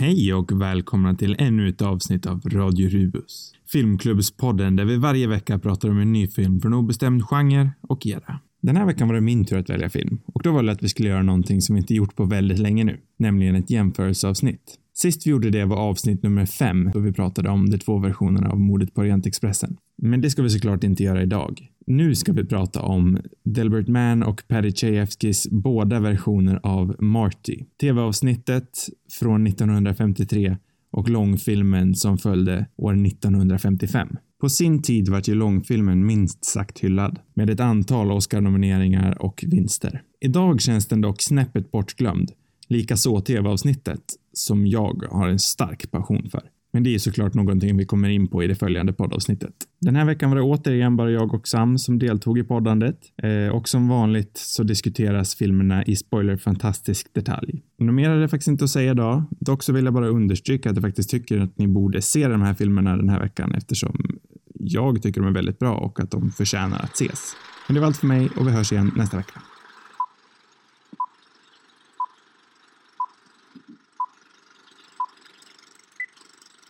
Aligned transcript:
Hej 0.00 0.34
och 0.34 0.60
välkomna 0.60 1.14
till 1.14 1.36
ännu 1.38 1.68
ett 1.68 1.82
avsnitt 1.82 2.26
av 2.26 2.40
Radio 2.40 2.88
Rubus. 2.88 3.52
Filmklubbspodden 3.72 4.76
där 4.76 4.84
vi 4.84 4.96
varje 4.96 5.26
vecka 5.26 5.58
pratar 5.58 5.90
om 5.90 5.98
en 5.98 6.12
ny 6.12 6.28
film 6.28 6.60
från 6.60 6.74
obestämd 6.74 7.24
genre 7.24 7.70
och 7.80 8.06
era. 8.06 8.40
Den 8.62 8.76
här 8.76 8.86
veckan 8.86 9.08
var 9.08 9.14
det 9.14 9.20
min 9.20 9.44
tur 9.44 9.58
att 9.58 9.70
välja 9.70 9.90
film 9.90 10.20
och 10.26 10.42
då 10.42 10.52
valde 10.52 10.70
jag 10.70 10.76
att 10.76 10.82
vi 10.82 10.88
skulle 10.88 11.08
göra 11.08 11.22
någonting 11.22 11.62
som 11.62 11.74
vi 11.74 11.80
inte 11.80 11.94
gjort 11.94 12.16
på 12.16 12.24
väldigt 12.24 12.58
länge 12.58 12.84
nu, 12.84 13.00
nämligen 13.18 13.54
ett 13.54 13.70
jämförelseavsnitt. 13.70 14.78
Sist 14.94 15.26
vi 15.26 15.30
gjorde 15.30 15.50
det 15.50 15.64
var 15.64 15.76
avsnitt 15.76 16.22
nummer 16.22 16.46
fem 16.46 16.90
då 16.94 17.00
vi 17.00 17.12
pratade 17.12 17.48
om 17.50 17.70
de 17.70 17.78
två 17.78 17.98
versionerna 17.98 18.50
av 18.50 18.60
mordet 18.60 18.94
på 18.94 19.00
Orientexpressen. 19.00 19.76
Men 20.02 20.20
det 20.20 20.30
ska 20.30 20.42
vi 20.42 20.50
såklart 20.50 20.84
inte 20.84 21.02
göra 21.02 21.22
idag. 21.22 21.68
Nu 21.86 22.14
ska 22.14 22.32
vi 22.32 22.44
prata 22.44 22.82
om 22.82 23.18
Delbert 23.44 23.88
Mann 23.88 24.22
och 24.22 24.42
Paddy 24.48 24.72
Chayefskis 24.72 25.48
båda 25.50 26.00
versioner 26.00 26.60
av 26.62 26.96
Marty. 26.98 27.64
TV-avsnittet 27.80 28.88
från 29.10 29.46
1953 29.46 30.56
och 30.90 31.08
långfilmen 31.08 31.94
som 31.94 32.18
följde 32.18 32.66
år 32.76 33.06
1955. 33.06 34.08
På 34.40 34.48
sin 34.48 34.82
tid 34.82 35.08
var 35.08 35.22
ju 35.24 35.34
långfilmen 35.34 36.06
minst 36.06 36.44
sagt 36.44 36.78
hyllad, 36.78 37.18
med 37.34 37.50
ett 37.50 37.60
antal 37.60 38.12
Oscar-nomineringar 38.12 39.22
och 39.22 39.44
vinster. 39.46 40.02
Idag 40.20 40.60
känns 40.60 40.86
den 40.86 41.00
dock 41.00 41.22
snäppet 41.22 41.70
bortglömd, 41.70 42.32
likaså 42.68 43.20
TV-avsnittet, 43.20 44.02
som 44.32 44.66
jag 44.66 45.04
har 45.10 45.28
en 45.28 45.38
stark 45.38 45.90
passion 45.90 46.28
för. 46.30 46.42
Men 46.72 46.82
det 46.82 46.94
är 46.94 46.98
såklart 46.98 47.34
någonting 47.34 47.76
vi 47.76 47.84
kommer 47.84 48.08
in 48.08 48.28
på 48.28 48.44
i 48.44 48.46
det 48.46 48.54
följande 48.54 48.92
poddavsnittet. 48.92 49.54
Den 49.80 49.96
här 49.96 50.04
veckan 50.04 50.30
var 50.30 50.36
det 50.36 50.42
återigen 50.42 50.96
bara 50.96 51.10
jag 51.10 51.34
och 51.34 51.48
Sam 51.48 51.78
som 51.78 51.98
deltog 51.98 52.38
i 52.38 52.44
poddandet 52.44 52.98
eh, 53.22 53.56
och 53.56 53.68
som 53.68 53.88
vanligt 53.88 54.36
så 54.36 54.62
diskuteras 54.62 55.34
filmerna 55.34 55.84
i 55.84 55.96
spoiler 55.96 56.36
fantastisk 56.36 57.14
detalj. 57.14 57.62
Något 57.78 57.94
mer 57.94 58.10
är 58.10 58.20
det 58.20 58.28
faktiskt 58.28 58.48
inte 58.48 58.64
att 58.64 58.70
säga 58.70 58.90
idag. 58.90 59.22
Dock 59.30 59.62
så 59.62 59.72
vill 59.72 59.84
jag 59.84 59.94
bara 59.94 60.08
understryka 60.08 60.70
att 60.70 60.76
jag 60.76 60.82
faktiskt 60.82 61.10
tycker 61.10 61.40
att 61.40 61.58
ni 61.58 61.66
borde 61.66 62.02
se 62.02 62.28
de 62.28 62.42
här 62.42 62.54
filmerna 62.54 62.96
den 62.96 63.08
här 63.08 63.20
veckan 63.20 63.54
eftersom 63.54 64.18
jag 64.54 65.02
tycker 65.02 65.20
de 65.20 65.26
är 65.26 65.34
väldigt 65.34 65.58
bra 65.58 65.74
och 65.74 66.00
att 66.00 66.10
de 66.10 66.30
förtjänar 66.30 66.80
att 66.80 66.94
ses. 66.94 67.36
Men 67.66 67.74
det 67.74 67.80
var 67.80 67.86
allt 67.86 67.96
för 67.96 68.06
mig 68.06 68.28
och 68.36 68.46
vi 68.46 68.50
hörs 68.50 68.72
igen 68.72 68.92
nästa 68.96 69.16
vecka. 69.16 69.40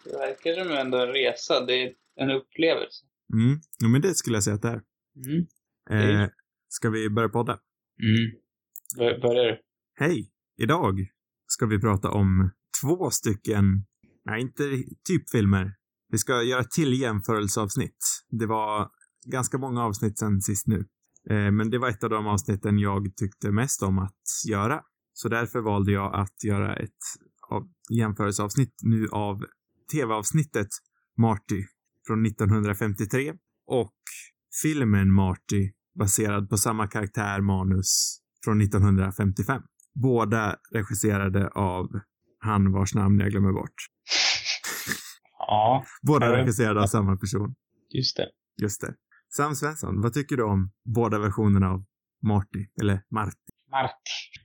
Det 0.05 0.28
verkar 0.45 0.65
som 0.65 0.73
ändå 0.73 0.99
en 0.99 1.09
resa. 1.09 1.65
Det 1.67 1.83
är 1.83 1.93
en 2.21 2.31
upplevelse. 2.31 3.05
Mm, 3.33 3.61
ja, 3.79 3.89
men 3.89 4.01
det 4.01 4.15
skulle 4.15 4.37
jag 4.37 4.45
säga 4.45 4.55
att 4.57 4.63
det 4.63 4.69
är. 4.69 4.83
Mm. 5.27 6.21
Eh, 6.23 6.29
ska 6.69 6.91
vi 6.91 7.11
börja 7.11 7.29
podda? 7.29 7.53
Mm. 8.03 8.41
Bör- 8.99 9.21
Börjar 9.21 9.45
du? 9.45 9.61
Hej! 9.95 10.31
Idag 10.57 11.07
ska 11.47 11.67
vi 11.67 11.81
prata 11.81 12.11
om 12.11 12.51
två 12.83 13.11
stycken, 13.11 13.65
nej 14.25 14.41
inte 14.43 14.63
typ 15.09 15.31
filmer. 15.31 15.75
Vi 16.11 16.19
ska 16.19 16.43
göra 16.43 16.65
till 16.65 17.01
jämförelseavsnitt. 17.01 17.99
Det 18.31 18.47
var 18.47 18.91
ganska 19.27 19.59
många 19.59 19.83
avsnitt 19.85 20.19
sen 20.19 20.41
sist 20.41 20.67
nu. 20.67 20.79
Eh, 21.31 21.51
men 21.51 21.71
det 21.71 21.79
var 21.79 21.89
ett 21.89 22.05
av 22.05 22.11
de 22.11 22.27
avsnitten 22.27 22.79
jag 22.79 23.17
tyckte 23.17 23.51
mest 23.51 23.83
om 23.83 23.99
att 23.99 24.23
göra. 24.51 24.83
Så 25.13 25.29
därför 25.29 25.61
valde 25.61 25.93
jag 25.93 26.15
att 26.15 26.45
göra 26.45 26.77
ett 26.77 26.99
av 27.49 27.69
jämförelseavsnitt 27.91 28.75
nu 28.83 29.09
av 29.09 29.45
tv-avsnittet 29.93 30.69
Marty 31.17 31.65
från 32.07 32.27
1953 32.27 33.35
och 33.67 33.95
filmen 34.63 35.13
Marty 35.13 35.73
baserad 35.99 36.51
på 36.51 36.57
samma 36.57 36.87
karaktär 36.87 37.41
manus 37.41 38.21
från 38.45 38.61
1955. 38.61 39.63
Båda 39.95 40.57
regisserade 40.73 41.49
av 41.49 41.87
han 42.39 42.73
vars 42.73 42.95
namn 42.95 43.21
jag 43.21 43.31
glömmer 43.31 43.53
bort. 43.53 43.75
Ja, 45.51 45.85
Båda 46.03 46.37
regisserade 46.37 46.81
av 46.83 46.87
samma 46.87 47.17
person. 47.17 47.55
just 47.89 48.17
det. 48.17 48.29
Just 48.63 48.81
det. 48.81 48.95
Sam 49.37 49.55
Svensson, 49.55 50.01
vad 50.01 50.13
tycker 50.13 50.37
du 50.37 50.43
om 50.43 50.73
båda 50.85 51.19
versionerna 51.19 51.71
av 51.71 51.85
Marty? 52.23 52.67
Eller 52.81 53.03
Marty? 53.11 53.37
Marti. 53.71 53.95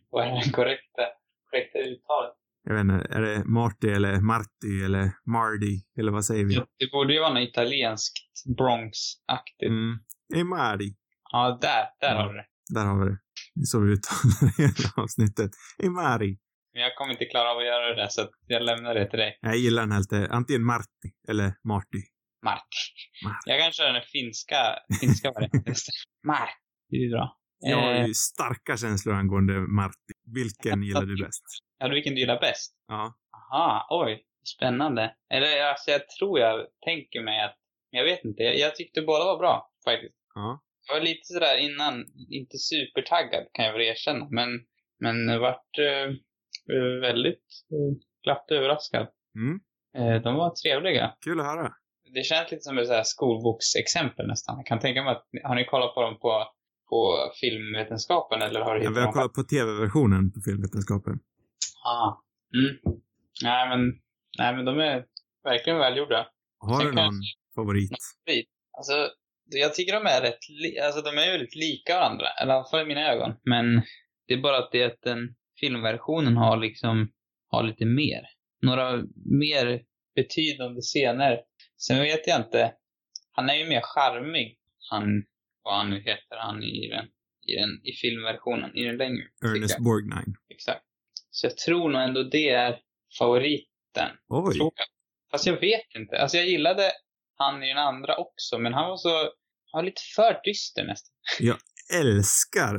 Vad 0.09 0.27
är 0.27 0.31
det 0.31 0.51
korrekta, 0.51 1.01
korrekta 1.49 1.79
uttalet? 1.79 2.33
Jag 2.63 2.73
vet 2.73 2.81
inte, 2.81 3.07
är 3.09 3.21
det 3.21 3.45
Marty 3.45 3.87
eller 3.89 4.21
Marty 4.21 4.83
eller 4.85 5.11
Marty? 5.25 5.81
Eller 5.99 6.11
vad 6.11 6.25
säger 6.25 6.45
vi? 6.45 6.53
Det, 6.55 6.91
borde 6.91 7.13
ju 7.13 7.19
vara 7.19 7.33
något 7.33 7.49
italienskt, 7.49 8.13
Bronx-aktigt. 8.57 9.67
Mm. 9.69 9.97
Hey 10.33 10.43
Marty. 10.43 10.93
Ja, 11.31 11.57
där, 11.61 11.85
där 12.01 12.15
Ja. 12.15 12.21
har 12.21 12.29
du 12.33 12.37
det. 12.37 12.45
Där 12.73 12.85
har 12.85 12.99
vi 12.99 13.05
det. 13.11 13.17
Det 13.55 13.61
är 13.61 13.65
så 13.65 13.79
vi 13.79 13.91
uttalar 13.91 14.57
hela 14.61 15.03
avsnittet. 15.03 15.51
Hey 15.81 15.89
Marty. 15.89 16.37
Men 16.73 16.81
jag 16.81 16.95
kommer 16.95 17.11
inte 17.11 17.25
klara 17.25 17.51
av 17.51 17.57
att 17.57 17.65
göra 17.65 17.85
det 17.87 17.95
där, 17.95 18.07
så 18.09 18.21
jag 18.47 18.63
lämnar 18.63 18.93
det 18.95 19.09
till 19.09 19.19
dig. 19.19 19.37
Jag 19.41 19.57
gillar 19.57 19.81
den 19.83 19.91
helt. 19.91 20.11
eh, 20.13 20.25
Antingen 20.29 20.63
Marty 20.65 21.09
eller 21.29 21.53
Marty. 21.63 22.01
Marti. 22.45 22.83
Marti. 23.25 23.43
Jag 23.45 23.61
kan 23.61 23.71
köra 23.71 23.91
den 23.91 24.01
finska, 24.11 24.57
finska 25.01 25.31
varianten. 25.31 25.75
Marti. 26.27 26.51
Det 26.89 26.97
är 26.97 27.09
bra. 27.09 27.37
Jag 27.69 27.77
har 27.77 27.93
Eh, 27.93 28.05
ju 28.05 28.13
starka 28.13 28.77
känslor 28.77 29.15
angående 29.15 29.53
Marty. 29.53 30.13
Vilken 30.33 30.83
gillar 30.83 31.05
du 31.05 31.25
bäst? 31.25 31.43
ja, 31.79 31.87
vilken 31.87 32.13
du 32.13 32.19
gillar 32.19 32.39
bäst? 32.39 32.75
Ja. 32.87 33.13
Aha, 33.37 33.87
oj. 33.89 34.25
Spännande. 34.55 35.15
Eller 35.33 35.63
alltså, 35.63 35.91
jag 35.91 36.09
tror 36.09 36.39
jag 36.39 36.67
tänker 36.85 37.23
mig 37.23 37.43
att, 37.43 37.57
jag 37.89 38.03
vet 38.03 38.23
inte, 38.25 38.43
jag, 38.43 38.57
jag 38.57 38.75
tyckte 38.75 39.01
båda 39.01 39.25
var 39.25 39.37
bra 39.37 39.71
faktiskt. 39.85 40.15
Ja. 40.35 40.61
Jag 40.87 40.95
var 40.95 41.01
lite 41.01 41.25
sådär 41.33 41.57
innan, 41.57 42.05
inte 42.29 42.57
supertaggad 42.57 43.43
kan 43.53 43.65
jag 43.65 43.73
väl 43.73 43.81
erkänna, 43.81 44.27
men, 44.29 44.49
men 44.99 45.39
vart 45.39 45.77
eh, 45.79 46.09
eh, 46.75 47.01
väldigt 47.01 47.47
eh, 47.71 47.97
glatt 48.23 48.51
överraskad. 48.51 49.07
Mm. 49.35 49.59
Eh, 49.97 50.21
de 50.21 50.35
var 50.35 50.49
trevliga. 50.49 51.13
Kul 51.21 51.39
att 51.39 51.45
höra. 51.45 51.73
Det 52.13 52.23
känns 52.23 52.51
lite 52.51 52.63
som 52.63 52.77
ett 52.77 53.07
skolboksexempel 53.07 54.27
nästan. 54.27 54.57
Jag 54.57 54.65
kan 54.65 54.79
tänka 54.79 55.03
mig 55.03 55.11
att, 55.11 55.25
har 55.43 55.55
ni 55.55 55.65
kollat 55.65 55.95
på 55.95 56.01
dem 56.01 56.19
på, 56.19 56.47
på 56.93 57.31
filmvetenskapen 57.41 58.41
eller 58.41 58.59
har 58.65 58.75
du 58.75 58.79
Ja, 58.83 58.89
hittat 58.89 58.95
vi 58.95 58.99
har 58.99 59.05
dem 59.05 59.13
kollat 59.13 59.33
på 59.33 59.43
tv-versionen 59.43 60.31
på 60.33 60.39
filmvetenskapen. 60.47 61.15
Ah. 61.95 62.09
Mm. 62.59 62.73
Nej 63.43 63.61
men, 63.69 63.81
nej 64.39 64.55
men 64.55 64.65
de 64.65 64.79
är 64.79 65.05
verkligen 65.43 65.79
välgjorda. 65.79 66.27
Har 66.59 66.79
Sen 66.79 66.87
du 66.87 66.93
kan 66.93 67.05
någon 67.05 67.21
favorit? 67.55 67.91
Alltså, 68.77 68.93
jag 69.61 69.73
tycker 69.73 69.93
de 69.93 70.05
är 70.15 70.21
rätt, 70.21 70.43
alltså 70.85 71.01
de 71.01 71.11
är 71.17 71.31
väldigt 71.31 71.55
lika 71.55 71.93
varandra. 71.99 72.25
I 72.25 72.41
alla 72.43 72.63
fall 72.71 72.81
i 72.81 72.85
mina 72.85 73.11
ögon. 73.13 73.31
Men 73.43 73.65
det 74.27 74.33
är 74.33 74.41
bara 74.41 74.57
att 74.57 74.71
det 74.71 74.83
att 74.83 75.01
den 75.01 75.35
filmversionen 75.59 76.37
har 76.37 76.57
liksom, 76.57 77.11
har 77.49 77.63
lite 77.63 77.85
mer. 77.85 78.21
Några 78.61 79.03
mer 79.41 79.81
betydande 80.15 80.81
scener. 80.81 81.39
Sen 81.87 81.99
vet 81.99 82.27
jag 82.27 82.39
inte, 82.39 82.73
han 83.31 83.49
är 83.49 83.55
ju 83.55 83.65
mer 83.69 83.81
charmig. 83.83 84.57
Han, 84.89 85.23
vad 85.63 85.77
han 85.77 85.89
nu 85.89 85.99
heter, 85.99 86.35
han 86.37 86.63
i 86.63 86.87
den, 86.87 87.05
i 87.47 87.55
den, 87.55 87.69
i 87.83 87.93
filmversionen, 88.01 88.77
i 88.77 88.83
den 88.83 88.97
längre. 88.97 89.23
Ernest 89.45 89.75
jag. 89.77 89.83
Borgnine. 89.83 90.35
Exakt. 90.49 90.85
Så 91.29 91.47
jag 91.47 91.57
tror 91.57 91.89
nog 91.89 92.01
ändå 92.01 92.23
det 92.23 92.49
är 92.49 92.79
favoriten. 93.19 94.09
Oj. 94.27 94.57
Jag. 94.57 94.71
Fast 95.31 95.45
jag 95.45 95.59
vet 95.59 95.95
inte. 95.95 96.17
Alltså 96.17 96.37
jag 96.37 96.47
gillade 96.47 96.91
han 97.35 97.63
i 97.63 97.67
den 97.67 97.77
andra 97.77 98.17
också, 98.17 98.59
men 98.59 98.73
han 98.73 98.89
var 98.89 98.97
så, 98.97 99.09
han 99.71 99.79
var 99.79 99.83
lite 99.83 100.01
för 100.15 100.41
dyster 100.43 100.83
nästan. 100.85 101.13
Älskar 102.01 102.75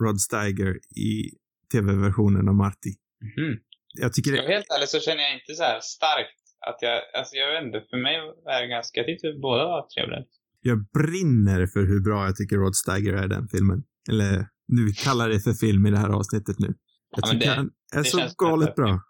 Rod 0.00 0.20
Steiger 0.20 0.74
i 0.96 1.30
tv-versionen 1.72 2.48
av 2.48 2.54
Marty. 2.54 2.92
Mhm. 3.20 3.58
Jag 3.94 4.12
tycker 4.12 4.30
Jag 4.30 4.44
det... 4.44 4.52
är 4.52 4.56
helt 4.56 4.70
ärligt 4.76 4.88
så 4.88 5.00
känner 5.00 5.22
jag 5.22 5.34
inte 5.34 5.54
så 5.54 5.62
här 5.62 5.80
starkt 5.80 6.38
att 6.66 6.78
jag, 6.80 7.02
alltså 7.14 7.36
jag 7.36 7.52
vet 7.52 7.64
inte, 7.66 7.80
för 7.90 7.96
mig 7.96 8.16
är 8.54 8.60
det 8.62 8.68
ganska, 8.68 9.00
jag 9.00 9.06
tyckte 9.06 9.32
båda 9.32 9.64
var 9.64 9.88
trevliga. 9.94 10.24
Jag 10.60 10.86
brinner 10.98 11.66
för 11.66 11.80
hur 11.86 12.00
bra 12.00 12.24
jag 12.26 12.36
tycker 12.36 12.56
Rod 12.56 12.76
Steiger 12.76 13.12
är 13.12 13.24
i 13.24 13.28
den 13.28 13.48
filmen. 13.48 13.82
Eller, 14.10 14.46
nu 14.68 14.88
kallar 15.04 15.28
det 15.28 15.40
för 15.40 15.52
film 15.52 15.86
i 15.86 15.90
det 15.90 15.98
här 15.98 16.08
avsnittet 16.08 16.58
nu. 16.58 16.66
Jag 16.66 16.74
Ja, 17.22 17.26
tycker 17.32 17.46
det- 17.46 17.54
han 17.54 17.70
är 17.96 18.02
så 18.02 18.20
galet 18.38 18.74
bra. 18.74 19.00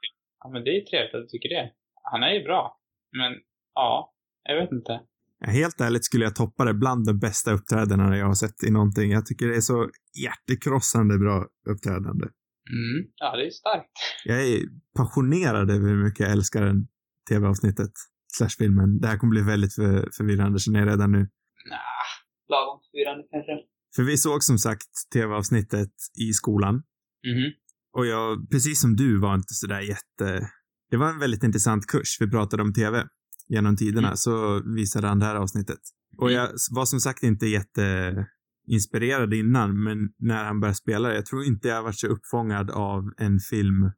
Ja 0.44 0.50
men 0.52 0.64
det 0.64 0.70
är 0.70 0.84
trevligt 0.90 1.14
att 1.14 1.20
du 1.22 1.26
tycker 1.26 1.48
det. 1.48 1.70
Han 2.12 2.22
är 2.22 2.32
ju 2.38 2.44
bra. 2.44 2.78
Men, 3.18 3.32
ja, 3.74 4.12
jag 4.48 4.60
vet 4.60 4.72
inte. 4.72 5.00
Helt 5.46 5.80
ärligt 5.80 6.04
skulle 6.04 6.24
jag 6.24 6.34
toppa 6.36 6.64
det 6.64 6.74
bland 6.74 7.06
de 7.06 7.18
bästa 7.18 7.52
uppträdandena 7.52 8.16
jag 8.16 8.26
har 8.26 8.34
sett 8.34 8.62
i 8.66 8.70
någonting. 8.70 9.10
Jag 9.10 9.26
tycker 9.26 9.46
det 9.48 9.56
är 9.56 9.60
så 9.60 9.90
hjärtekrossande 10.24 11.18
bra 11.18 11.46
uppträdande. 11.70 12.26
Mm. 12.70 13.06
Ja, 13.16 13.36
det 13.36 13.46
är 13.46 13.50
starkt. 13.50 13.90
Jag 14.24 14.42
är 14.48 14.60
passionerad 14.96 15.70
över 15.70 15.88
hur 15.88 16.04
mycket 16.04 16.20
jag 16.20 16.32
älskar 16.32 16.64
den 16.64 16.86
tv-avsnittet. 17.30 17.90
Slash 18.38 18.48
filmen. 18.58 18.98
Det 19.00 19.06
här 19.08 19.16
kommer 19.18 19.30
bli 19.30 19.42
väldigt 19.42 19.74
för, 19.74 20.08
förvirrande 20.16 20.58
känner 20.58 20.78
jag 20.78 20.88
redan 20.88 21.12
nu. 21.12 21.28
Nah, 21.70 22.08
lagom 22.48 22.80
förvirrande 22.90 23.24
kanske. 23.30 23.52
För 23.96 24.02
vi 24.02 24.16
såg 24.18 24.42
som 24.42 24.58
sagt 24.58 24.88
tv-avsnittet 25.12 25.92
i 26.28 26.32
skolan. 26.32 26.74
Mhm. 26.74 27.52
Och 27.92 28.06
jag, 28.06 28.50
precis 28.50 28.80
som 28.80 28.96
du, 28.96 29.18
var 29.18 29.34
inte 29.34 29.54
sådär 29.54 29.80
jätte... 29.80 30.50
Det 30.90 30.96
var 30.96 31.08
en 31.08 31.18
väldigt 31.18 31.42
intressant 31.42 31.86
kurs. 31.86 32.16
Vi 32.20 32.30
pratade 32.30 32.62
om 32.62 32.72
tv 32.74 33.06
genom 33.48 33.76
tiderna, 33.76 34.08
Mm. 34.08 34.16
så 34.16 34.62
visade 34.76 35.06
han 35.08 35.18
det 35.18 35.26
här 35.26 35.34
avsnittet. 35.36 35.78
Och 36.16 36.32
jag 36.32 36.48
var 36.70 36.84
som 36.84 37.00
sagt 37.00 37.22
inte 37.22 37.46
jätteinspirerad 37.46 39.34
innan, 39.34 39.82
men 39.82 39.98
när 40.18 40.44
han 40.44 40.60
började 40.60 40.74
spela, 40.76 41.14
jag 41.14 41.26
tror 41.26 41.44
inte 41.44 41.68
jag 41.68 41.82
varit 41.82 41.98
så 41.98 42.06
uppfångad 42.06 42.70
av 42.70 43.12
en 43.16 43.38
film 43.38 43.90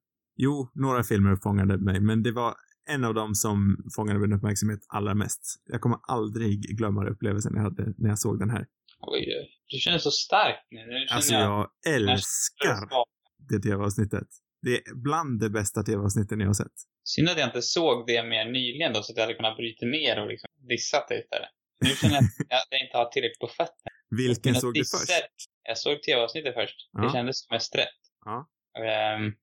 Jo, 0.42 0.70
några 0.74 1.02
filmer 1.02 1.36
fångade 1.36 1.78
mig, 1.78 2.00
men 2.00 2.22
det 2.22 2.32
var 2.32 2.54
en 2.88 3.04
av 3.04 3.14
dem 3.14 3.34
som 3.34 3.76
fångade 3.96 4.18
min 4.18 4.32
uppmärksamhet 4.32 4.80
allra 4.88 5.14
mest. 5.14 5.62
Jag 5.64 5.80
kommer 5.80 5.98
aldrig 6.02 6.76
glömma 6.78 7.08
upplevelsen 7.08 7.52
jag 7.54 7.62
hade 7.62 7.94
när 7.98 8.08
jag 8.08 8.18
såg 8.18 8.38
den 8.38 8.50
här. 8.50 8.66
Oj, 9.00 9.26
du 9.66 9.78
känner 9.78 9.98
så 9.98 10.10
starkt 10.10 10.66
nu. 10.70 10.86
nu 10.86 11.06
Alltså, 11.10 11.34
jag 11.34 11.70
älskar 11.86 12.88
det 13.48 13.58
tv-avsnittet. 13.58 14.28
Det 14.62 14.76
är 14.76 14.94
bland 14.94 15.40
de 15.40 15.48
bästa 15.48 15.82
tv-avsnitten 15.82 16.40
jag 16.40 16.46
har 16.46 16.54
sett. 16.54 16.72
Synd 17.04 17.28
att 17.28 17.38
jag 17.38 17.48
inte 17.48 17.62
såg 17.62 18.06
det 18.06 18.22
mer 18.22 18.44
nyligen 18.44 18.92
då, 18.92 19.02
så 19.02 19.12
att 19.12 19.16
jag 19.16 19.24
hade 19.24 19.34
kunnat 19.34 19.56
bryta 19.56 19.86
ner 19.86 20.20
och 20.20 20.28
liksom 20.28 20.48
dissat 20.68 21.08
det 21.08 21.18
istället. 21.18 21.48
Nu 21.84 21.90
känner 21.90 22.14
jag 22.14 22.24
att 22.58 22.66
jag 22.70 22.80
inte 22.80 22.96
har 22.96 23.04
tillräckligt 23.04 23.38
på 23.38 23.46
fötterna. 23.46 23.90
Vilken 24.10 24.54
såg 24.54 24.74
du 24.74 24.80
först? 24.80 25.10
Jag 25.62 25.78
såg 25.78 26.02
tv-avsnittet 26.02 26.54
först. 26.54 26.78
Ja. 26.92 27.02
Det 27.02 27.12
kändes 27.12 27.50
mest 27.50 27.74
rätt. 27.74 28.00
Ja. 28.24 28.48
Um, 29.16 29.34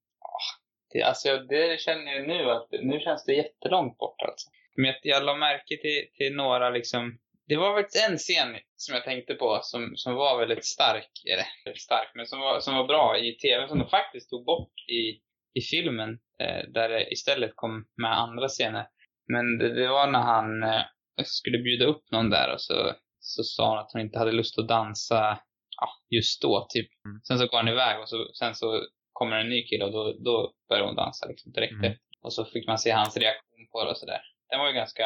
det, 0.94 1.04
alltså, 1.04 1.38
det 1.38 1.82
känner 1.82 2.12
jag 2.12 2.28
nu 2.28 2.52
att 2.52 2.68
nu 2.72 3.00
känns 3.00 3.26
det 3.26 3.34
jättelångt 3.34 3.98
bort 3.98 4.22
alltså. 4.22 4.50
Men 4.76 4.86
jag, 4.86 4.96
jag 5.02 5.24
la 5.24 5.36
märke 5.36 5.78
till, 5.82 6.08
till 6.18 6.36
några 6.36 6.70
liksom 6.70 7.18
det 7.48 7.58
var 7.58 7.78
faktiskt 7.78 8.10
en 8.10 8.18
scen 8.18 8.58
som 8.76 8.96
jag 8.96 9.04
tänkte 9.04 9.34
på 9.34 9.60
som, 9.64 9.92
som 9.96 10.16
var 10.16 10.40
väldigt 10.40 10.66
stark, 10.66 11.12
eller 11.34 11.76
stark, 11.76 12.12
men 12.16 12.26
som 12.26 12.40
var, 12.40 12.60
som 12.60 12.76
var 12.76 12.88
bra 12.88 13.18
i 13.18 13.34
tv, 13.34 13.68
som 13.68 13.80
de 13.80 13.90
faktiskt 13.90 14.30
tog 14.30 14.46
bort 14.46 14.74
i, 14.88 15.22
i 15.60 15.62
filmen, 15.62 16.10
eh, 16.40 16.70
där 16.74 16.90
det 16.90 17.12
istället 17.12 17.52
kom 17.56 17.86
med 17.98 18.18
andra 18.18 18.48
scener. 18.48 18.88
Men 19.28 19.58
det, 19.58 19.74
det 19.74 19.88
var 19.88 20.08
när 20.08 20.20
han 20.20 20.64
eh, 20.64 20.82
skulle 21.24 21.58
bjuda 21.58 21.86
upp 21.86 22.12
någon 22.12 22.30
där 22.30 22.54
och 22.54 22.62
så, 22.62 22.94
så 23.20 23.44
sa 23.44 23.70
hon 23.70 23.80
att 23.80 23.92
hon 23.94 24.02
inte 24.02 24.20
hade 24.20 24.32
lust 24.32 24.60
att 24.60 24.68
dansa 24.68 25.40
ja, 25.78 25.90
just 26.18 26.42
då, 26.42 26.68
typ. 26.70 26.90
Mm. 27.06 27.22
Sen 27.24 27.38
så 27.40 27.48
går 27.48 27.58
han 27.58 27.68
iväg 27.68 28.00
och 28.00 28.10
så, 28.10 28.34
sen 28.34 28.56
så 28.56 28.88
kommer 29.20 29.36
en 29.44 29.50
ny 29.50 29.60
kille 29.68 29.84
och 29.86 29.94
då, 29.98 30.04
då 30.28 30.36
börjar 30.70 30.86
hon 30.86 30.96
dansa 30.96 31.24
liksom 31.28 31.52
direkt 31.52 31.80
mm. 31.84 31.94
Och 32.24 32.34
så 32.34 32.46
fick 32.46 32.68
man 32.68 32.78
se 32.78 32.92
hans 32.92 33.18
reaktion 33.18 33.64
på 33.72 33.78
det 33.84 33.92
och 33.92 33.98
sådär. 33.98 34.22
Den 34.50 34.60
var 34.60 34.68
ju 34.68 34.74
ganska, 34.74 35.06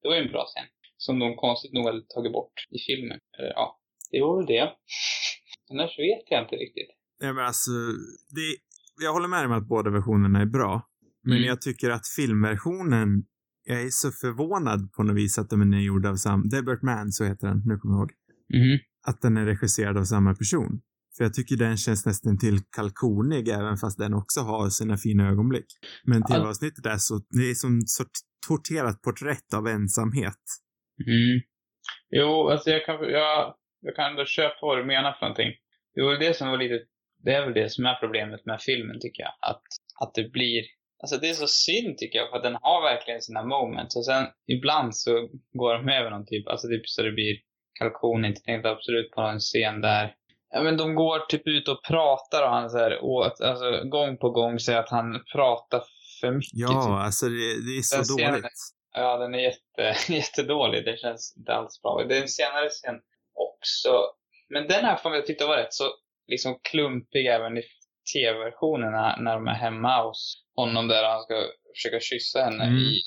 det 0.00 0.08
var 0.08 0.14
ju 0.16 0.22
en 0.22 0.32
bra 0.34 0.44
scen 0.46 0.68
som 1.04 1.18
de 1.18 1.36
konstigt 1.36 1.72
nog 1.72 1.84
hade 1.86 2.02
tagit 2.14 2.32
bort 2.32 2.56
i 2.76 2.78
filmen. 2.88 3.18
Eller 3.38 3.48
ja, 3.48 3.66
det 4.10 4.20
var 4.20 4.36
väl 4.38 4.46
det. 4.46 4.64
Annars 5.70 5.98
vet 5.98 6.24
jag 6.30 6.42
inte 6.44 6.56
riktigt. 6.64 6.90
Nej 7.20 7.32
men 7.32 7.44
alltså, 7.44 7.70
det, 8.36 8.48
jag 9.04 9.12
håller 9.12 9.28
med 9.28 9.46
om 9.46 9.52
att 9.52 9.68
båda 9.68 9.90
versionerna 9.90 10.40
är 10.40 10.50
bra. 10.58 10.88
Men 11.22 11.36
mm. 11.36 11.48
jag 11.48 11.60
tycker 11.60 11.90
att 11.90 12.06
filmversionen, 12.16 13.08
jag 13.64 13.82
är 13.82 13.88
så 13.90 14.10
förvånad 14.10 14.92
på 14.92 15.02
något 15.02 15.16
vis 15.16 15.38
att 15.38 15.50
den 15.50 15.74
är 15.74 15.80
gjord 15.80 16.06
av 16.06 16.16
samma, 16.16 16.44
Delbert 16.44 16.82
Mann, 16.82 17.12
så 17.12 17.24
heter 17.24 17.46
den, 17.46 17.62
nu 17.64 17.78
kommer 17.78 17.94
jag 17.94 18.00
ihåg. 18.00 18.12
Mm. 18.54 18.78
Att 19.06 19.20
den 19.22 19.36
är 19.36 19.46
regisserad 19.46 19.96
av 19.98 20.04
samma 20.04 20.34
person. 20.34 20.80
För 21.16 21.24
jag 21.24 21.34
tycker 21.34 21.56
den 21.56 21.76
känns 21.76 22.06
nästan 22.06 22.38
till 22.38 22.58
kalkonig 22.76 23.48
även 23.48 23.76
fast 23.76 23.98
den 23.98 24.14
också 24.14 24.40
har 24.40 24.70
sina 24.70 24.96
fina 24.96 25.28
ögonblick. 25.28 25.66
Men 26.04 26.22
tv-avsnittet 26.22 26.86
är 26.86 26.96
så, 26.98 27.20
det 27.30 27.50
är 27.50 27.54
som 27.54 27.80
så 27.86 28.04
torterat 28.48 29.02
porträtt 29.02 29.54
av 29.54 29.66
ensamhet. 29.66 30.42
Mm. 31.06 31.40
Jo, 32.10 32.48
alltså 32.48 32.70
jag 32.70 32.84
kan, 32.86 32.94
jag, 32.94 33.54
jag 33.80 33.96
kan 33.96 34.10
ändå 34.10 34.24
köpa 34.24 34.58
vad 34.62 34.78
du 34.78 34.84
menar 34.84 35.12
för 35.12 35.26
någonting. 35.26 35.52
Jo, 35.94 36.10
det 36.10 36.36
som 36.36 36.48
var 36.48 36.58
lite, 36.58 36.78
det 37.24 37.32
är 37.34 37.44
väl 37.44 37.54
det 37.54 37.72
som 37.72 37.86
är 37.86 37.94
problemet 38.00 38.46
med 38.46 38.60
filmen 38.60 39.00
tycker 39.00 39.22
jag. 39.22 39.34
Att, 39.50 39.62
att 40.02 40.14
det 40.14 40.32
blir, 40.32 40.62
alltså 41.02 41.16
det 41.20 41.30
är 41.30 41.34
så 41.34 41.46
synd 41.46 41.98
tycker 41.98 42.18
jag, 42.18 42.30
för 42.30 42.36
att 42.36 42.42
den 42.42 42.58
har 42.60 42.82
verkligen 42.82 43.22
sina 43.22 43.42
moments. 43.44 43.96
Och 43.96 44.06
sen 44.06 44.24
ibland 44.46 44.96
så 44.96 45.28
går 45.52 45.74
de 45.74 45.88
över 45.88 46.10
någon 46.10 46.26
typ, 46.26 46.48
alltså 46.48 46.68
typ 46.68 46.88
så 46.88 47.02
det 47.02 47.12
blir 47.12 47.36
kalkon, 47.78 48.24
inte 48.24 48.40
tänkte 48.40 48.70
absolut 48.70 49.10
på 49.10 49.22
någon 49.22 49.38
scen 49.38 49.80
där 49.80 50.14
Ja 50.54 50.62
men 50.62 50.76
de 50.76 50.94
går 50.94 51.18
typ 51.18 51.48
ut 51.48 51.68
och 51.68 51.84
pratar 51.84 52.42
och 52.42 52.50
han 52.50 52.70
så 52.70 52.78
här, 52.78 53.04
och, 53.04 53.24
alltså, 53.24 53.84
gång 53.84 54.18
på 54.18 54.30
gång 54.30 54.58
säger 54.58 54.78
att 54.78 54.90
han 54.90 55.24
pratar 55.32 55.82
för 56.20 56.30
mycket. 56.30 56.50
Ja, 56.52 56.68
typ. 56.68 56.90
alltså 56.90 57.26
det, 57.26 57.66
det 57.66 57.78
är 57.78 57.82
så 57.82 58.16
dåligt. 58.16 58.44
Ja, 58.94 59.16
den 59.16 59.34
är 59.34 59.38
jätte, 59.38 60.12
jättedålig. 60.12 60.84
Det 60.84 60.98
känns 60.98 61.34
inte 61.38 61.52
alls 61.52 61.82
bra. 61.82 62.04
Det 62.08 62.16
är 62.16 62.22
en 62.22 62.28
senare 62.28 62.68
scen 62.68 62.94
också. 63.34 64.02
Men 64.48 64.68
den 64.68 64.84
här 64.84 64.96
får 64.96 65.14
jag 65.14 65.26
tyckte 65.26 65.44
var 65.44 65.56
rätt 65.56 65.74
så 65.74 65.84
liksom 66.26 66.58
klumpig 66.62 67.26
även 67.26 67.58
i 67.58 67.62
tv-versionerna 68.14 69.16
när 69.20 69.34
de 69.34 69.46
är 69.46 69.54
hemma 69.54 70.02
hos 70.02 70.44
honom 70.56 70.88
där 70.88 71.04
han 71.04 71.22
ska 71.22 71.34
försöka 71.76 72.00
kyssa 72.00 72.44
henne 72.44 72.64
mm. 72.64 72.76
i... 72.76 73.00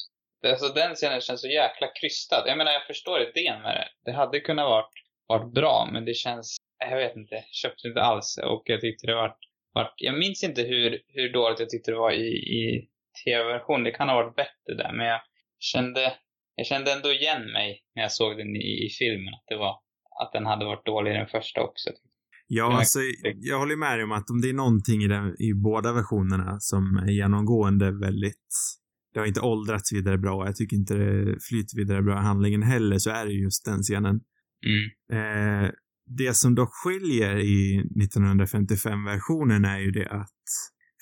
Alltså 0.47 0.67
den 0.67 0.95
scenen 0.95 1.21
känns 1.21 1.41
så 1.41 1.47
jäkla 1.47 1.87
krystad. 2.01 2.43
Jag 2.47 2.57
menar, 2.57 2.71
jag 2.71 2.87
förstår 2.87 3.21
idén 3.21 3.61
med 3.61 3.75
det. 3.75 4.11
Det 4.11 4.17
hade 4.17 4.39
kunnat 4.39 4.65
varit, 4.65 4.91
varit 5.27 5.53
bra, 5.53 5.89
men 5.91 6.05
det 6.05 6.13
känns... 6.13 6.57
Jag 6.79 6.97
vet 6.97 7.15
inte. 7.15 7.43
Köpte 7.51 7.87
inte 7.87 8.01
alls. 8.01 8.39
Och 8.43 8.63
jag 8.65 8.81
tyckte 8.81 9.07
det 9.07 9.15
var... 9.15 9.35
var 9.73 9.93
jag 9.97 10.19
minns 10.19 10.43
inte 10.43 10.61
hur, 10.61 11.01
hur 11.07 11.33
dåligt 11.33 11.59
jag 11.59 11.69
tyckte 11.69 11.91
det 11.91 11.97
var 11.97 12.11
i, 12.11 12.27
i 12.59 12.87
tv-version. 13.25 13.83
Det 13.83 13.91
kan 13.91 14.09
ha 14.09 14.15
varit 14.15 14.35
bättre 14.35 14.83
där, 14.83 14.93
men 14.93 15.05
jag 15.05 15.21
kände, 15.59 16.13
jag 16.55 16.65
kände 16.65 16.93
ändå 16.93 17.09
igen 17.11 17.51
mig 17.51 17.81
när 17.95 18.01
jag 18.03 18.11
såg 18.11 18.37
den 18.37 18.55
i, 18.55 18.85
i 18.85 18.89
filmen. 18.99 19.33
Att, 19.33 19.45
det 19.47 19.57
var, 19.57 19.75
att 20.21 20.31
den 20.33 20.45
hade 20.45 20.65
varit 20.65 20.85
dålig 20.85 21.11
i 21.11 21.17
den 21.17 21.27
första 21.27 21.61
också. 21.61 21.89
Ja, 22.47 22.77
alltså, 22.77 22.99
jag 23.35 23.59
håller 23.59 23.75
med 23.75 23.97
dig 23.97 24.03
om 24.03 24.11
att 24.11 24.29
om 24.29 24.41
det 24.41 24.49
är 24.49 24.53
någonting 24.53 25.03
i, 25.03 25.07
den, 25.07 25.35
i 25.41 25.53
båda 25.53 25.93
versionerna 25.93 26.59
som 26.59 26.97
är 27.07 27.11
genomgående 27.11 27.91
väldigt 27.91 28.51
det 29.15 29.19
har 29.19 29.27
inte 29.27 29.41
åldrats 29.41 29.93
vidare 29.93 30.17
bra. 30.17 30.45
Jag 30.45 30.55
tycker 30.55 30.77
inte 30.77 30.93
det 30.93 31.37
flyter 31.49 31.77
vidare 31.77 32.01
bra 32.01 32.13
i 32.13 32.23
handlingen 32.23 32.63
heller, 32.63 32.97
så 32.97 33.09
är 33.09 33.25
det 33.25 33.31
just 33.31 33.65
den 33.65 33.81
scenen. 33.81 34.19
Mm. 34.65 34.85
Eh, 35.11 35.71
det 36.07 36.33
som 36.33 36.55
dock 36.55 36.69
skiljer 36.73 37.37
i 37.37 37.83
1955-versionen 37.95 39.65
är 39.65 39.79
ju 39.79 39.91
det 39.91 40.09
att 40.09 40.31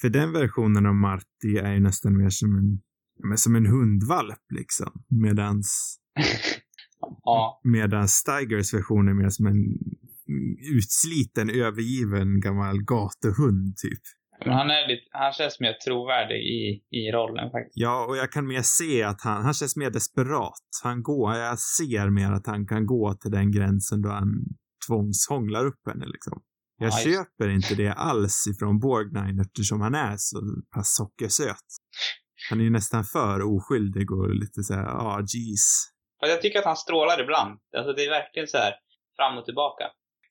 för 0.01 0.09
den 0.09 0.31
versionen 0.31 0.85
av 0.85 0.95
Marty 0.95 1.57
är 1.57 1.73
ju 1.73 1.79
nästan 1.79 2.17
mer 2.17 2.29
som 2.29 2.55
en 2.55 2.81
men 3.19 3.37
som 3.37 3.55
en 3.55 3.65
hundvalp 3.65 4.51
liksom. 4.53 5.05
Medans... 5.09 5.97
ja. 7.23 7.61
Medans 7.63 8.11
Stigers 8.11 8.73
version 8.73 9.07
är 9.07 9.13
mer 9.13 9.29
som 9.29 9.45
en 9.45 9.65
utsliten, 10.75 11.49
övergiven 11.49 12.39
gammal 12.39 12.83
gatuhund 12.83 13.77
typ. 13.77 13.99
Men 14.45 14.53
han 14.53 14.69
är 14.69 14.87
lite, 14.87 15.03
han 15.11 15.33
känns 15.33 15.59
mer 15.59 15.73
trovärdig 15.85 16.37
i, 16.37 16.83
i 16.89 17.11
rollen 17.11 17.51
faktiskt. 17.51 17.77
Ja, 17.77 18.05
och 18.09 18.17
jag 18.17 18.31
kan 18.31 18.47
mer 18.47 18.61
se 18.61 19.03
att 19.03 19.21
han, 19.21 19.43
han 19.43 19.53
känns 19.53 19.75
mer 19.75 19.89
desperat. 19.89 20.69
Han 20.83 21.03
går, 21.03 21.35
jag 21.35 21.59
ser 21.59 22.09
mer 22.09 22.31
att 22.31 22.47
han 22.47 22.67
kan 22.67 22.85
gå 22.85 23.13
till 23.13 23.31
den 23.31 23.51
gränsen 23.51 24.01
då 24.01 24.09
han 24.09 24.45
tvångshånglar 24.87 25.65
upp 25.65 25.81
henne 25.87 26.05
liksom. 26.05 26.43
Jag 26.77 26.91
ja, 26.91 26.97
köper 26.97 27.49
inte 27.49 27.75
det 27.75 27.93
alls 27.93 28.47
ifrån 28.47 28.79
Borgnine 28.79 29.41
eftersom 29.41 29.81
han 29.81 29.95
är 29.95 30.15
så 30.17 30.37
pass 30.75 30.95
sockersöt. 30.95 31.69
Han 32.49 32.59
är 32.59 32.63
ju 32.63 32.69
nästan 32.69 33.03
för 33.03 33.41
oskyldig 33.41 34.11
och 34.11 34.35
lite 34.35 34.63
så 34.63 34.73
här, 34.73 34.83
ja, 34.83 35.01
ah, 35.01 35.19
jeez. 35.19 35.65
Fast 36.19 36.31
jag 36.31 36.41
tycker 36.41 36.59
att 36.59 36.65
han 36.65 36.77
strålar 36.77 37.23
ibland. 37.23 37.59
Alltså 37.77 37.93
det 37.93 38.05
är 38.05 38.09
verkligen 38.09 38.47
så 38.47 38.57
här 38.57 38.73
fram 39.17 39.37
och 39.37 39.45
tillbaka. 39.45 39.83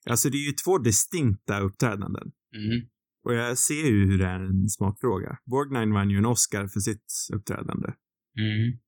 Alltså 0.09 0.29
det 0.29 0.37
är 0.37 0.47
ju 0.47 0.51
två 0.51 0.77
distinkta 0.77 1.59
uppträdanden. 1.59 2.27
Mm. 2.55 2.87
Och 3.25 3.33
jag 3.33 3.57
ser 3.57 3.87
ju 3.93 4.05
hur 4.05 4.17
det 4.17 4.25
är 4.25 4.39
en 4.39 4.69
smakfråga. 4.69 5.37
Borgnine 5.45 5.93
vann 5.93 6.09
ju 6.09 6.17
en 6.17 6.25
Oscar 6.25 6.67
för 6.67 6.79
sitt 6.79 7.07
uppträdande. 7.33 7.87
Mm. 8.39 8.79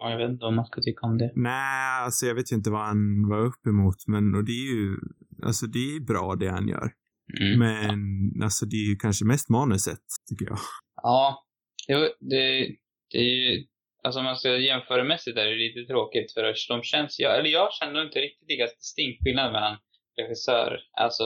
Ja, 0.00 0.10
jag 0.10 0.18
vet 0.18 0.30
inte 0.30 0.44
om 0.44 0.56
man 0.56 0.66
ska 0.66 0.82
tycka 0.82 1.06
om 1.06 1.18
det. 1.18 1.32
Nej, 1.34 2.04
alltså 2.04 2.26
jag 2.26 2.34
vet 2.34 2.52
ju 2.52 2.56
inte 2.56 2.70
vad 2.70 2.80
han 2.80 3.28
var 3.28 3.40
upp 3.40 3.66
emot, 3.66 3.96
men 4.06 4.34
och 4.34 4.44
det 4.44 4.52
är 4.52 4.68
ju, 4.74 4.96
alltså 5.42 5.66
det 5.66 5.78
är 5.78 6.00
bra 6.00 6.36
det 6.40 6.48
han 6.48 6.68
gör. 6.68 6.88
Mm. 7.40 7.58
Men 7.58 8.42
alltså 8.42 8.66
det 8.66 8.76
är 8.76 8.88
ju 8.90 8.96
kanske 8.96 9.24
mest 9.24 9.48
manuset, 9.48 10.04
tycker 10.28 10.44
jag. 10.44 10.58
Ja, 11.02 11.48
Jo, 11.90 11.98
det, 12.20 12.68
det 13.10 13.18
är 13.18 13.22
ju, 13.22 13.66
alltså 14.02 14.18
om 14.18 14.24
man 14.24 14.36
ska 14.36 14.56
jämföramässigt 14.56 15.38
är 15.38 15.44
det 15.44 15.54
lite 15.54 15.92
tråkigt 15.92 16.32
för 16.32 16.54
de 16.68 16.82
känns, 16.82 17.18
jag, 17.18 17.38
eller 17.38 17.50
jag 17.50 17.72
känner 17.72 18.04
inte 18.04 18.18
riktigt 18.20 18.48
lika 18.48 18.66
distinkt 18.66 19.22
skillnad 19.22 19.52
mellan 19.52 19.76
regissör, 20.16 20.80
alltså 20.92 21.24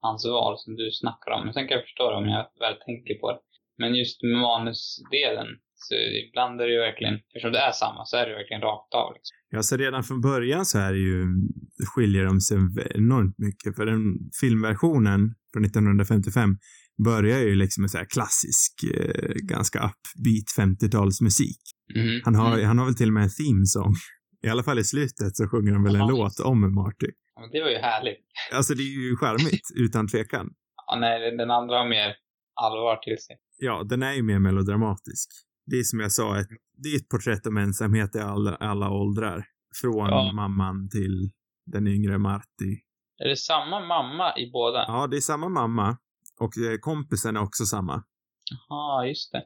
hans 0.00 0.26
val 0.26 0.58
som 0.58 0.76
du 0.76 0.90
snackar 0.92 1.30
om. 1.30 1.44
Men 1.44 1.54
sen 1.54 1.68
kan 1.68 1.76
jag 1.76 1.84
förstå 1.84 2.10
det 2.10 2.16
om 2.16 2.28
jag 2.28 2.46
väl 2.60 2.76
tänker 2.86 3.14
på 3.14 3.32
det. 3.32 3.38
Men 3.78 3.94
just 3.94 4.22
manusdelen, 4.22 5.46
så 5.88 5.94
ibland 6.28 6.60
är 6.60 6.66
det 6.66 6.72
ju 6.72 6.82
verkligen, 6.88 7.14
eftersom 7.14 7.52
det 7.52 7.58
är 7.58 7.72
samma, 7.72 8.04
så 8.04 8.16
är 8.16 8.26
det 8.26 8.34
verkligen 8.34 8.62
rakt 8.62 8.94
av. 8.94 9.08
Liksom. 9.16 9.34
Ja, 9.54 9.62
så 9.62 9.76
redan 9.76 10.02
från 10.04 10.20
början 10.20 10.64
så 10.66 10.78
är 10.78 10.92
det 10.92 10.98
ju, 10.98 11.24
skiljer 11.94 12.24
de 12.24 12.40
sig 12.40 12.56
enormt 12.94 13.38
mycket. 13.38 13.76
För 13.76 13.86
den 13.86 14.02
filmversionen 14.40 15.20
från 15.52 15.64
1955 15.64 16.56
börjar 17.04 17.38
ju 17.38 17.54
liksom 17.54 17.80
med 17.80 17.90
så 17.90 17.98
här 17.98 18.08
klassisk, 18.14 18.72
eh, 18.94 19.34
ganska 19.34 19.78
upbeat 19.78 20.48
50-talsmusik. 20.58 21.60
Mm. 21.94 22.20
Han, 22.24 22.34
har, 22.34 22.54
mm. 22.54 22.66
han 22.66 22.78
har 22.78 22.84
väl 22.84 22.96
till 22.96 23.08
och 23.08 23.12
med 23.12 23.22
en 23.22 23.36
theme-song. 23.38 23.94
I 24.46 24.48
alla 24.48 24.62
fall 24.62 24.78
i 24.78 24.84
slutet 24.84 25.36
så 25.36 25.48
sjunger 25.48 25.72
han 25.72 25.84
väl 25.84 25.94
en 25.94 26.00
Aha. 26.00 26.10
låt 26.10 26.40
om 26.40 26.74
Marty. 26.74 27.10
Ja, 27.34 27.48
det 27.52 27.60
var 27.60 27.70
ju 27.70 27.78
härligt. 27.78 28.20
Alltså 28.52 28.74
det 28.74 28.82
är 28.82 28.94
ju 29.08 29.16
charmigt, 29.16 29.68
utan 29.84 30.08
tvekan. 30.08 30.46
Ja, 30.86 30.98
nej, 31.00 31.36
den 31.36 31.50
andra 31.50 31.74
har 31.78 31.88
mer 31.88 32.16
allvar 32.54 32.96
till 32.96 33.18
sig. 33.18 33.36
Ja, 33.58 33.84
den 33.90 34.02
är 34.02 34.12
ju 34.12 34.22
mer 34.22 34.38
melodramatisk. 34.38 35.30
Det 35.66 35.76
är 35.76 35.82
som 35.82 36.00
jag 36.00 36.12
sa, 36.12 36.40
ett, 36.40 36.48
det 36.76 36.88
är 36.88 36.96
ett 36.96 37.08
porträtt 37.08 37.46
om 37.46 37.56
ensamhet 37.56 38.16
i 38.16 38.18
alla, 38.18 38.54
alla 38.54 38.90
åldrar. 38.90 39.44
Från 39.80 40.08
ja. 40.08 40.32
mamman 40.32 40.88
till 40.88 41.30
den 41.66 41.86
yngre 41.86 42.18
Marty. 42.18 42.72
Är 43.18 43.28
det 43.28 43.36
samma 43.36 43.80
mamma 43.80 44.38
i 44.38 44.50
båda? 44.50 44.84
Ja, 44.88 45.06
det 45.06 45.16
är 45.16 45.20
samma 45.20 45.48
mamma. 45.48 45.98
Och 46.40 46.58
eh, 46.58 46.78
kompisen 46.80 47.36
är 47.36 47.42
också 47.42 47.64
samma. 47.64 48.04
Jaha, 48.68 49.06
just 49.06 49.32
det. 49.32 49.44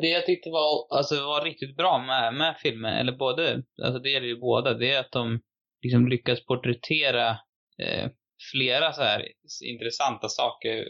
Det 0.00 0.06
jag 0.06 0.26
tyckte 0.26 0.50
var, 0.50 0.96
alltså, 0.98 1.14
var 1.14 1.44
riktigt 1.44 1.76
bra 1.76 1.98
med, 1.98 2.34
med 2.34 2.56
filmen, 2.62 2.94
eller 2.94 3.16
både, 3.16 3.62
alltså 3.82 3.98
det 3.98 4.10
gäller 4.10 4.26
ju 4.26 4.40
båda, 4.40 4.74
det 4.74 4.92
är 4.92 5.00
att 5.00 5.12
de 5.12 5.40
liksom 5.82 6.08
lyckas 6.08 6.46
porträttera 6.46 7.30
eh, 7.82 8.10
flera 8.52 8.92
så 8.92 9.02
här 9.02 9.28
intressanta 9.64 10.28
saker. 10.28 10.84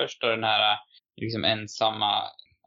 Först 0.00 0.20
då 0.20 0.26
den 0.26 0.44
här 0.44 0.78
liksom 1.16 1.44
ensamma 1.44 2.22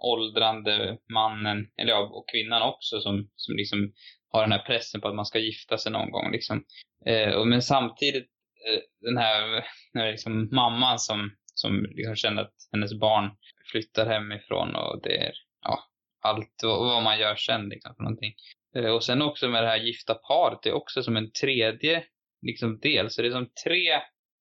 åldrande 0.05 0.97
mannen, 1.13 1.67
eller 1.77 1.91
ja, 1.91 1.99
och 1.99 2.29
kvinnan 2.29 2.61
också 2.61 2.99
som, 2.99 3.29
som 3.35 3.55
liksom 3.55 3.93
har 4.31 4.41
den 4.41 4.51
här 4.51 4.65
pressen 4.65 5.01
på 5.01 5.07
att 5.07 5.15
man 5.15 5.25
ska 5.25 5.39
gifta 5.39 5.77
sig 5.77 5.91
någon 5.91 6.11
gång 6.11 6.31
liksom. 6.31 6.63
Eh, 7.05 7.33
och, 7.33 7.47
men 7.47 7.61
samtidigt 7.61 8.29
eh, 8.67 8.81
den 9.01 9.17
här, 9.17 9.65
här 9.93 10.11
liksom 10.11 10.49
mamman 10.51 10.99
som, 10.99 11.31
som 11.53 11.85
liksom 11.85 12.15
känner 12.15 12.41
att 12.41 12.55
hennes 12.71 12.99
barn 12.99 13.31
flyttar 13.71 14.05
hemifrån 14.05 14.75
och 14.75 15.01
det 15.03 15.17
är, 15.17 15.33
ja, 15.61 15.79
allt 16.21 16.59
vad 16.63 17.03
man 17.03 17.19
gör 17.19 17.35
sen 17.35 17.69
liksom 17.69 17.95
för 17.95 18.03
någonting. 18.03 18.33
Eh, 18.75 18.95
och 18.95 19.03
sen 19.03 19.21
också 19.21 19.47
med 19.47 19.63
det 19.63 19.69
här 19.69 19.77
gifta 19.77 20.13
paret, 20.13 20.59
det 20.63 20.69
är 20.69 20.73
också 20.73 21.03
som 21.03 21.17
en 21.17 21.31
tredje 21.31 22.03
liksom 22.41 22.79
del. 22.79 23.09
Så 23.09 23.21
det 23.21 23.27
är 23.27 23.31
som 23.31 23.49
tre 23.65 23.93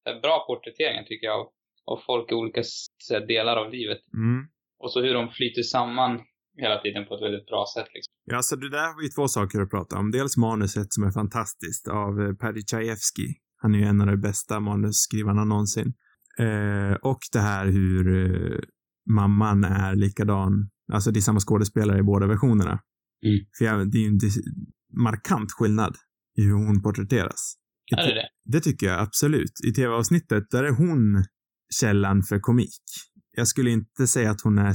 eh, 0.08 0.20
bra 0.22 0.44
porträtteringar 0.46 1.02
tycker 1.02 1.26
jag 1.26 1.40
av, 1.40 1.48
av 1.84 2.02
folk 2.06 2.32
i 2.32 2.34
olika 2.34 2.62
här, 3.10 3.26
delar 3.26 3.56
av 3.56 3.72
livet. 3.72 3.98
Mm. 4.14 4.46
Och 4.82 4.92
så 4.92 5.02
hur 5.02 5.14
de 5.14 5.30
flyter 5.30 5.62
samman 5.62 6.20
hela 6.56 6.80
tiden 6.80 7.06
på 7.06 7.14
ett 7.14 7.22
väldigt 7.22 7.46
bra 7.46 7.64
sätt. 7.74 7.88
Liksom. 7.94 8.12
Ja, 8.24 8.42
så 8.42 8.56
det 8.56 8.70
där 8.70 8.86
har 8.92 9.02
vi 9.02 9.10
två 9.10 9.28
saker 9.28 9.60
att 9.60 9.70
prata 9.70 9.98
om. 9.98 10.10
Dels 10.10 10.36
manuset 10.36 10.92
som 10.92 11.04
är 11.04 11.10
fantastiskt 11.10 11.88
av 11.88 12.20
eh, 12.22 12.32
Paddy 12.34 12.62
Chayefsky. 12.70 13.28
Han 13.62 13.74
är 13.74 13.78
ju 13.78 13.84
en 13.84 14.00
av 14.00 14.06
de 14.06 14.16
bästa 14.16 14.60
manusskrivarna 14.60 15.44
någonsin. 15.44 15.94
Eh, 16.38 16.94
och 17.02 17.18
det 17.32 17.38
här 17.38 17.66
hur 17.66 18.04
eh, 18.16 18.58
mamman 19.10 19.64
är 19.64 19.94
likadan. 19.94 20.70
Alltså 20.92 21.10
det 21.10 21.18
är 21.18 21.20
samma 21.20 21.40
skådespelare 21.40 21.98
i 21.98 22.02
båda 22.02 22.26
versionerna. 22.26 22.80
Mm. 23.26 23.38
För 23.58 23.64
jag, 23.64 23.90
det 23.90 23.98
är 23.98 24.02
ju 24.02 24.08
en 24.08 24.18
markant 25.02 25.52
skillnad 25.52 25.96
i 26.38 26.42
hur 26.42 26.52
hon 26.52 26.82
porträtteras. 26.82 27.56
Ja, 27.90 27.96
det 27.96 28.10
är 28.10 28.14
det. 28.14 28.28
Det 28.44 28.60
tycker 28.60 28.86
jag 28.86 29.00
absolut. 29.00 29.52
I 29.68 29.72
tv-avsnittet, 29.72 30.44
där 30.50 30.64
är 30.64 30.70
hon 30.70 31.24
källan 31.80 32.22
för 32.22 32.38
komik. 32.40 32.84
Jag 33.36 33.48
skulle 33.48 33.70
inte 33.70 34.06
säga 34.06 34.30
att 34.30 34.40
hon 34.40 34.58
är 34.58 34.74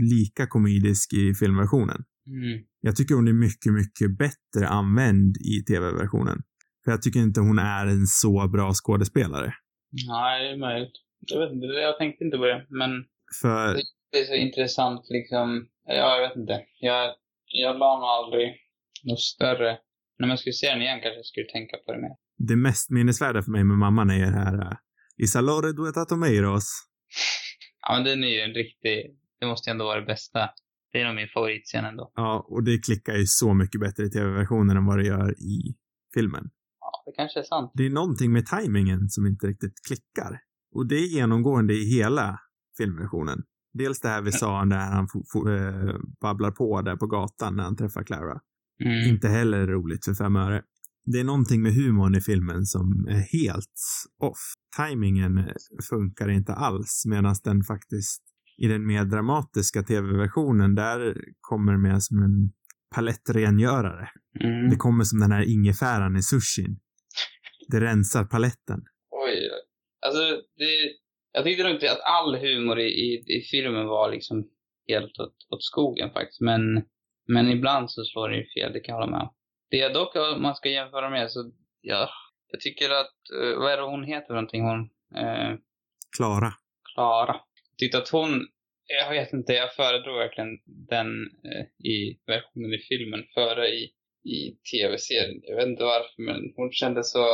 lika 0.00 0.46
komedisk 0.46 1.12
i 1.12 1.34
filmversionen. 1.34 2.04
Mm. 2.26 2.64
Jag 2.80 2.96
tycker 2.96 3.14
hon 3.14 3.28
är 3.28 3.32
mycket, 3.32 3.72
mycket 3.72 4.18
bättre 4.18 4.68
använd 4.68 5.36
i 5.36 5.64
tv-versionen. 5.64 6.38
För 6.84 6.90
jag 6.90 7.02
tycker 7.02 7.20
inte 7.20 7.40
hon 7.40 7.58
är 7.58 7.86
en 7.86 8.06
så 8.06 8.48
bra 8.48 8.72
skådespelare. 8.74 9.54
Nej, 10.08 10.44
det 10.44 10.50
är 10.54 10.58
möjligt. 10.58 10.92
Jag 11.20 11.40
vet 11.40 11.52
inte, 11.52 11.66
jag 11.66 11.98
tänkte 11.98 12.24
inte 12.24 12.36
på 12.36 12.44
det, 12.44 12.66
men 12.68 12.90
För, 13.40 13.74
det 14.12 14.18
är 14.18 14.24
så 14.24 14.34
intressant 14.34 15.00
liksom. 15.08 15.66
Ja, 15.86 16.16
jag 16.16 16.28
vet 16.28 16.36
inte. 16.36 16.60
Jag, 16.80 17.14
jag 17.46 17.78
la 17.78 17.98
nog 18.00 18.08
aldrig 18.08 18.46
något 19.04 19.20
större. 19.20 19.78
När 20.18 20.28
man 20.28 20.38
skulle 20.38 20.52
se 20.52 20.70
den 20.70 20.82
igen 20.82 21.00
kanske 21.02 21.18
jag 21.18 21.26
skulle 21.26 21.46
tänka 21.46 21.76
på 21.86 21.92
det 21.92 22.00
mer. 22.00 22.14
det 22.48 22.56
mest 22.56 22.90
minnesvärda 22.90 23.42
för 23.42 23.50
mig 23.50 23.64
med 23.64 23.78
mamman 23.78 24.10
är 24.10 24.30
det 24.30 24.38
här 24.38 24.76
Isalore 25.18 25.72
dueta 25.72 26.04
tomeiros. 26.04 26.66
Ja, 27.88 27.94
men 27.94 28.04
den 28.04 28.24
är 28.24 28.28
ju 28.28 28.40
en 28.40 28.54
riktig, 28.54 29.16
det 29.40 29.46
måste 29.46 29.70
ju 29.70 29.72
ändå 29.72 29.84
vara 29.84 30.00
det 30.00 30.06
bästa. 30.06 30.50
Det 30.92 31.00
är 31.00 31.06
nog 31.06 31.14
min 31.14 31.28
favoritscen 31.28 31.84
ändå. 31.84 32.12
Ja, 32.14 32.46
och 32.48 32.64
det 32.64 32.78
klickar 32.78 33.14
ju 33.14 33.26
så 33.26 33.54
mycket 33.54 33.80
bättre 33.80 34.04
i 34.04 34.10
tv-versionen 34.10 34.76
än 34.76 34.86
vad 34.86 34.98
det 34.98 35.06
gör 35.06 35.40
i 35.40 35.74
filmen. 36.14 36.50
Ja, 36.80 37.02
det 37.06 37.12
kanske 37.16 37.40
är 37.40 37.44
sant. 37.44 37.72
Det 37.74 37.86
är 37.86 37.90
någonting 37.90 38.32
med 38.32 38.46
tajmingen 38.46 39.08
som 39.08 39.26
inte 39.26 39.46
riktigt 39.46 39.86
klickar. 39.86 40.40
Och 40.74 40.86
det 40.86 40.96
är 40.96 41.06
genomgående 41.06 41.74
i 41.74 41.84
hela 41.96 42.40
filmversionen. 42.78 43.42
Dels 43.72 44.00
det 44.00 44.08
här 44.08 44.22
vi 44.22 44.32
sa 44.32 44.64
när 44.64 44.86
han 44.86 45.06
eh, 45.48 45.94
babblar 46.20 46.50
på 46.50 46.82
där 46.82 46.96
på 46.96 47.06
gatan 47.06 47.56
när 47.56 47.64
han 47.64 47.76
träffar 47.76 48.02
Clara. 48.02 48.40
Mm. 48.84 49.08
Inte 49.08 49.28
heller 49.28 49.66
roligt 49.66 50.04
för 50.04 50.14
fem 50.14 50.36
öre. 50.36 50.62
Det 51.12 51.20
är 51.20 51.24
någonting 51.24 51.62
med 51.62 51.72
humorn 51.74 52.14
i 52.14 52.20
filmen 52.20 52.66
som 52.66 53.06
är 53.08 53.38
helt 53.38 53.80
off. 54.22 54.54
Timingen 54.76 55.48
funkar 55.90 56.28
inte 56.28 56.52
alls 56.52 57.02
medan 57.06 57.34
den 57.44 57.62
faktiskt 57.62 58.22
i 58.58 58.66
den 58.68 58.86
mer 58.86 59.04
dramatiska 59.04 59.82
tv-versionen 59.82 60.74
där 60.74 61.14
kommer 61.40 61.76
med 61.76 62.02
som 62.02 62.22
en 62.22 62.52
palettrengörare. 62.94 64.08
Mm. 64.40 64.70
Det 64.70 64.76
kommer 64.76 65.04
som 65.04 65.20
den 65.20 65.32
här 65.32 65.42
ingefäran 65.42 66.16
i 66.16 66.22
sushin. 66.22 66.78
Det 67.68 67.80
rensar 67.80 68.24
paletten. 68.24 68.80
Oj. 69.10 69.50
Alltså, 70.06 70.22
det, 70.56 70.70
jag 71.32 71.44
tyckte 71.44 71.62
nog 71.62 71.72
inte 71.72 71.92
att 71.92 72.00
all 72.00 72.36
humor 72.36 72.78
i, 72.78 72.88
i, 72.88 73.24
i 73.38 73.40
filmen 73.50 73.86
var 73.86 74.12
liksom 74.12 74.48
helt 74.88 75.18
åt, 75.18 75.36
åt 75.54 75.64
skogen 75.64 76.10
faktiskt. 76.10 76.40
Men, 76.40 76.62
men 77.28 77.48
ibland 77.48 77.90
så 77.90 78.04
slår 78.04 78.28
det 78.28 78.36
ju 78.36 78.44
fel, 78.54 78.72
det 78.72 78.80
kan 78.80 78.92
jag 78.92 79.00
hålla 79.00 79.10
med 79.10 79.20
om. 79.20 79.34
Det 79.70 79.76
jag 79.76 79.94
dock 79.94 80.16
om 80.16 80.42
man 80.42 80.54
ska 80.54 80.68
jämföra 80.68 81.10
med 81.10 81.30
så, 81.30 81.50
ja, 81.80 82.10
jag 82.50 82.60
tycker 82.60 82.90
att, 82.90 83.16
eh, 83.40 83.58
vad 83.58 83.72
är 83.72 83.76
det 83.76 83.82
hon 83.82 84.04
heter 84.04 84.26
för 84.26 84.34
någonting 84.34 84.62
hon, 84.62 84.80
eh, 85.16 85.58
Klara. 86.16 86.52
Klara. 86.94 87.32
Jag 87.70 87.78
tyckte 87.78 87.98
att 87.98 88.08
hon, 88.08 88.48
jag 88.86 89.10
vet 89.10 89.32
inte, 89.32 89.52
jag 89.52 89.74
föredrog 89.74 90.18
verkligen 90.18 90.58
den 90.66 91.06
eh, 91.44 91.90
i 91.90 92.20
versionen 92.26 92.74
i 92.74 92.78
filmen 92.78 93.24
före 93.34 93.68
i, 93.68 93.92
i 94.24 94.56
tv-serien. 94.72 95.40
Jag 95.42 95.56
vet 95.56 95.66
inte 95.66 95.84
varför, 95.84 96.22
men 96.22 96.52
hon 96.56 96.72
kände 96.72 97.04
så, 97.04 97.24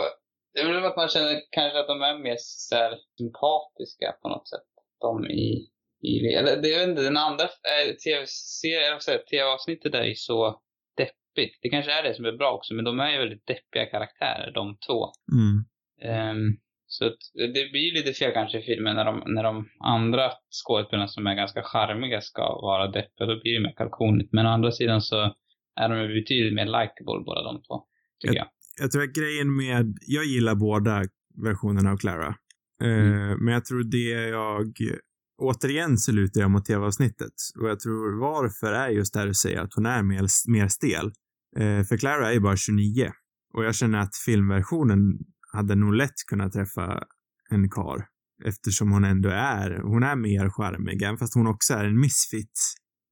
det 0.55 0.61
är 0.61 0.73
väl 0.73 0.85
att 0.85 0.97
man 0.97 1.09
känner 1.09 1.41
kanske 1.51 1.81
att 1.81 1.87
de 1.87 2.03
är 2.03 2.19
mer 2.19 2.37
så 2.39 2.77
här 2.77 2.99
sympatiska 3.19 4.13
på 4.23 4.29
något 4.29 4.49
sätt. 4.49 4.69
De 5.01 5.27
i, 5.27 5.69
i 6.03 6.35
eller 6.35 6.57
det 6.57 6.79
vet 6.79 6.89
inte, 6.89 7.03
den 7.03 7.17
andra 7.17 7.45
eh, 7.45 7.95
tv-serien, 8.05 8.99
tv-avsnittet 9.31 9.95
är 9.95 10.05
ju 10.05 10.15
så 10.15 10.63
deppigt. 11.35 11.59
Det 11.63 11.69
kanske 11.69 11.93
är 11.93 12.03
det 12.03 12.15
som 12.15 12.25
är 12.25 12.33
bra 12.33 12.53
också, 12.53 12.75
men 12.75 12.85
de 12.85 13.01
är 13.01 13.11
ju 13.11 13.19
väldigt 13.19 13.47
deppiga 13.47 13.87
karaktärer, 13.87 14.53
de 14.55 14.77
två. 14.87 15.01
Mm. 15.33 15.65
Ehm, 16.11 16.57
så 16.87 17.05
det 17.35 17.71
blir 17.73 17.95
lite 17.95 18.13
fel 18.13 18.33
kanske 18.33 18.59
i 18.59 18.63
filmen 18.63 18.97
när 18.97 19.05
de, 19.05 19.23
när 19.27 19.43
de 19.43 19.69
andra 19.81 20.33
skådespelarna 20.51 21.09
som 21.09 21.27
är 21.27 21.35
ganska 21.35 21.63
charmiga 21.63 22.21
ska 22.21 22.43
vara 22.43 22.87
deppiga. 22.87 23.27
Då 23.27 23.41
blir 23.41 23.55
det 23.55 23.61
mer 23.61 23.75
kalkonigt. 23.77 24.33
Men 24.33 24.47
å 24.47 24.49
andra 24.49 24.73
sidan 24.73 25.01
så 25.01 25.35
är 25.81 25.89
de 25.89 25.99
ju 26.03 26.21
betydligt 26.21 26.55
mer 26.55 26.67
likable 26.67 27.25
båda 27.27 27.43
de 27.43 27.63
två. 27.63 27.85
Tycker 28.21 28.37
jag. 28.37 28.49
Jag 28.81 28.91
tror 28.91 29.03
att 29.03 29.15
grejen 29.15 29.57
med, 29.57 29.95
jag 30.07 30.25
gillar 30.25 30.55
båda 30.55 31.03
versionerna 31.45 31.91
av 31.91 31.97
Clara. 31.97 32.29
Eh, 32.83 33.37
Men 33.39 33.55
jag 33.55 33.65
tror 33.65 33.83
det 33.85 34.29
jag, 34.29 34.73
återigen 35.39 35.99
så 35.99 36.13
lutar 36.13 36.41
jag 36.41 36.51
mot 36.51 36.65
tv-avsnittet. 36.65 37.35
Och 37.61 37.69
jag 37.69 37.81
tror 37.81 38.21
varför 38.21 38.73
är 38.73 38.89
just 38.89 39.15
det 39.15 39.25
du 39.25 39.35
säger 39.35 39.61
att 39.61 39.75
hon 39.75 39.87
är 39.87 40.03
mer, 40.03 40.27
mer 40.51 40.69
stel. 40.69 41.13
Eh, 41.57 41.85
för 41.85 41.97
Clara 41.97 42.29
är 42.29 42.33
ju 42.33 42.41
bara 42.41 42.57
29. 42.57 43.11
Och 43.55 43.65
jag 43.65 43.75
känner 43.75 43.99
att 43.99 44.17
filmversionen 44.25 44.99
hade 45.53 45.75
nog 45.75 45.95
lätt 45.95 46.27
kunnat 46.31 46.53
träffa 46.53 47.05
en 47.51 47.71
kar 47.71 48.07
Eftersom 48.45 48.93
hon 48.93 49.05
ändå 49.05 49.29
är, 49.29 49.81
hon 49.83 50.03
är 50.03 50.17
mer 50.17 50.51
charmig. 50.51 51.03
Även 51.03 51.17
fast 51.17 51.35
hon 51.35 51.47
också 51.47 51.75
är 51.75 51.85
en 51.85 52.01
misfit 52.01 52.61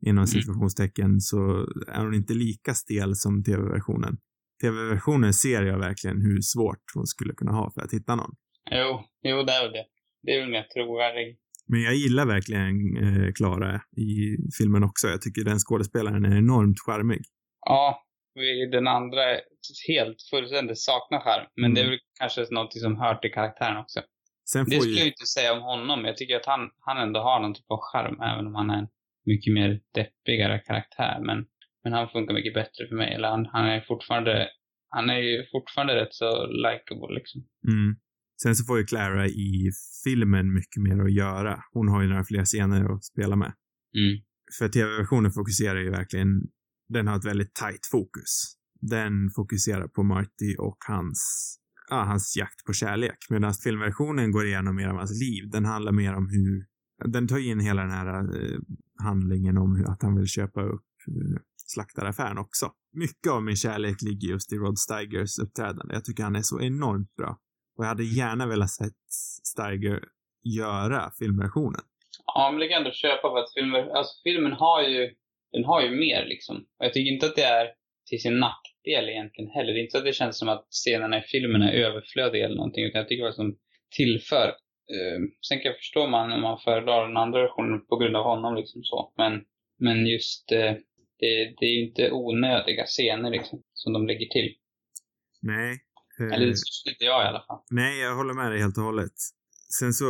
inom 0.07 0.27
situationstecken 0.27 1.21
så 1.21 1.67
är 1.89 2.05
hon 2.05 2.15
inte 2.15 2.35
lika 2.35 2.75
stel 2.75 3.17
som 3.17 3.45
tv-versionen. 3.45 4.17
Tv-versionen 4.63 5.33
ser 5.33 5.63
jag 5.63 5.79
verkligen 5.79 6.21
hur 6.21 6.41
svårt 6.41 6.85
hon 6.95 7.07
skulle 7.07 7.35
kunna 7.35 7.53
ha 7.53 7.73
för 7.75 7.81
att 7.81 7.93
hitta 7.93 8.17
någon. 8.17 8.31
Jo, 8.71 9.01
jo 9.23 9.43
det 9.43 9.53
är 9.53 9.63
väl 9.63 9.73
det. 9.73 9.85
Det 10.23 10.31
är 10.33 10.41
väl 10.41 10.51
mer 10.51 10.67
trovärdig. 10.75 11.39
Men 11.67 11.83
jag 11.83 11.95
gillar 11.95 12.27
verkligen 12.27 12.97
eh, 12.97 13.33
Klara 13.33 13.81
i 13.97 14.37
filmen 14.59 14.85
också. 14.85 15.09
Jag 15.09 15.23
tycker 15.23 15.45
den 15.45 15.59
skådespelaren 15.59 16.25
är 16.25 16.37
enormt 16.39 16.81
charmig. 16.87 17.23
Ja, 17.67 18.03
den 18.71 18.87
andra 18.89 19.23
helt 19.89 20.17
fullständigt 20.31 20.79
saknar 20.79 21.21
charm. 21.21 21.47
Men 21.57 21.75
det 21.75 21.81
är 21.81 21.85
Mm. 21.85 21.91
väl 21.91 22.01
kanske 22.21 22.47
något 22.51 22.73
som 22.73 22.97
hör 22.97 23.15
till 23.15 23.33
karaktären 23.33 23.77
också. 23.77 24.01
Sen 24.53 24.65
Det 24.65 24.71
skulle 24.81 24.97
jag 24.97 25.05
ju... 25.05 25.11
inte 25.11 25.27
säga 25.27 25.53
om 25.53 25.63
honom. 25.63 26.05
Jag 26.05 26.17
tycker 26.17 26.37
att 26.37 26.47
han, 26.47 26.71
han 26.81 26.99
ändå 27.07 27.21
har 27.21 27.41
någon 27.41 27.55
typ 27.55 27.71
av 27.71 27.81
charm, 27.93 28.21
även 28.31 28.47
om 28.47 28.55
han 28.55 28.71
är 28.71 28.79
en 28.79 28.89
mycket 29.27 29.53
mer 29.55 29.81
deppigare 29.95 30.59
karaktär. 30.59 31.17
Men, 31.29 31.39
men 31.85 31.93
han 31.93 32.09
funkar 32.09 32.35
mycket 32.35 32.55
bättre 32.55 32.89
för 32.89 32.97
mig. 32.97 33.15
Eller 33.15 33.29
han, 33.29 33.47
han 33.47 33.65
är 33.67 33.81
fortfarande, 33.81 34.49
han 34.89 35.11
är 35.11 35.19
ju 35.19 35.45
fortfarande 35.53 35.95
rätt 35.95 36.15
så 36.15 36.47
likable 36.47 37.15
liksom. 37.19 37.41
Mm. 37.69 37.97
Sen 38.43 38.55
så 38.55 38.65
får 38.65 38.79
ju 38.79 38.85
Clara 38.85 39.27
i 39.27 39.71
filmen 40.05 40.55
mycket 40.55 40.81
mer 40.87 41.05
att 41.05 41.15
göra. 41.15 41.63
Hon 41.73 41.89
har 41.89 42.03
ju 42.03 42.09
några 42.09 42.25
fler 42.25 42.45
scener 42.45 42.95
att 42.95 43.05
spela 43.05 43.37
med. 43.37 43.53
Mm. 43.99 44.15
För 44.59 44.69
tv-versionen 44.69 45.31
fokuserar 45.31 45.79
ju 45.81 45.91
verkligen, 45.91 46.29
den 46.91 47.07
har 47.07 47.17
ett 47.17 47.25
väldigt 47.25 47.55
tight 47.55 47.87
fokus. 47.91 48.57
Den 48.81 49.31
fokuserar 49.31 49.89
på 49.89 50.03
Marty 50.03 50.57
och 50.59 50.79
hans, 50.89 51.21
ja, 51.91 51.97
hans 52.03 52.37
jakt 52.37 52.65
på 52.67 52.73
kärlek. 52.73 53.19
Medan 53.31 53.55
filmversionen 53.55 54.33
går 54.33 54.47
igenom 54.47 54.77
mer 54.77 54.89
av 54.89 54.97
hans 54.97 55.21
liv. 55.21 55.51
Den 55.51 55.65
handlar 55.65 55.93
mer 55.93 56.15
om 56.15 56.29
hur, 56.29 56.67
den 57.13 57.29
tar 57.29 57.39
in 57.39 57.61
hela 57.61 57.83
den 57.83 57.91
här 57.91 58.07
eh, 58.19 58.59
handlingen 59.03 59.59
om 59.59 59.77
hur, 59.77 59.91
att 59.91 60.03
han 60.03 60.17
vill 60.17 60.27
köpa 60.27 60.63
upp 60.63 60.87
eh, 61.09 61.41
slaktaraffären 61.67 62.39
också. 62.39 62.73
Mycket 62.93 63.33
av 63.33 63.43
min 63.43 63.57
kärlek 63.57 64.03
ligger 64.03 64.29
just 64.29 64.53
i 64.53 64.57
Rod 64.57 64.79
Steigers 64.79 65.39
uppträdande. 65.39 65.95
Jag 65.95 66.05
tycker 66.05 66.23
han 66.23 66.37
är 66.37 66.43
så 66.43 66.61
enormt 66.61 67.17
bra. 67.17 67.39
Och 67.77 67.85
jag 67.85 67.89
hade 67.89 68.05
gärna 68.05 68.47
velat 68.47 68.71
sett 68.71 69.03
Steiger 69.45 70.05
göra 70.45 71.11
filmversionen. 71.19 71.81
Ja, 72.27 72.51
men 72.51 72.61
det 72.61 72.67
kan 72.67 72.73
jag 72.73 72.81
ändå 72.81 72.91
köpa 72.91 73.31
för 73.31 73.39
att 73.39 73.53
filmen, 73.55 73.91
alltså 73.97 74.13
filmen 74.25 74.53
har 74.53 74.83
ju 74.83 75.15
den 75.53 75.65
har 75.65 75.83
ju 75.83 75.91
mer 75.91 76.27
liksom. 76.27 76.57
Och 76.57 76.85
jag 76.85 76.93
tycker 76.93 77.13
inte 77.13 77.27
att 77.27 77.37
det 77.37 77.43
är 77.43 77.67
till 78.07 78.21
sin 78.21 78.39
nackdel 78.39 79.09
egentligen 79.09 79.51
heller. 79.51 79.73
Det 79.73 79.79
är 79.79 79.83
inte 79.83 79.93
så 79.93 79.99
att 79.99 80.05
det 80.05 80.13
känns 80.13 80.39
som 80.39 80.49
att 80.49 80.67
scenerna 80.71 81.19
i 81.19 81.23
filmen 81.23 81.63
är 81.63 81.73
överflödiga 81.73 82.45
eller 82.45 82.57
någonting, 82.57 82.85
utan 82.85 82.99
jag 82.99 83.09
tycker 83.09 83.25
att 83.25 83.37
de 83.37 83.57
tillför. 83.97 84.49
Uh, 84.95 85.19
sen 85.49 85.59
kan 85.59 85.71
jag 85.71 85.77
förstå 85.77 86.05
om 86.05 86.11
man, 86.11 86.33
om 86.33 86.43
man 86.43 86.59
föredrar 86.65 87.09
den 87.09 87.17
andra 87.17 87.43
versionen 87.43 87.87
på 87.87 87.97
grund 87.97 88.17
av 88.17 88.25
honom 88.25 88.55
liksom 88.57 88.83
så. 88.85 89.13
Men, 89.17 89.33
men 89.79 90.07
just 90.07 90.53
uh, 90.53 90.73
det, 91.21 91.55
det 91.59 91.67
är 91.67 91.75
ju 91.79 91.89
inte 91.89 92.11
onödiga 92.11 92.85
scener 92.87 93.31
liksom, 93.31 93.63
som 93.73 93.93
de 93.93 94.07
lägger 94.07 94.27
till. 94.27 94.55
Nej. 95.43 95.79
Eller 96.33 96.47
det 96.47 96.53
tycker 96.53 96.91
inte 96.91 97.05
jag 97.05 97.25
i 97.25 97.29
alla 97.29 97.45
fall. 97.47 97.61
Nej, 97.71 98.01
jag 98.01 98.15
håller 98.15 98.35
med 98.35 98.53
dig 98.53 98.61
helt 98.61 98.79
och 98.79 98.85
hållet. 98.85 99.13
Sen 99.79 99.93
så, 99.93 100.05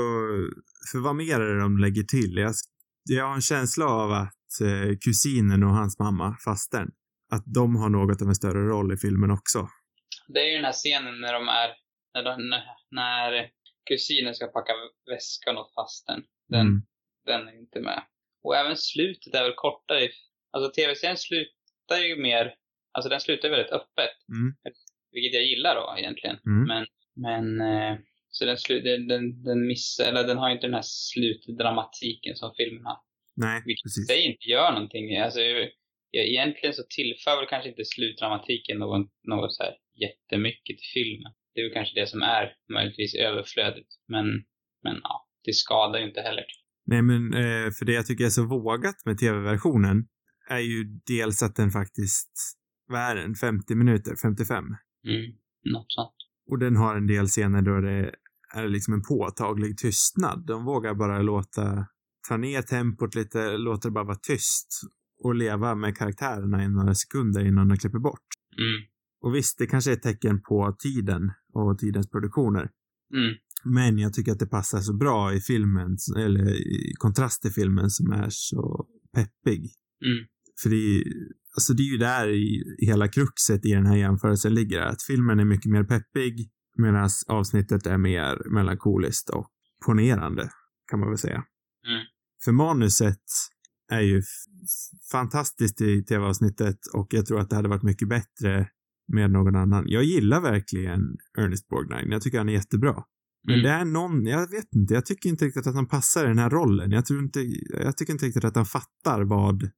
för 0.93 0.99
vad 0.99 1.17
mer 1.17 1.41
är 1.41 1.55
det 1.55 1.61
de 1.61 1.79
lägger 1.79 2.03
till? 2.03 2.37
Jag, 2.37 2.55
jag 3.05 3.25
har 3.27 3.35
en 3.35 3.41
känsla 3.41 3.87
av 3.87 4.11
att 4.13 4.23
eh, 4.23 4.40
kusinen 5.05 5.63
och 5.63 5.71
hans 5.71 5.99
mamma, 5.99 6.37
fastern, 6.45 6.91
att 7.33 7.45
de 7.47 7.77
har 7.77 7.89
något 7.89 8.23
av 8.23 8.29
en 8.29 8.35
större 8.35 8.63
roll 8.69 8.93
i 8.93 8.97
filmen 8.97 9.31
också. 9.31 9.69
Det 10.29 10.41
är 10.41 10.49
ju 10.51 10.57
den 10.57 10.65
här 10.65 10.73
scenen 10.73 11.21
när 11.21 11.33
de 11.33 11.49
är, 11.49 11.69
när, 12.15 12.25
de, 12.25 12.37
när 12.91 13.51
kusinen 13.89 14.35
ska 14.35 14.47
packa 14.47 14.73
väskan 15.11 15.57
åt 15.59 15.75
fasten. 15.75 16.23
Den, 16.49 16.61
mm. 16.61 16.83
den 17.27 17.49
är 17.49 17.59
inte 17.59 17.81
med. 17.81 18.03
Och 18.43 18.57
även 18.57 18.77
slutet 18.77 19.35
är 19.35 19.43
väl 19.43 19.55
kortare. 19.57 20.09
Alltså 20.51 20.73
tv-serien 20.73 21.17
slutar 21.17 21.99
ju 22.09 22.23
mer, 22.23 22.55
alltså 22.93 23.09
den 23.09 23.21
slutar 23.21 23.51
väldigt 23.51 23.73
öppet. 23.73 24.15
Mm. 24.37 24.55
Vilket 25.13 25.35
jag 25.35 25.45
gillar 25.45 25.75
då 25.75 25.95
egentligen. 25.99 26.39
Mm. 26.47 26.63
Men, 26.71 26.87
men 27.15 27.61
eh, 27.71 27.99
så 28.29 28.45
den, 28.45 28.57
den, 28.85 29.09
den, 29.09 29.43
den 29.43 29.67
missar, 29.67 30.05
eller 30.05 30.25
den 30.27 30.39
har 30.39 30.51
inte 30.51 30.67
den 30.67 30.75
här 30.75 30.85
slutdramatiken 30.85 32.37
som 32.37 32.55
filmen 32.57 32.85
har. 32.85 32.99
Nej, 33.47 33.63
Vilket 33.67 33.85
precis. 33.85 34.11
Vilket 34.11 34.31
inte 34.31 34.47
gör 34.55 34.71
någonting. 34.73 35.05
Alltså, 35.27 35.41
egentligen 36.13 36.75
så 36.79 36.85
tillför 36.99 37.35
väl 37.39 37.51
kanske 37.53 37.69
inte 37.73 37.85
slutdramatiken 37.85 38.79
någon, 38.79 39.03
något 39.33 39.53
så 39.57 39.63
här 39.63 39.75
jättemycket 40.05 40.75
till 40.79 40.91
filmen. 40.97 41.33
Det 41.53 41.61
är 41.61 41.65
väl 41.65 41.79
kanske 41.79 42.01
det 42.01 42.09
som 42.15 42.23
är 42.23 42.45
möjligtvis 42.77 43.15
överflödigt. 43.15 43.91
Men, 44.15 44.27
men 44.85 44.97
ja, 45.03 45.15
det 45.45 45.55
skadar 45.55 45.99
ju 46.01 46.07
inte 46.11 46.21
heller. 46.21 46.45
Nej, 46.87 47.03
men 47.03 47.23
eh, 47.35 47.71
för 47.77 47.85
det 47.85 47.93
jag 47.93 48.07
tycker 48.07 48.25
är 48.25 48.29
så 48.39 48.47
vågat 48.47 48.99
med 49.07 49.19
tv-versionen 49.19 49.97
är 50.51 50.59
ju 50.59 50.85
dels 51.07 51.43
att 51.43 51.57
den 51.57 51.71
faktiskt, 51.71 52.33
vad 52.87 53.01
är 53.01 53.15
den, 53.15 53.35
50 53.35 53.75
minuter, 53.75 54.13
55? 54.23 54.65
Mm, 55.09 55.33
något 55.65 55.93
sånt. 55.93 56.17
Och 56.51 56.59
den 56.59 56.77
har 56.77 56.97
en 56.97 57.07
del 57.07 57.27
scener 57.27 57.63
då 57.63 57.81
det 57.81 58.15
är 58.55 58.69
liksom 58.69 58.95
en 58.95 59.03
påtaglig 59.03 59.79
tystnad. 59.79 60.47
De 60.47 60.65
vågar 60.65 60.95
bara 60.95 61.23
låta, 61.23 61.87
ta 62.29 62.37
ner 62.37 62.63
tempot 62.63 63.15
lite, 63.15 63.57
låta 63.57 63.89
det 63.89 63.93
bara 63.93 64.05
vara 64.05 64.19
tyst 64.23 64.81
och 65.23 65.35
leva 65.35 65.75
med 65.75 65.97
karaktärerna 65.97 66.65
i 66.65 66.69
några 66.69 66.95
sekunder 66.95 67.45
innan 67.47 67.69
de 67.69 67.77
klipper 67.77 67.99
bort. 67.99 68.27
Mm. 68.59 68.83
Och 69.23 69.35
visst, 69.35 69.59
det 69.59 69.67
kanske 69.67 69.91
är 69.91 69.97
ett 69.97 70.03
tecken 70.03 70.43
på 70.43 70.77
tiden 70.79 71.33
och 71.53 71.79
tidens 71.79 72.11
produktioner. 72.11 72.71
Mm. 73.15 73.35
Men 73.65 73.99
jag 73.99 74.13
tycker 74.13 74.33
att 74.33 74.39
det 74.39 74.47
passar 74.47 74.81
så 74.81 74.97
bra 74.97 75.35
i 75.35 75.41
filmen, 75.41 75.97
eller 76.17 76.51
i 76.51 76.93
kontrast 76.99 77.43
till 77.43 77.53
filmen 77.53 77.91
som 77.91 78.13
är 78.13 78.27
så 78.31 78.87
peppig. 79.15 79.73
Mm. 80.05 80.27
För 80.63 80.71
det 80.71 80.77
är, 80.77 81.03
alltså 81.57 81.75
det 81.75 81.83
är 81.83 81.93
ju 81.93 81.99
där 81.99 82.29
i 82.29 82.63
hela 82.79 83.09
kruxet 83.09 83.67
i 83.67 83.73
den 83.73 83.87
här 83.87 83.97
jämförelsen 83.97 84.55
ligger, 84.55 84.81
att 84.81 85.03
filmen 85.03 85.41
är 85.41 85.45
mycket 85.45 85.73
mer 85.73 85.85
peppig 85.85 86.51
medan 86.79 87.09
avsnittet 87.29 87.87
är 87.87 87.99
mer 87.99 88.51
melankoliskt 88.51 89.31
och 89.31 89.47
ponerande, 89.87 90.51
kan 90.91 91.01
man 91.01 91.09
väl 91.09 91.19
säga. 91.19 91.45
Mm. 91.87 92.05
För 92.45 92.53
manuset 92.53 93.25
är 93.93 94.01
ju 94.01 94.23
fantastiskt 95.13 95.81
i 95.81 96.05
tv-avsnittet 96.05 96.79
och 96.95 97.09
jag 97.11 97.27
tror 97.27 97.41
att 97.41 97.51
det 97.51 97.57
hade 97.57 97.69
varit 97.69 97.83
mycket 97.83 98.09
bättre 98.09 98.69
med 99.13 99.31
någon 99.31 99.57
annan. 99.57 99.85
Jag 99.87 100.05
gillar 100.05 100.41
verkligen 100.41 101.01
Ernest 101.39 101.69
Borgnine. 101.69 102.13
Jag 102.13 102.23
tycker 102.23 102.39
han 102.39 102.49
är 102.49 102.53
jättebra. 102.53 103.05
Men 103.47 103.55
mm. 103.55 103.65
det 103.65 103.71
är 103.71 103.85
någon, 103.85 104.27
jag 104.27 104.51
vet 104.51 104.75
inte, 104.75 104.95
jag 104.95 105.07
tycker 105.07 105.29
inte 105.29 105.45
riktigt 105.45 105.67
att 105.67 105.75
han 105.75 105.89
passar 105.89 106.25
i 106.25 106.29
den 106.29 106.39
här 106.39 106.51
rollen. 106.51 106.91
Jag 106.91 107.07
tror 107.07 107.19
inte, 107.21 107.41
jag 107.85 107.97
tycker 107.97 108.13
inte 108.13 108.27
riktigt 108.27 108.45
att 108.45 108.57
han 108.57 108.65
fattar 108.65 109.21
vad, 109.25 109.71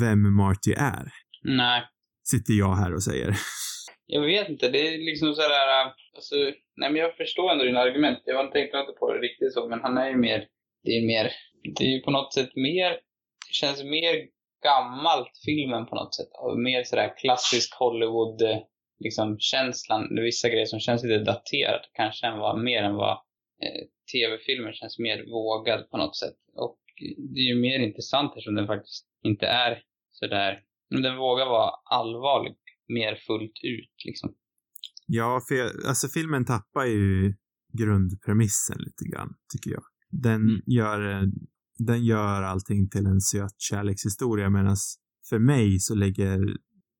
vem 0.00 0.36
Marty 0.36 0.72
är. 0.72 1.12
Nej. 1.42 1.82
Sitter 2.24 2.54
jag 2.54 2.74
här 2.76 2.94
och 2.94 3.02
säger. 3.02 3.36
Jag 4.06 4.22
vet 4.22 4.48
inte, 4.48 4.70
det 4.70 4.88
är 4.88 4.98
liksom 5.10 5.34
sådär, 5.34 5.68
alltså, 6.16 6.34
nej 6.80 6.92
men 6.92 6.96
jag 6.96 7.16
förstår 7.16 7.52
ändå 7.52 7.64
dina 7.64 7.80
argument. 7.80 8.18
Jag 8.24 8.52
tänkte 8.52 8.78
inte 8.78 8.92
på 9.00 9.12
det 9.12 9.18
riktigt 9.18 9.52
så, 9.52 9.68
men 9.68 9.80
han 9.80 9.98
är 9.98 10.08
ju 10.08 10.16
mer, 10.16 10.40
det 10.84 10.90
är 10.98 11.06
mer, 11.06 11.26
det 11.76 11.84
är 11.84 11.90
ju 11.90 12.00
på 12.00 12.10
något 12.10 12.34
sätt 12.34 12.56
mer, 12.56 12.90
det 13.48 13.52
känns 13.52 13.82
mer 13.84 14.14
gammalt 14.62 15.32
filmen 15.44 15.86
på 15.86 15.94
något 15.94 16.14
sätt. 16.14 16.28
Mer 16.56 16.84
sådär 16.84 17.14
klassisk 17.18 17.74
Hollywood, 17.74 18.42
liksom 19.00 19.36
känslan, 19.38 20.08
vissa 20.24 20.48
grejer 20.48 20.66
som 20.66 20.80
känns 20.80 21.02
lite 21.02 21.24
daterat 21.24 21.90
kanske 21.92 22.26
än 22.26 22.38
vad, 22.38 22.62
mer 22.62 22.82
än 22.82 22.94
vad 22.94 23.12
eh, 23.62 23.82
tv-filmer 24.12 24.72
känns 24.72 24.98
mer 24.98 25.24
vågad 25.30 25.90
på 25.90 25.96
något 25.96 26.16
sätt. 26.16 26.38
Och 26.54 26.78
det 27.34 27.40
är 27.40 27.48
ju 27.54 27.60
mer 27.60 27.78
intressant 27.78 28.32
eftersom 28.32 28.54
den 28.54 28.66
faktiskt 28.66 29.06
inte 29.24 29.46
är 29.46 29.82
sådär, 30.10 30.60
den 30.90 31.16
vågar 31.16 31.46
vara 31.46 31.70
allvarlig 31.84 32.56
mer 32.88 33.14
fullt 33.26 33.58
ut 33.62 33.94
liksom. 34.04 34.34
Ja, 35.06 35.40
för 35.48 35.54
jag, 35.54 35.70
alltså 35.86 36.08
filmen 36.08 36.44
tappar 36.44 36.84
ju 36.84 37.34
grundpremissen 37.78 38.76
lite 38.78 39.04
grann, 39.12 39.34
tycker 39.52 39.70
jag. 39.70 39.82
Den 40.10 40.34
mm. 40.34 40.62
gör, 40.66 41.00
den 41.78 42.04
gör 42.04 42.42
allting 42.42 42.88
till 42.90 43.06
en 43.06 43.20
söt 43.20 43.54
kärlekshistoria 43.58 44.50
medan 44.50 44.76
för 45.28 45.38
mig 45.38 45.78
så 45.80 45.94
lägger 45.94 46.38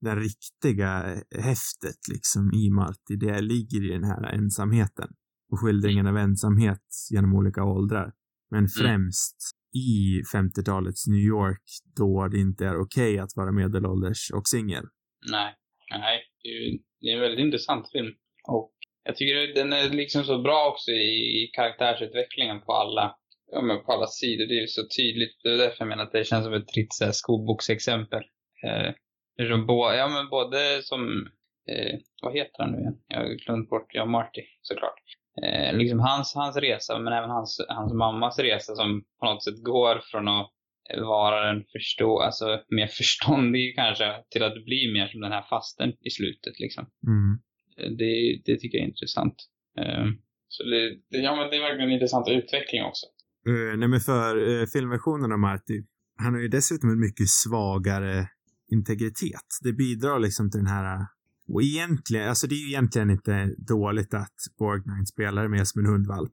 den 0.00 0.20
riktiga 0.20 0.88
häftet 1.34 2.00
liksom 2.12 2.52
i 2.54 2.70
Marty, 2.70 3.16
det 3.20 3.40
ligger 3.40 3.84
i 3.84 3.88
den 3.88 4.04
här 4.04 4.34
ensamheten 4.34 5.08
och 5.52 5.60
skildringen 5.60 6.06
av 6.06 6.16
ensamhet 6.16 6.86
genom 7.10 7.34
olika 7.34 7.64
åldrar. 7.64 8.12
Men 8.50 8.58
mm. 8.58 8.68
främst 8.68 9.36
mm. 9.40 9.84
i 9.84 10.22
50-talets 10.34 11.06
New 11.06 11.20
York 11.20 11.62
då 11.96 12.28
det 12.28 12.38
inte 12.38 12.66
är 12.66 12.76
okej 12.76 13.12
okay 13.12 13.18
att 13.18 13.36
vara 13.36 13.52
medelålders 13.52 14.30
och 14.34 14.48
singel. 14.48 14.84
Nej, 15.30 15.54
nej, 15.90 16.20
det 16.42 16.48
är, 16.48 16.78
det 17.00 17.06
är 17.10 17.14
en 17.14 17.20
väldigt 17.20 17.44
intressant 17.44 17.90
film. 17.92 18.14
Och 18.48 18.72
jag 19.04 19.16
tycker 19.16 19.54
den 19.54 19.72
är 19.72 19.90
liksom 19.90 20.24
så 20.24 20.42
bra 20.42 20.68
också 20.72 20.90
i 20.90 21.50
karaktärsutvecklingen 21.56 22.60
på 22.60 22.72
alla, 22.72 23.16
ja, 23.52 23.62
men 23.62 23.84
på 23.84 23.92
alla 23.92 24.06
sidor. 24.06 24.46
Det 24.46 24.62
är 24.62 24.66
så 24.66 24.82
tydligt. 24.96 25.40
Det 25.42 25.48
är 25.48 25.58
därför 25.58 25.76
jag 25.78 25.88
menar 25.88 26.02
att 26.02 26.12
det 26.12 26.24
känns 26.24 26.44
som 26.44 26.54
ett 26.54 26.72
fritt 26.74 26.94
skolboksexempel. 27.12 28.22
Eh, 28.64 28.92
ja, 29.36 30.08
men 30.08 30.28
både 30.30 30.82
som, 30.82 31.28
eh, 31.68 31.98
vad 32.22 32.34
heter 32.34 32.62
han 32.62 32.72
nu 32.72 32.78
igen? 32.78 32.98
Jag 33.08 33.18
har 33.18 33.46
glömt 33.46 33.70
bort, 33.70 33.94
ja, 33.94 34.04
Marty 34.04 34.42
såklart. 34.62 35.02
Eh, 35.42 35.76
liksom 35.76 36.00
hans, 36.00 36.34
hans 36.34 36.56
resa, 36.56 36.98
men 36.98 37.12
även 37.12 37.30
hans, 37.30 37.66
hans 37.68 37.92
mammas 37.92 38.38
resa 38.38 38.74
som 38.74 39.04
på 39.20 39.26
något 39.26 39.44
sätt 39.44 39.64
går 39.64 40.00
från 40.10 40.28
att 40.28 40.50
vara 40.96 41.52
den 41.52 41.64
förstå, 41.72 42.20
alltså 42.20 42.60
mer 42.68 42.86
förståndig 42.86 43.76
kanske, 43.76 44.24
till 44.30 44.42
att 44.42 44.64
bli 44.64 44.92
mer 44.92 45.06
som 45.06 45.20
den 45.20 45.32
här 45.32 45.46
fasten 45.50 45.92
i 46.00 46.10
slutet 46.10 46.60
liksom. 46.60 46.86
Mm. 47.06 47.38
Eh, 47.78 47.90
det, 47.98 48.40
det 48.44 48.60
tycker 48.60 48.78
jag 48.78 48.84
är 48.84 48.88
intressant. 48.88 49.36
Uh, 49.80 50.06
så 50.48 50.62
det, 50.64 50.90
det, 51.10 51.18
ja, 51.18 51.36
men 51.36 51.50
det 51.50 51.56
är 51.56 51.60
verkligen 51.60 51.88
en 51.88 51.94
intressant 51.94 52.28
utveckling 52.28 52.82
också. 52.82 53.06
Uh, 53.48 53.78
nej 53.78 53.88
men 53.88 54.00
för 54.00 54.36
uh, 54.36 54.66
filmversionen 54.66 55.32
av 55.32 55.38
Marty, 55.38 55.84
han 56.16 56.34
har 56.34 56.40
ju 56.40 56.48
dessutom 56.48 56.90
en 56.90 57.00
mycket 57.00 57.28
svagare 57.28 58.28
integritet. 58.70 59.46
Det 59.62 59.72
bidrar 59.72 60.18
liksom 60.18 60.50
till 60.50 60.60
den 60.60 60.66
här 60.66 61.06
och 61.48 61.62
egentligen, 61.62 62.28
alltså 62.28 62.46
det 62.46 62.54
är 62.54 62.58
ju 62.58 62.68
egentligen 62.68 63.10
inte 63.10 63.54
dåligt 63.58 64.14
att 64.14 64.34
Borgnine 64.58 65.06
spelar 65.06 65.48
med 65.48 65.68
som 65.68 65.80
en 65.80 65.86
hundvalp. 65.86 66.32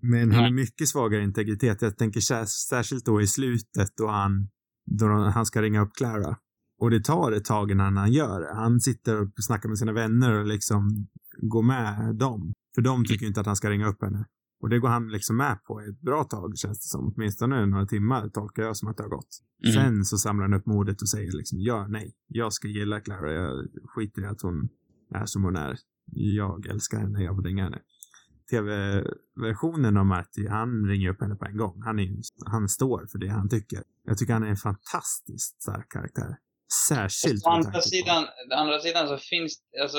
Men 0.00 0.32
han 0.32 0.44
har 0.44 0.50
mycket 0.50 0.88
svagare 0.88 1.22
integritet. 1.22 1.82
Jag 1.82 1.98
tänker 1.98 2.20
särskilt 2.46 3.04
då 3.04 3.20
i 3.20 3.26
slutet 3.26 3.88
då 3.96 4.08
han, 4.08 4.48
då 4.86 5.06
han 5.06 5.46
ska 5.46 5.62
ringa 5.62 5.80
upp 5.80 5.92
Clara. 5.94 6.36
Och 6.78 6.90
det 6.90 7.04
tar 7.04 7.32
ett 7.32 7.44
tag 7.44 7.70
innan 7.70 7.96
han 7.96 8.12
gör 8.12 8.40
det. 8.40 8.54
Han 8.54 8.80
sitter 8.80 9.20
och 9.20 9.28
snackar 9.36 9.68
med 9.68 9.78
sina 9.78 9.92
vänner 9.92 10.32
och 10.32 10.46
liksom 10.46 11.08
går 11.42 11.62
med 11.62 12.16
dem. 12.16 12.54
För 12.74 12.82
de 12.82 13.04
tycker 13.04 13.26
inte 13.26 13.40
att 13.40 13.46
han 13.46 13.56
ska 13.56 13.70
ringa 13.70 13.88
upp 13.88 14.02
henne. 14.02 14.24
Och 14.64 14.70
det 14.70 14.78
går 14.78 14.88
han 14.88 15.08
liksom 15.08 15.36
med 15.36 15.64
på 15.64 15.80
ett 15.80 16.00
bra 16.00 16.24
tag 16.24 16.58
känns 16.58 16.78
det 16.78 16.88
som. 16.88 17.12
Åtminstone 17.16 17.66
några 17.66 17.86
timmar 17.86 18.28
tolkar 18.28 18.62
jag 18.62 18.76
som 18.76 18.88
att 18.88 18.96
det 18.96 19.02
har 19.02 19.10
gått. 19.10 19.28
Mm. 19.64 19.74
Sen 19.74 20.04
så 20.04 20.16
samlar 20.18 20.44
han 20.44 20.54
upp 20.54 20.66
modet 20.66 21.02
och 21.02 21.08
säger 21.08 21.32
liksom 21.32 21.58
ja, 21.60 21.86
nej, 21.88 22.14
jag 22.28 22.52
ska 22.52 22.68
gilla 22.68 23.00
Clara. 23.00 23.32
Jag 23.32 23.66
skiter 23.84 24.22
i 24.22 24.26
att 24.26 24.42
hon 24.42 24.68
är 25.14 25.26
som 25.26 25.44
hon 25.44 25.56
är. 25.56 25.76
Jag 26.12 26.66
älskar 26.66 26.98
henne, 26.98 27.22
jag 27.22 27.36
vill 27.36 27.44
ringa 27.44 27.64
henne. 27.64 27.80
TV-versionen 28.50 29.96
av 29.96 30.06
Marty, 30.06 30.48
han 30.48 30.86
ringer 30.88 31.10
upp 31.10 31.20
henne 31.20 31.36
på 31.36 31.44
en 31.44 31.56
gång. 31.56 31.82
Han, 31.84 31.98
är, 31.98 32.08
han 32.46 32.68
står 32.68 33.06
för 33.12 33.18
det 33.18 33.28
han 33.28 33.48
tycker. 33.48 33.82
Jag 34.04 34.18
tycker 34.18 34.32
han 34.32 34.42
är 34.42 34.48
en 34.48 34.56
fantastiskt 34.56 35.62
stark 35.62 35.88
karaktär. 35.92 36.36
Särskilt 36.88 37.46
Å 37.46 37.50
andra 37.50 37.80
sidan, 37.80 38.24
andra 38.56 38.78
sidan 38.80 39.08
så 39.08 39.16
finns 39.16 39.52
alltså 39.82 39.98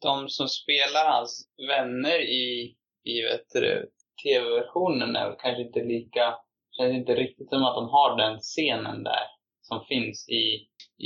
de 0.00 0.28
som 0.28 0.48
spelar 0.48 1.12
hans 1.12 1.48
vänner 1.68 2.18
i, 2.20 2.76
i 3.04 3.22
vet 3.22 3.48
du, 3.52 3.90
tv-versionen 4.24 5.16
är 5.16 5.36
kanske 5.38 5.62
inte 5.62 5.84
lika, 5.84 6.34
känns 6.76 6.94
inte 6.94 7.14
riktigt 7.14 7.48
som 7.48 7.64
att 7.64 7.74
de 7.74 7.88
har 7.88 8.16
den 8.16 8.38
scenen 8.38 9.02
där. 9.02 9.26
som 9.62 9.84
finns 9.88 10.28
i, 10.28 10.44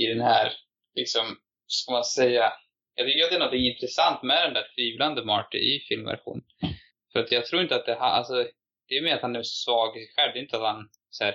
i 0.00 0.06
den 0.06 0.20
här, 0.20 0.52
liksom, 0.94 1.22
ska 1.66 1.92
man 1.92 2.04
säga, 2.04 2.52
jag 2.94 3.06
tycker 3.06 3.24
att 3.24 3.30
det 3.30 3.36
är 3.36 3.46
något 3.46 3.72
intressant 3.74 4.22
med 4.22 4.44
den 4.46 4.54
där 4.54 4.66
tvivlande 4.74 5.24
Marty 5.24 5.58
i 5.58 5.80
filmversionen. 5.88 6.44
För 7.12 7.20
att 7.20 7.32
jag 7.32 7.46
tror 7.46 7.62
inte 7.62 7.76
att 7.76 7.86
det, 7.86 7.96
alltså, 7.98 8.34
det 8.88 8.94
är 8.94 9.02
mer 9.02 9.14
att 9.14 9.22
han 9.22 9.36
är 9.36 9.42
svag 9.42 9.96
i 9.96 10.00
sig 10.00 10.14
själv, 10.16 10.32
det 10.32 10.38
är 10.38 10.42
inte 10.42 10.56
att 10.56 10.74
han, 10.74 10.88
så 11.10 11.24
här, 11.24 11.34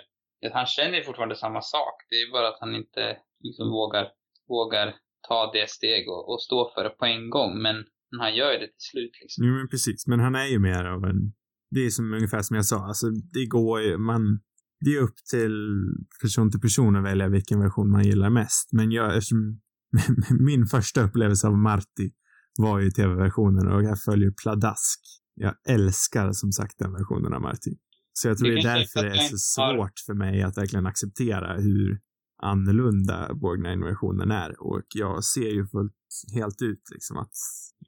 han 0.53 0.65
känner 0.65 1.01
fortfarande 1.01 1.35
samma 1.35 1.61
sak. 1.61 1.95
Det 2.09 2.15
är 2.15 2.31
bara 2.31 2.47
att 2.47 2.59
han 2.59 2.75
inte 2.75 3.17
liksom 3.39 3.69
vågar, 3.69 4.11
vågar 4.47 4.95
ta 5.27 5.51
det 5.51 5.69
steg 5.69 6.09
och, 6.09 6.29
och 6.29 6.41
stå 6.41 6.71
för 6.73 6.83
det 6.83 6.89
på 6.89 7.05
en 7.05 7.29
gång. 7.29 7.61
Men 7.61 7.75
han 8.19 8.35
gör 8.35 8.51
ju 8.53 8.59
det 8.59 8.67
till 8.67 8.89
slut 8.91 9.11
liksom. 9.21 9.45
Jo, 9.45 9.53
men 9.53 9.69
precis. 9.69 10.07
Men 10.07 10.19
han 10.19 10.35
är 10.35 10.45
ju 10.45 10.59
mer 10.59 10.85
av 10.85 11.03
en, 11.03 11.33
det 11.75 11.85
är 11.85 11.89
som 11.89 12.13
ungefär 12.13 12.41
som 12.41 12.55
jag 12.55 12.65
sa, 12.65 12.87
alltså 12.87 13.09
det 13.09 13.45
går 13.45 13.81
ju, 13.81 13.97
man, 13.97 14.39
det 14.85 14.95
är 14.95 15.01
upp 15.01 15.15
till 15.31 15.85
person 16.21 16.51
till 16.51 16.59
person 16.59 16.95
att 16.95 17.03
välja 17.03 17.27
vilken 17.29 17.59
version 17.59 17.91
man 17.91 18.03
gillar 18.03 18.29
mest. 18.29 18.69
Men 18.71 18.91
jag, 18.91 19.17
eftersom 19.17 19.61
min 20.39 20.65
första 20.65 21.03
upplevelse 21.03 21.47
av 21.47 21.57
Marty 21.57 22.11
var 22.57 22.79
ju 22.79 22.91
tv-versionen 22.91 23.67
och 23.67 23.83
jag 23.83 24.01
följer 24.01 24.31
pladask. 24.43 24.99
Jag 25.35 25.53
älskar 25.67 26.31
som 26.31 26.51
sagt 26.51 26.79
den 26.79 26.91
versionen 26.91 27.33
av 27.33 27.41
Marty. 27.41 27.71
Så 28.13 28.27
jag 28.27 28.37
tror 28.37 28.49
det, 28.49 28.55
det 28.55 28.69
är 28.69 28.77
därför 28.77 29.03
det 29.03 29.09
är 29.09 29.29
så 29.29 29.37
svårt 29.37 29.99
för 30.05 30.13
mig 30.13 30.43
att 30.43 30.57
verkligen 30.57 30.85
acceptera 30.85 31.57
hur 31.57 31.99
annorlunda 32.43 33.33
Borgnine-versionen 33.33 34.31
är. 34.31 34.61
Och 34.61 34.85
jag 34.95 35.23
ser 35.23 35.49
ju 35.49 35.67
fullt, 35.67 35.93
helt 36.33 36.61
ut 36.61 36.81
liksom 36.93 37.17
att 37.17 37.33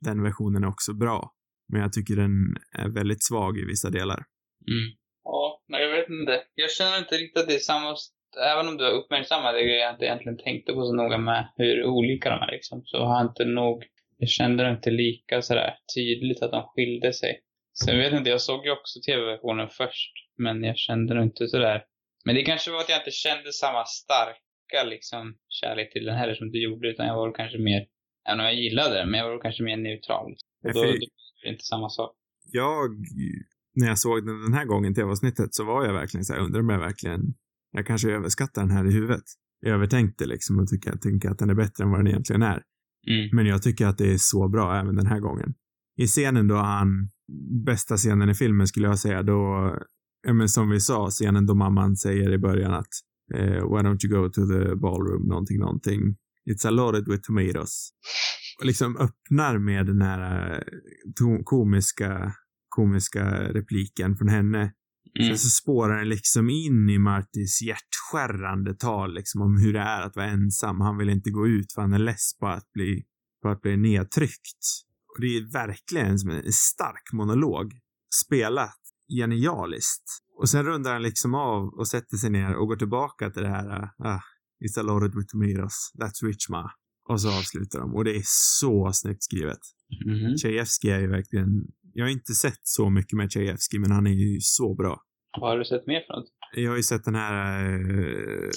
den 0.01 0.23
versionen 0.23 0.63
är 0.63 0.67
också 0.67 0.93
bra. 0.93 1.33
Men 1.71 1.81
jag 1.81 1.93
tycker 1.93 2.15
den 2.15 2.35
är 2.83 2.89
väldigt 2.99 3.23
svag 3.23 3.57
i 3.57 3.65
vissa 3.65 3.89
delar. 3.89 4.19
Mm. 4.73 4.87
Ja, 5.23 5.63
men 5.69 5.81
jag 5.81 5.91
vet 5.95 6.09
inte. 6.09 6.43
Jag 6.55 6.71
känner 6.71 6.97
inte 6.97 7.15
riktigt 7.15 7.41
att 7.41 7.49
det 7.49 7.55
är 7.55 7.69
samma, 7.71 7.95
även 8.51 8.67
om 8.67 8.77
du 8.77 8.83
har 8.83 8.91
uppmärksammat 8.91 9.53
det 9.53 9.61
jag 9.61 9.93
inte 9.93 10.05
egentligen 10.05 10.37
tänkte 10.37 10.73
på 10.73 10.81
så 10.85 10.93
noga 10.93 11.17
med 11.17 11.41
hur 11.57 11.83
olika 11.85 12.29
de 12.29 12.39
är 12.47 12.51
liksom, 12.51 12.81
så 12.85 12.97
har 12.97 13.15
jag 13.19 13.31
inte 13.31 13.45
nog, 13.45 13.83
jag 14.17 14.29
kände 14.29 14.63
det 14.63 14.71
inte 14.71 14.91
lika 14.91 15.41
sådär 15.41 15.73
tydligt 15.95 16.41
att 16.41 16.51
de 16.51 16.63
skilde 16.73 17.13
sig. 17.13 17.33
Sen 17.83 17.97
vet 17.97 18.11
jag 18.11 18.19
inte, 18.19 18.29
jag 18.29 18.41
såg 18.41 18.65
ju 18.65 18.71
också 18.71 18.99
tv-versionen 19.07 19.69
först, 19.69 20.13
men 20.37 20.63
jag 20.63 20.77
kände 20.77 21.13
det 21.15 21.23
inte 21.23 21.47
sådär. 21.47 21.83
Men 22.25 22.35
det 22.35 22.43
kanske 22.43 22.71
var 22.71 22.79
att 22.79 22.89
jag 22.89 22.99
inte 22.99 23.11
kände 23.11 23.53
samma 23.53 23.85
starka 23.85 24.83
liksom 24.85 25.37
kärlek 25.49 25.93
till 25.93 26.05
den 26.05 26.15
heller 26.15 26.35
som 26.35 26.51
du 26.51 26.63
gjorde, 26.63 26.89
utan 26.89 27.07
jag 27.07 27.15
var 27.15 27.31
kanske 27.31 27.57
mer, 27.57 27.85
även 28.27 28.39
om 28.39 28.45
jag 28.45 28.55
gillade 28.55 28.95
den, 28.95 29.11
men 29.11 29.19
jag 29.19 29.29
var 29.29 29.41
kanske 29.41 29.63
mer 29.63 29.77
neutral. 29.77 30.31
Och 30.63 30.73
då, 30.73 30.83
då 30.83 30.91
är 31.47 31.51
det 31.51 31.55
inte 31.55 31.65
samma 31.65 31.89
sak. 31.89 32.11
Jag, 32.51 32.89
när 33.75 33.87
jag 33.87 33.99
såg 33.99 34.25
den 34.25 34.41
den 34.41 34.53
här 34.53 34.65
gången, 34.65 34.93
tv-avsnittet, 34.93 35.55
så 35.55 35.63
var 35.63 35.85
jag 35.85 35.93
verkligen 35.93 36.25
så 36.25 36.33
här, 36.33 36.39
undrar 36.39 36.59
om 36.59 36.69
jag 36.69 36.79
verkligen, 36.79 37.21
jag 37.71 37.87
kanske 37.87 38.11
överskattar 38.11 38.61
den 38.61 38.71
här 38.71 38.85
i 38.85 38.93
huvudet. 38.93 39.23
Jag 39.59 39.73
övertänkte 39.73 40.25
liksom 40.25 40.59
och 40.59 40.67
tycker, 40.67 40.97
tycker 40.97 41.29
att 41.29 41.39
den 41.39 41.49
är 41.49 41.55
bättre 41.55 41.83
än 41.83 41.89
vad 41.89 41.99
den 41.99 42.07
egentligen 42.07 42.41
är. 42.41 42.63
Mm. 43.07 43.29
Men 43.33 43.45
jag 43.45 43.63
tycker 43.63 43.87
att 43.87 43.97
det 43.97 44.13
är 44.13 44.17
så 44.17 44.47
bra 44.47 44.79
även 44.79 44.95
den 44.95 45.07
här 45.07 45.19
gången. 45.19 45.53
I 45.97 46.07
scenen 46.07 46.47
då 46.47 46.55
han, 46.55 47.09
bästa 47.65 47.97
scenen 47.97 48.29
i 48.29 48.33
filmen 48.33 48.67
skulle 48.67 48.87
jag 48.87 48.99
säga, 48.99 49.23
då, 49.23 49.73
ja 50.27 50.33
men 50.33 50.49
som 50.49 50.69
vi 50.69 50.79
sa, 50.79 51.09
scenen 51.09 51.45
då 51.45 51.55
mamman 51.55 51.95
säger 51.95 52.33
i 52.33 52.37
början 52.37 52.73
att 52.73 52.93
eh, 53.33 53.69
why 53.71 53.81
don't 53.81 54.05
you 54.05 54.21
go 54.21 54.29
to 54.29 54.41
the 54.41 54.75
ballroom, 54.75 55.27
någonting, 55.27 55.59
någonting. 55.59 56.15
It's 56.49 56.67
a 56.67 56.71
loaded 56.71 57.07
with 57.07 57.21
tomatoes. 57.27 57.89
Och 58.59 58.65
liksom 58.65 58.97
öppnar 58.97 59.57
med 59.57 59.85
den 59.85 60.01
här 60.01 60.51
eh, 60.53 61.37
komiska, 61.43 62.33
komiska 62.69 63.53
repliken 63.53 64.15
från 64.17 64.27
henne. 64.27 64.73
Mm. 65.19 65.27
Sen 65.27 65.37
så 65.37 65.49
spårar 65.49 65.97
den 65.97 66.09
liksom 66.09 66.49
in 66.49 66.89
i 66.89 66.97
Martys 66.97 67.61
hjärtskärrande 67.61 68.73
tal 68.73 69.13
liksom 69.13 69.41
om 69.41 69.57
hur 69.57 69.73
det 69.73 69.79
är 69.79 70.01
att 70.01 70.15
vara 70.15 70.25
ensam. 70.25 70.81
Han 70.81 70.97
vill 70.97 71.09
inte 71.09 71.29
gå 71.29 71.47
ut 71.47 71.73
för 71.73 71.81
han 71.81 71.93
är 71.93 71.99
less 71.99 72.37
på 72.39 72.47
att 72.47 72.71
bli, 72.73 73.05
på 73.41 73.49
att 73.49 73.61
bli 73.61 73.77
nedtryckt. 73.77 74.63
Och 75.15 75.21
det 75.21 75.37
är 75.37 75.51
verkligen 75.51 76.19
som 76.19 76.29
en 76.29 76.53
stark 76.53 77.13
monolog. 77.13 77.71
Spelat 78.25 78.79
genialiskt. 79.19 80.03
Och 80.39 80.49
sen 80.49 80.65
rundar 80.65 80.93
han 80.93 81.01
liksom 81.01 81.35
av 81.35 81.67
och 81.67 81.87
sätter 81.87 82.17
sig 82.17 82.29
ner 82.29 82.55
och 82.55 82.67
går 82.67 82.75
tillbaka 82.75 83.29
till 83.29 83.43
det 83.43 83.49
här, 83.49 83.89
ah, 83.97 84.21
it's 84.65 84.79
a 84.79 84.83
loaded 84.83 85.15
with 85.15 85.27
tomatoes, 85.27 85.91
that's 85.99 86.27
rich 86.27 86.49
ma. 86.49 86.71
Och 87.09 87.21
så 87.21 87.27
avslutar 87.39 87.79
de. 87.79 87.95
Och 87.95 88.03
det 88.03 88.15
är 88.15 88.21
så 88.25 88.91
snyggt 88.93 89.23
skrivet. 89.23 89.59
Mhm. 90.05 90.37
Tjejevskij 90.37 90.91
är 90.91 90.99
ju 90.99 91.07
verkligen, 91.07 91.47
jag 91.93 92.05
har 92.05 92.11
inte 92.11 92.33
sett 92.33 92.59
så 92.63 92.89
mycket 92.89 93.13
med 93.17 93.31
Tjejevskij, 93.31 93.79
men 93.79 93.91
han 93.91 94.07
är 94.07 94.11
ju 94.11 94.37
så 94.41 94.75
bra. 94.75 95.01
Vad 95.39 95.49
har 95.49 95.57
du 95.57 95.65
sett 95.65 95.87
mer 95.87 96.01
för 96.07 96.13
något? 96.13 96.29
Jag 96.55 96.69
har 96.71 96.77
ju 96.77 96.83
sett 96.83 97.03
den 97.03 97.15
här, 97.15 97.73
eh, 97.73 98.49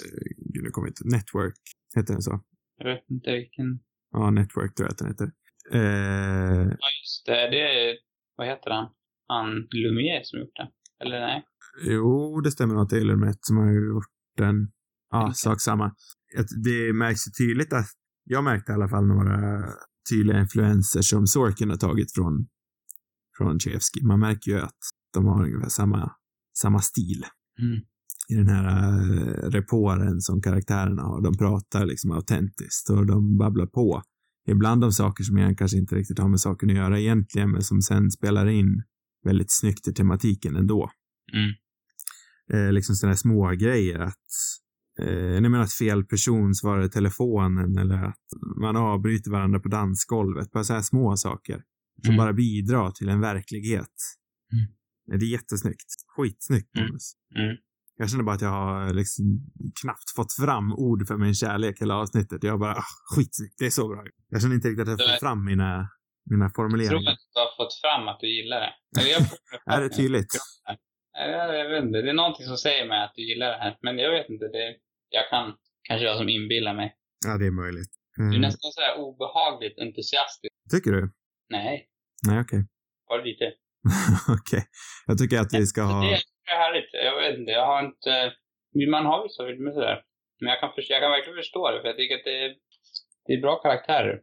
gud 0.53 0.63
nu 0.63 0.71
kommer 0.71 0.89
inte, 0.89 1.05
Network, 1.05 1.55
heter 1.97 2.13
den 2.13 2.23
så? 2.23 2.41
Jag 2.79 2.85
vet 2.95 3.05
inte 3.11 3.33
vilken. 3.33 3.81
Ja, 4.13 4.31
Network 4.31 4.75
tror 4.75 4.87
jag 4.87 4.93
att 4.93 4.99
den 4.99 5.09
heter. 5.09 5.31
Eh, 5.73 6.69
Ja, 6.83 6.89
just 7.03 7.27
det. 7.27 7.51
Det 7.51 7.61
är, 7.91 7.97
vad 8.37 8.47
heter 8.47 8.71
han? 8.71 8.89
Han 9.29 9.47
Lumière 9.83 10.21
som 10.25 10.39
gjort 10.41 10.57
den. 10.57 10.67
Eller 11.03 11.21
nej? 11.21 11.45
jo, 11.89 12.41
det 12.41 12.51
stämmer 12.51 12.75
nog 12.75 12.83
att 12.83 12.91
det 12.91 12.97
är 12.97 13.05
Lumet 13.05 13.39
som 13.41 13.57
har 13.57 13.73
gjort 13.73 14.05
den. 14.37 14.57
Ja, 15.11 15.23
Okej. 15.23 15.35
sak 15.35 15.61
samma. 15.61 15.95
Det 16.65 16.93
märks 16.93 17.21
ju 17.29 17.47
tydligt 17.47 17.73
att, 17.73 17.87
jag 18.31 18.45
märkte 18.45 18.73
i 18.73 18.75
alla 18.75 18.89
fall 18.89 19.07
några 19.07 19.65
tydliga 20.11 20.41
influenser 20.41 21.03
som 21.03 21.27
Sorkin 21.27 21.71
har 21.71 21.77
tagit 21.77 22.15
från, 22.15 22.47
från 23.39 23.59
Chevsky. 23.59 24.03
Man 24.03 24.21
märker 24.21 24.51
ju 24.51 24.61
att 24.61 24.79
de 25.15 25.27
har 25.27 25.45
ungefär 25.45 25.69
samma, 25.69 26.13
samma 26.59 26.79
stil. 26.81 27.25
Mm. 27.59 27.81
i 28.29 28.35
den 28.35 28.49
här 28.49 29.01
uh, 29.03 29.51
reporen 29.51 30.21
som 30.21 30.43
karaktärerna 30.43 31.03
har. 31.03 31.23
De 31.23 31.37
pratar 31.39 31.87
liksom 31.87 32.11
autentiskt 32.11 32.91
och 32.91 33.07
de 33.07 33.39
babblar 33.39 33.67
på. 33.67 34.03
Ibland 34.49 34.85
om 34.85 34.93
saker 34.93 35.25
som 35.25 35.39
jag 35.39 35.59
kanske 35.59 35.79
inte 35.79 35.95
riktigt 35.95 36.19
har 36.19 36.29
med 36.29 36.41
saken 36.41 36.71
att 36.71 36.77
göra 36.77 37.01
egentligen, 37.01 37.51
men 37.51 37.63
som 37.63 37.83
sen 37.83 38.11
spelar 38.11 38.47
in 38.47 38.83
väldigt 39.25 39.53
snyggt 39.53 39.89
i 39.89 39.93
tematiken 39.93 40.57
ändå. 40.57 40.91
Mm. 41.33 41.51
Eh, 42.53 42.73
liksom 42.73 42.95
sådana 42.95 43.17
små 43.17 43.51
grejer 43.51 43.99
att 43.99 44.27
eh, 45.03 45.15
jag 45.35 45.43
menar 45.43 45.61
att 45.61 45.73
fel 45.73 46.05
person 46.05 46.55
svarar 46.55 46.85
i 46.85 46.91
telefonen 46.91 47.79
eller 47.79 48.05
att 48.05 48.25
man 48.61 48.77
avbryter 48.77 49.31
varandra 49.31 49.61
på 49.61 49.69
dansgolvet. 49.69 50.51
Bara 50.53 50.65
så 50.65 50.75
här 50.75 50.83
små 50.83 51.17
saker 51.17 51.63
som 52.05 52.15
Mm. 52.15 52.17
bara 52.17 52.33
bidrar 52.33 52.91
till 52.91 53.09
en 53.09 53.21
verklighet. 53.21 53.95
Mm. 54.53 54.65
Eh, 55.13 55.19
Det 55.19 55.25
är 55.27 55.31
jättesnyggt. 55.31 55.87
Skitsnyggt 56.17 56.77
Mm. 56.77 56.89
manus. 56.89 57.13
Mm. 57.39 57.57
Jag 57.97 58.11
känner 58.11 58.25
bara 58.25 58.35
att 58.35 58.43
jag 58.43 58.51
har 58.51 58.95
liksom 58.95 59.25
knappt 59.83 60.11
fått 60.17 60.33
fram 60.33 60.73
ord 60.73 61.07
för 61.09 61.17
min 61.17 61.35
kärlek 61.35 61.81
hela 61.83 61.95
avsnittet. 61.97 62.43
Jag 62.45 62.59
bara, 62.61 62.75
ah, 62.75 62.85
skitsnyggt, 63.15 63.55
det 63.59 63.67
är 63.67 63.71
så 63.71 63.89
bra. 63.89 64.05
Jag 64.29 64.43
känner 64.43 64.55
inte 64.55 64.69
riktigt 64.69 64.83
att 64.89 65.01
jag 65.01 65.07
Nej. 65.09 65.19
får 65.21 65.27
fram 65.27 65.45
mina, 65.45 65.89
mina 66.31 66.45
Jag 66.45 66.55
tror 66.55 66.65
formuleringar. 66.65 67.11
att 67.13 67.19
du 67.35 67.41
har 67.41 67.65
fått 67.65 67.75
fram 67.83 68.09
att 68.09 68.21
du 68.21 68.29
gillar 68.37 68.61
det. 68.61 68.73
Är 69.75 69.81
det 69.81 69.89
tydligt? 69.89 70.33
Ja, 71.13 71.55
jag 71.55 71.69
vet 71.71 71.85
inte. 71.85 72.03
Det 72.03 72.11
är 72.11 72.15
någonting 72.15 72.47
som 72.47 72.57
säger 72.57 72.89
mig 72.89 73.05
att 73.05 73.13
du 73.17 73.23
gillar 73.31 73.47
det 73.47 73.59
här. 73.65 73.77
Men 73.83 73.99
jag 73.99 74.11
vet 74.17 74.29
inte. 74.31 74.45
Det, 74.45 74.65
jag 75.11 75.29
kan, 75.29 75.57
kanske 75.89 76.05
jag 76.07 76.17
som 76.17 76.29
inbillar 76.29 76.75
mig. 76.75 76.97
Ja, 77.27 77.39
det 77.39 77.47
är 77.47 77.51
möjligt. 77.51 77.91
Du 78.17 78.23
är 78.23 78.29
Mm. 78.29 78.41
nästan 78.41 78.71
sådär 78.73 78.95
obehagligt 78.99 79.79
entusiastisk. 79.79 80.53
Tycker 80.71 80.91
du? 80.93 81.13
Nej, 81.49 81.89
Nej, 82.29 82.41
okej. 82.41 82.61
bara 83.09 83.23
lite. 83.23 83.45
okej. 84.39 84.63
Jag 85.07 85.19
tycker 85.19 85.39
att 85.41 85.55
vi 85.55 85.67
ska 85.67 85.83
ha... 85.83 86.01
Det 86.05 86.13
är 86.53 86.57
härligt. 86.65 86.91
Jag 86.93 87.17
vet 87.21 87.39
inte. 87.39 87.53
Jag 87.53 87.67
har 87.67 87.81
inte... 87.87 88.33
Man 88.91 89.07
har 89.07 89.23
vissa 89.23 89.47
filmer 89.47 89.73
sådär. 89.73 90.03
Men 90.41 90.49
jag 90.53 90.61
kan, 90.61 90.71
jag 90.77 91.01
kan 91.03 91.11
verkligen 91.11 91.37
förstå 91.37 91.71
det. 91.71 91.81
För 91.81 91.89
jag 91.89 91.97
tycker 91.97 92.15
att 92.19 92.25
det 92.25 92.45
är, 92.45 92.55
det 93.27 93.33
är 93.33 93.41
bra 93.41 93.57
karaktärer. 93.57 94.21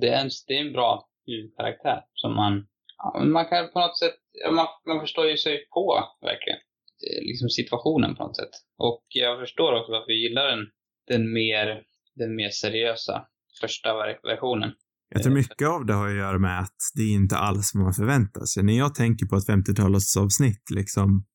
Det 0.00 0.08
är 0.08 0.20
en, 0.22 0.30
det 0.46 0.54
är 0.58 0.60
en 0.66 0.72
bra 0.72 1.08
huvudkaraktär 1.26 2.00
som 2.14 2.34
man... 2.36 2.66
Ja, 2.96 3.24
man 3.24 3.46
kan 3.48 3.72
på 3.72 3.78
något 3.80 3.98
sätt... 3.98 4.14
Man, 4.52 4.66
man 4.86 5.00
förstår 5.00 5.26
ju 5.26 5.36
sig 5.36 5.66
på, 5.74 6.04
verkligen. 6.20 6.58
Eh, 7.04 7.20
Liksom 7.30 7.48
situationen 7.48 8.14
på 8.16 8.22
något 8.22 8.36
sätt. 8.36 8.54
Och 8.78 9.04
jag 9.08 9.40
förstår 9.40 9.72
också 9.78 9.92
varför 9.92 10.10
jag 10.10 10.18
gillar 10.18 10.46
den, 10.52 10.62
den, 11.06 11.32
mer, 11.32 11.82
den 12.14 12.36
mer 12.36 12.50
seriösa 12.50 13.26
första 13.60 13.88
ver- 13.88 14.20
versionen. 14.22 14.72
Jag 15.08 15.22
tror 15.22 15.34
mycket 15.34 15.68
av 15.68 15.86
det 15.86 15.94
har 15.94 16.08
att 16.08 16.16
göra 16.16 16.38
med 16.38 16.60
att 16.60 16.80
det 16.94 17.02
är 17.02 17.14
inte 17.14 17.36
alls 17.36 17.70
vad 17.74 17.84
man 17.84 17.94
förväntar 17.94 18.44
sig. 18.44 18.62
När 18.62 18.78
jag 18.78 18.94
tänker 18.94 19.26
på 19.26 19.36
ett 19.36 19.48
50-talsavsnitt, 19.48 20.64
liksom, 20.74 21.26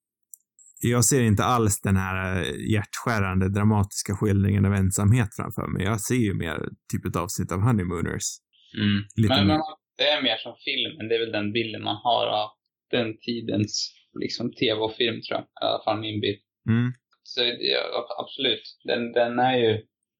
jag 0.82 1.06
ser 1.06 1.22
inte 1.22 1.44
alls 1.44 1.82
den 1.82 1.98
här 1.98 2.42
eh, 2.42 2.72
hjärtskärande, 2.74 3.50
dramatiska 3.50 4.16
skildringen 4.16 4.66
av 4.66 4.74
ensamhet 4.74 5.30
framför 5.36 5.68
mig. 5.68 5.84
Jag 5.84 6.02
ser 6.02 6.16
ju 6.16 6.34
mer 6.34 6.58
typ 6.92 7.06
ett 7.06 7.16
avsnitt 7.16 7.52
av 7.52 7.60
Honeymooners. 7.60 8.28
Mm. 8.78 9.04
Men, 9.30 9.48
men 9.48 9.62
det 9.98 10.08
är 10.10 10.22
mer 10.24 10.38
som 10.38 10.56
filmen. 10.66 11.08
Det 11.08 11.16
är 11.16 11.20
väl 11.20 11.32
den 11.32 11.52
bilden 11.52 11.84
man 11.84 11.96
har 11.96 12.26
av 12.42 12.50
den 12.92 13.18
tidens 13.26 13.99
liksom, 14.19 14.54
tv 14.54 14.80
och 14.82 14.93
film, 14.93 15.22
tror 15.22 15.38
jag. 15.39 15.43
I 15.43 15.65
alla 15.65 15.84
fall 15.84 16.00
min 16.00 16.22
bild. 16.22 16.39
Mm. 16.69 16.91
Så 17.24 17.41
ja, 17.60 18.08
absolut. 18.24 18.63
Den, 18.84 19.12
den 19.12 19.39
är, 19.39 19.58
ju, 19.58 19.72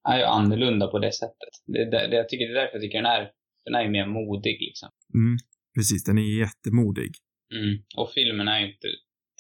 är 0.10 0.18
ju 0.18 0.24
annorlunda 0.24 0.88
på 0.88 1.00
det 1.00 1.12
sättet. 1.12 1.54
Det, 1.66 1.86
det, 1.92 2.08
det, 2.08 2.16
jag 2.16 2.30
tycker, 2.30 2.46
det 2.46 2.52
är 2.52 2.62
därför 2.62 2.76
jag 2.76 2.82
tycker 2.82 2.98
den 2.98 3.12
är, 3.18 3.32
den 3.66 3.76
är 3.76 3.84
ju 3.84 3.90
mer 3.90 4.06
modig, 4.06 4.58
liksom. 4.68 4.90
Mm. 5.14 5.38
Precis, 5.76 6.04
den 6.04 6.18
är 6.18 6.40
jättemodig. 6.40 7.12
Mm. 7.54 7.76
Och 7.98 8.12
filmen 8.12 8.48
är 8.48 8.60
ju 8.60 8.66
inte 8.66 8.88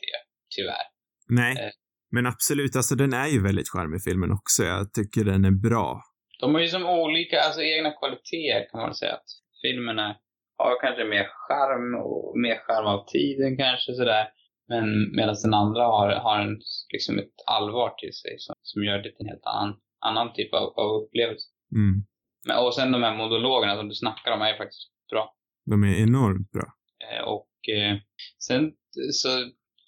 det, 0.01 0.19
tyvärr. 0.55 0.85
Nej, 1.29 1.53
Eh. 1.59 1.71
Men 2.11 2.25
absolut, 2.25 2.75
alltså 2.75 2.95
den 2.95 3.13
är 3.13 3.27
ju 3.27 3.43
väldigt 3.43 3.69
charmig 3.69 4.03
filmen 4.03 4.31
också. 4.31 4.63
Jag 4.63 4.93
tycker 4.93 5.23
den 5.23 5.45
är 5.45 5.55
bra. 5.69 6.01
De 6.39 6.53
har 6.53 6.61
ju 6.61 6.67
som 6.67 6.85
olika, 6.85 7.41
alltså 7.41 7.61
egna 7.61 7.91
kvaliteter 7.91 8.69
kan 8.71 8.79
man 8.81 8.95
säga. 8.95 9.13
Att 9.13 9.29
filmerna 9.61 10.15
har 10.57 10.81
kanske 10.81 11.03
mer 11.05 11.27
charm 11.47 11.95
och 12.05 12.39
mer 12.39 12.57
charm 12.65 12.85
av 12.85 13.05
tiden 13.13 13.57
kanske 13.57 13.93
sådär. 13.93 14.25
Men 14.69 15.15
medan 15.15 15.35
den 15.43 15.53
andra 15.53 15.83
har, 15.83 16.09
har 16.09 16.39
en, 16.39 16.59
liksom 16.93 17.19
ett 17.19 17.35
allvar 17.45 17.89
till 17.89 18.13
sig 18.13 18.35
som, 18.39 18.55
som 18.61 18.83
gör 18.83 18.97
det 18.97 19.11
till 19.11 19.25
en 19.25 19.27
helt 19.27 19.45
annan, 19.45 19.79
annan 19.99 20.33
typ 20.33 20.53
av, 20.53 20.63
av 20.79 20.89
upplevelse. 21.01 21.47
Mm. 21.75 22.05
Men, 22.47 22.57
och 22.65 22.75
sen 22.75 22.91
de 22.91 23.03
här 23.03 23.17
monologerna 23.17 23.75
som 23.75 23.89
du 23.89 23.95
snackar 23.95 24.31
om 24.31 24.41
är 24.41 24.57
faktiskt 24.57 24.91
bra. 25.11 25.35
De 25.65 25.83
är 25.83 26.03
enormt 26.03 26.51
bra. 26.51 26.67
Eh, 27.05 27.23
och 27.23 27.53
eh, 27.69 27.97
sen 28.39 28.71
så 29.11 29.29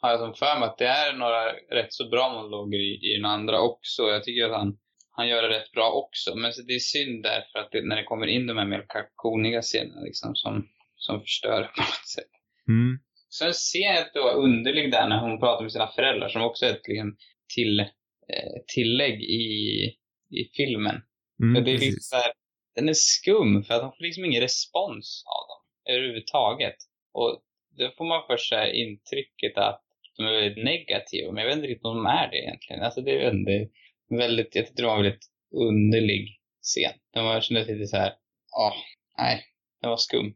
har 0.01 0.09
jag 0.09 0.19
som 0.19 0.33
för 0.33 0.59
mig 0.59 0.69
att 0.69 0.77
det 0.77 0.87
är 0.87 1.13
några 1.13 1.43
rätt 1.51 1.93
så 1.93 2.09
bra 2.09 2.33
monologer 2.33 2.79
i, 2.79 3.11
i 3.11 3.15
den 3.17 3.25
andra 3.25 3.61
också. 3.61 4.03
Jag 4.03 4.23
tycker 4.23 4.45
att 4.45 4.57
han, 4.57 4.77
han 5.11 5.27
gör 5.27 5.41
det 5.41 5.49
rätt 5.49 5.71
bra 5.71 5.91
också. 5.91 6.35
Men 6.35 6.53
så 6.53 6.61
det 6.61 6.73
är 6.73 6.79
synd 6.79 7.23
därför 7.23 7.59
att 7.59 7.71
det, 7.71 7.85
när 7.85 7.95
det 7.95 8.03
kommer 8.03 8.27
in 8.27 8.47
de 8.47 8.57
här 8.57 8.65
mer 8.65 8.85
kakoniga 8.89 9.61
scenerna 9.61 10.01
liksom 10.01 10.35
som, 10.35 10.67
som 10.95 11.21
förstör 11.21 11.63
på 11.63 11.81
något 11.81 12.07
sätt. 12.15 12.31
Mm. 12.67 12.99
Sen 13.39 13.53
ser 13.53 13.79
jag 13.79 13.97
att 13.97 14.13
det 14.13 14.19
var 14.19 14.33
underlig 14.33 14.91
där 14.91 15.07
när 15.07 15.19
hon 15.19 15.39
pratar 15.39 15.63
med 15.63 15.71
sina 15.71 15.87
föräldrar 15.87 16.29
som 16.29 16.41
också 16.41 16.65
är 16.65 16.69
ett 16.69 16.87
liksom, 16.87 17.17
till, 17.55 17.79
eh, 17.79 18.57
tillägg 18.75 19.21
i, 19.21 19.85
i 20.29 20.51
filmen. 20.55 21.01
Mm, 21.41 21.55
För 21.55 21.61
det 21.61 21.71
är 21.71 21.77
liksom 21.77 21.99
så 22.01 22.15
här, 22.15 22.31
den 22.75 22.89
är 22.89 22.93
skum 22.93 23.63
för 23.63 23.73
att 23.73 23.81
hon 23.81 23.91
får 23.91 24.03
liksom 24.03 24.25
ingen 24.25 24.41
respons 24.41 25.23
av 25.25 25.47
dem 25.47 25.95
överhuvudtaget. 25.95 26.75
Och 27.13 27.41
då 27.77 27.91
får 27.97 28.05
man 28.05 28.23
först 28.27 28.49
så 28.49 28.65
intrycket 28.65 29.57
att 29.57 29.81
de 30.17 30.25
är 30.25 30.31
väldigt 30.31 30.63
negativa, 30.63 31.31
men 31.31 31.41
jag 31.41 31.47
vet 31.49 31.55
inte 31.55 31.67
riktigt 31.67 31.85
om 31.85 31.97
de 31.97 32.05
är 32.05 32.31
det 32.31 32.37
egentligen. 32.37 32.83
Alltså 32.83 33.01
det 33.01 33.11
är 33.11 33.19
väldigt, 33.19 33.71
väldigt 34.09 34.55
jag 34.55 34.65
tyckte 34.65 34.81
det 34.81 34.87
var 34.87 34.97
en 34.97 35.03
väldigt 35.03 35.25
underlig 35.55 36.39
scen. 36.61 36.93
Den 37.13 37.25
var, 37.25 37.33
jag 37.33 37.43
kände 37.43 37.65
lite 37.65 37.87
så 37.87 37.97
här, 37.97 38.13
ja, 38.51 38.73
nej, 39.17 39.43
den 39.81 39.89
var 39.89 39.97
skum. 39.97 40.33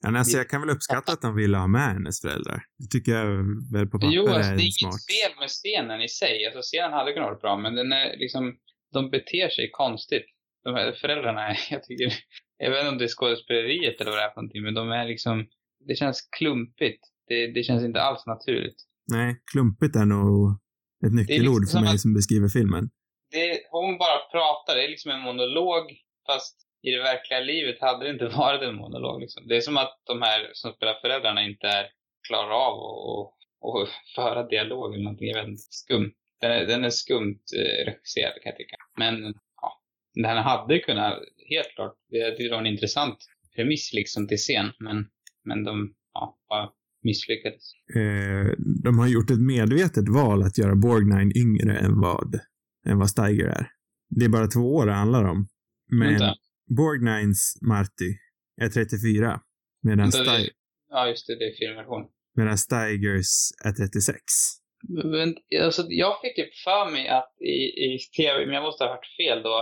Ja, 0.00 0.18
alltså, 0.18 0.36
jag 0.38 0.48
kan 0.50 0.60
väl 0.60 0.70
uppskatta 0.70 1.12
att 1.12 1.22
de 1.22 1.34
ville 1.36 1.56
ha 1.56 1.66
med 1.66 1.88
hennes 1.92 2.20
föräldrar. 2.20 2.62
Det 2.78 2.86
tycker 2.90 3.12
jag 3.12 3.26
väl 3.72 3.86
på 3.86 3.98
papper 3.98 4.14
Jo, 4.16 4.22
alltså, 4.28 4.36
är 4.36 4.42
det 4.42 4.48
är 4.48 4.52
en 4.52 4.60
inget 4.60 4.74
smart. 4.74 5.06
fel 5.12 5.32
med 5.40 5.48
scenen 5.48 6.00
i 6.02 6.08
sig. 6.08 6.46
Alltså 6.46 6.60
scenen 6.62 6.92
hade 6.92 7.12
kunnat 7.12 7.28
vara 7.28 7.38
bra, 7.38 7.56
men 7.56 7.74
den 7.74 7.92
är 7.92 8.16
liksom, 8.16 8.56
de 8.92 9.10
beter 9.10 9.48
sig 9.48 9.70
konstigt. 9.72 10.26
De 10.64 10.74
här 10.74 10.92
föräldrarna, 10.92 11.48
är- 11.48 11.58
jag 11.70 11.82
tycker, 11.84 12.12
jag 12.56 12.70
vet 12.70 12.80
inte 12.80 12.90
om 12.92 12.98
det 12.98 13.04
är 13.04 13.08
skådespeleriet 13.18 14.00
eller 14.00 14.10
vad 14.10 14.20
det 14.20 14.24
är 14.24 14.30
för 14.34 14.40
någonting, 14.40 14.62
men 14.62 14.74
de 14.74 14.90
är 14.90 15.04
liksom, 15.12 15.46
det 15.88 15.94
känns 15.94 16.28
klumpigt. 16.38 17.02
Det, 17.28 17.46
det 17.54 17.62
känns 17.62 17.84
inte 17.84 18.00
alls 18.02 18.26
naturligt. 18.26 18.76
Nej, 19.12 19.36
klumpigt 19.52 19.96
är 19.96 20.04
nog 20.04 20.50
ett 21.06 21.12
nyckelord 21.14 21.60
liksom 21.62 21.66
för 21.66 21.70
som 21.72 21.82
mig 21.84 21.94
att- 21.94 22.00
som 22.00 22.14
beskriver 22.14 22.48
filmen. 22.48 22.90
Det, 23.30 23.60
hon 23.70 23.98
bara 23.98 24.18
pratar, 24.32 24.74
det 24.76 24.84
är 24.84 24.88
liksom 24.88 25.10
en 25.10 25.20
monolog, 25.20 25.84
fast 26.26 26.56
i 26.82 26.90
det 26.90 27.02
verkliga 27.02 27.40
livet 27.40 27.80
hade 27.80 28.04
det 28.04 28.10
inte 28.10 28.28
varit 28.36 28.62
en 28.62 28.76
monolog. 28.76 29.20
Liksom. 29.20 29.48
Det 29.48 29.56
är 29.56 29.60
som 29.60 29.76
att 29.76 30.02
de 30.06 30.22
här 30.22 30.50
som 30.52 30.72
spelar 30.72 31.00
föräldrarna 31.00 31.42
inte 31.44 31.66
är 31.66 31.86
klarar 32.28 32.50
av 32.50 32.74
att 32.74 33.36
och, 33.60 33.88
föra 34.14 34.48
dialog 34.48 34.94
eller 34.94 35.04
någonting. 35.04 35.28
Jag 35.28 35.40
vet 35.40 35.48
inte. 35.48 35.62
Skum. 35.70 36.12
Den 36.40 36.50
är, 36.50 36.66
den 36.66 36.84
är 36.84 36.90
skumt 36.90 37.42
eh, 37.56 37.84
regisserad 37.86 38.34
kan 38.42 38.50
jag 38.50 38.56
tycka. 38.56 38.76
Men 38.98 39.34
ja, 39.62 39.82
den 40.14 40.36
hade 40.36 40.78
kunnat, 40.78 41.14
helt 41.48 41.74
klart, 41.74 41.94
det, 42.10 42.38
det 42.38 42.50
var 42.50 42.58
en 42.58 42.66
intressant 42.66 43.18
premiss 43.56 43.92
liksom 43.92 44.28
till 44.28 44.38
scen. 44.38 44.72
Men, 44.78 45.06
men 45.44 45.64
de 45.64 45.94
ja, 46.12 46.38
bara 46.48 46.70
misslyckades. 47.02 47.62
Eh, 47.96 48.52
de 48.84 48.98
har 48.98 49.08
gjort 49.08 49.30
ett 49.30 49.40
medvetet 49.40 50.08
val 50.08 50.42
att 50.42 50.58
göra 50.58 50.74
Borgnine 50.74 51.32
yngre 51.36 51.78
än 51.78 52.00
vad, 52.00 52.40
än 52.86 52.98
vad 52.98 53.10
Steiger 53.10 53.46
är. 53.46 53.66
Det 54.08 54.24
är 54.24 54.28
bara 54.28 54.46
två 54.46 54.74
år 54.74 54.86
det 54.86 54.92
handlar 54.92 55.24
om. 55.24 55.48
Men 55.90 56.08
Vänta. 56.08 56.34
Borgnines 56.76 57.54
Marty 57.62 58.10
är 58.62 58.68
34. 58.68 59.40
Medan, 59.82 60.10
Ste- 60.10 60.48
Ja, 60.90 61.08
just 61.08 61.26
det, 61.26 61.38
det 61.38 61.44
är 61.44 61.54
filmversion. 61.58 62.02
medan 62.36 62.58
Steigers 62.58 63.30
är 63.64 63.72
36. 63.72 64.14
Men, 65.14 65.34
alltså, 65.64 65.82
jag 65.88 66.20
fick 66.20 66.36
typ 66.36 66.54
för 66.66 66.92
mig 66.92 67.08
att 67.08 67.30
i, 67.40 67.56
i 67.86 67.98
tv, 68.16 68.46
men 68.46 68.54
jag 68.54 68.62
måste 68.62 68.84
ha 68.84 68.90
hört 68.94 69.06
fel 69.20 69.42
då. 69.42 69.56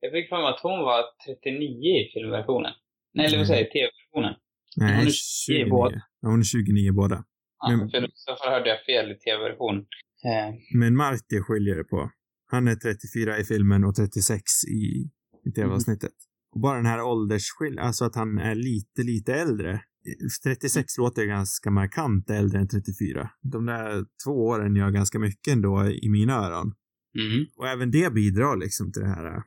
Jag 0.00 0.12
fick 0.12 0.28
för 0.28 0.36
mig 0.42 0.48
att 0.54 0.60
hon 0.68 0.78
var 0.90 1.02
39 1.26 1.66
i 2.02 2.10
filmversionen. 2.14 2.72
Nej, 3.14 3.26
eller 3.26 3.38
vad 3.38 3.46
säger 3.46 3.64
jag, 3.64 3.72
tv-versionen. 3.72 4.34
Nej, 4.76 4.96
Hon 4.96 5.06
är 5.06 5.10
29. 5.10 5.56
29 5.56 5.70
båda. 5.70 5.96
Ja, 6.20 6.28
hon 6.32 6.40
är 6.40 6.44
29 6.44 6.92
båda. 6.92 7.24
Ja, 7.58 7.68
Men- 7.76 7.90
för, 7.90 8.10
så 8.14 8.30
hörde 8.50 8.68
jag 8.68 8.80
fel 8.88 9.06
i 9.12 9.16
tv-versionen. 9.24 9.82
Eh, 10.30 10.50
Men 10.80 10.96
Marty 10.96 11.36
skiljer 11.46 11.76
det 11.76 11.84
på. 11.84 12.10
Han 12.52 12.68
är 12.68 12.74
34 12.74 13.38
i 13.38 13.44
filmen 13.44 13.84
och 13.84 13.94
36 13.94 14.42
i, 14.80 14.82
i 15.48 15.50
tv-avsnittet. 15.56 16.12
Och 16.52 16.60
bara 16.60 16.76
den 16.76 16.86
här 16.86 17.02
åldersskillnaden, 17.02 17.86
alltså 17.86 18.04
att 18.04 18.14
han 18.14 18.38
är 18.38 18.54
lite, 18.54 19.02
lite 19.02 19.34
äldre. 19.34 19.80
36 20.44 20.98
låter 20.98 21.24
ganska 21.24 21.70
markant 21.70 22.30
äldre 22.30 22.58
än 22.58 22.68
34. 22.68 23.30
De 23.42 23.66
där 23.66 24.04
två 24.24 24.30
åren 24.30 24.76
gör 24.76 24.90
ganska 24.90 25.18
mycket 25.18 25.52
ändå 25.52 25.86
i 25.90 26.08
mina 26.10 26.32
öron. 26.32 26.74
mm. 27.18 27.46
Och 27.56 27.68
även 27.68 27.90
det 27.90 28.12
bidrar 28.12 28.56
liksom 28.56 28.92
till 28.92 29.02
det 29.02 29.08
här, 29.08 29.26
äh, 29.26 29.42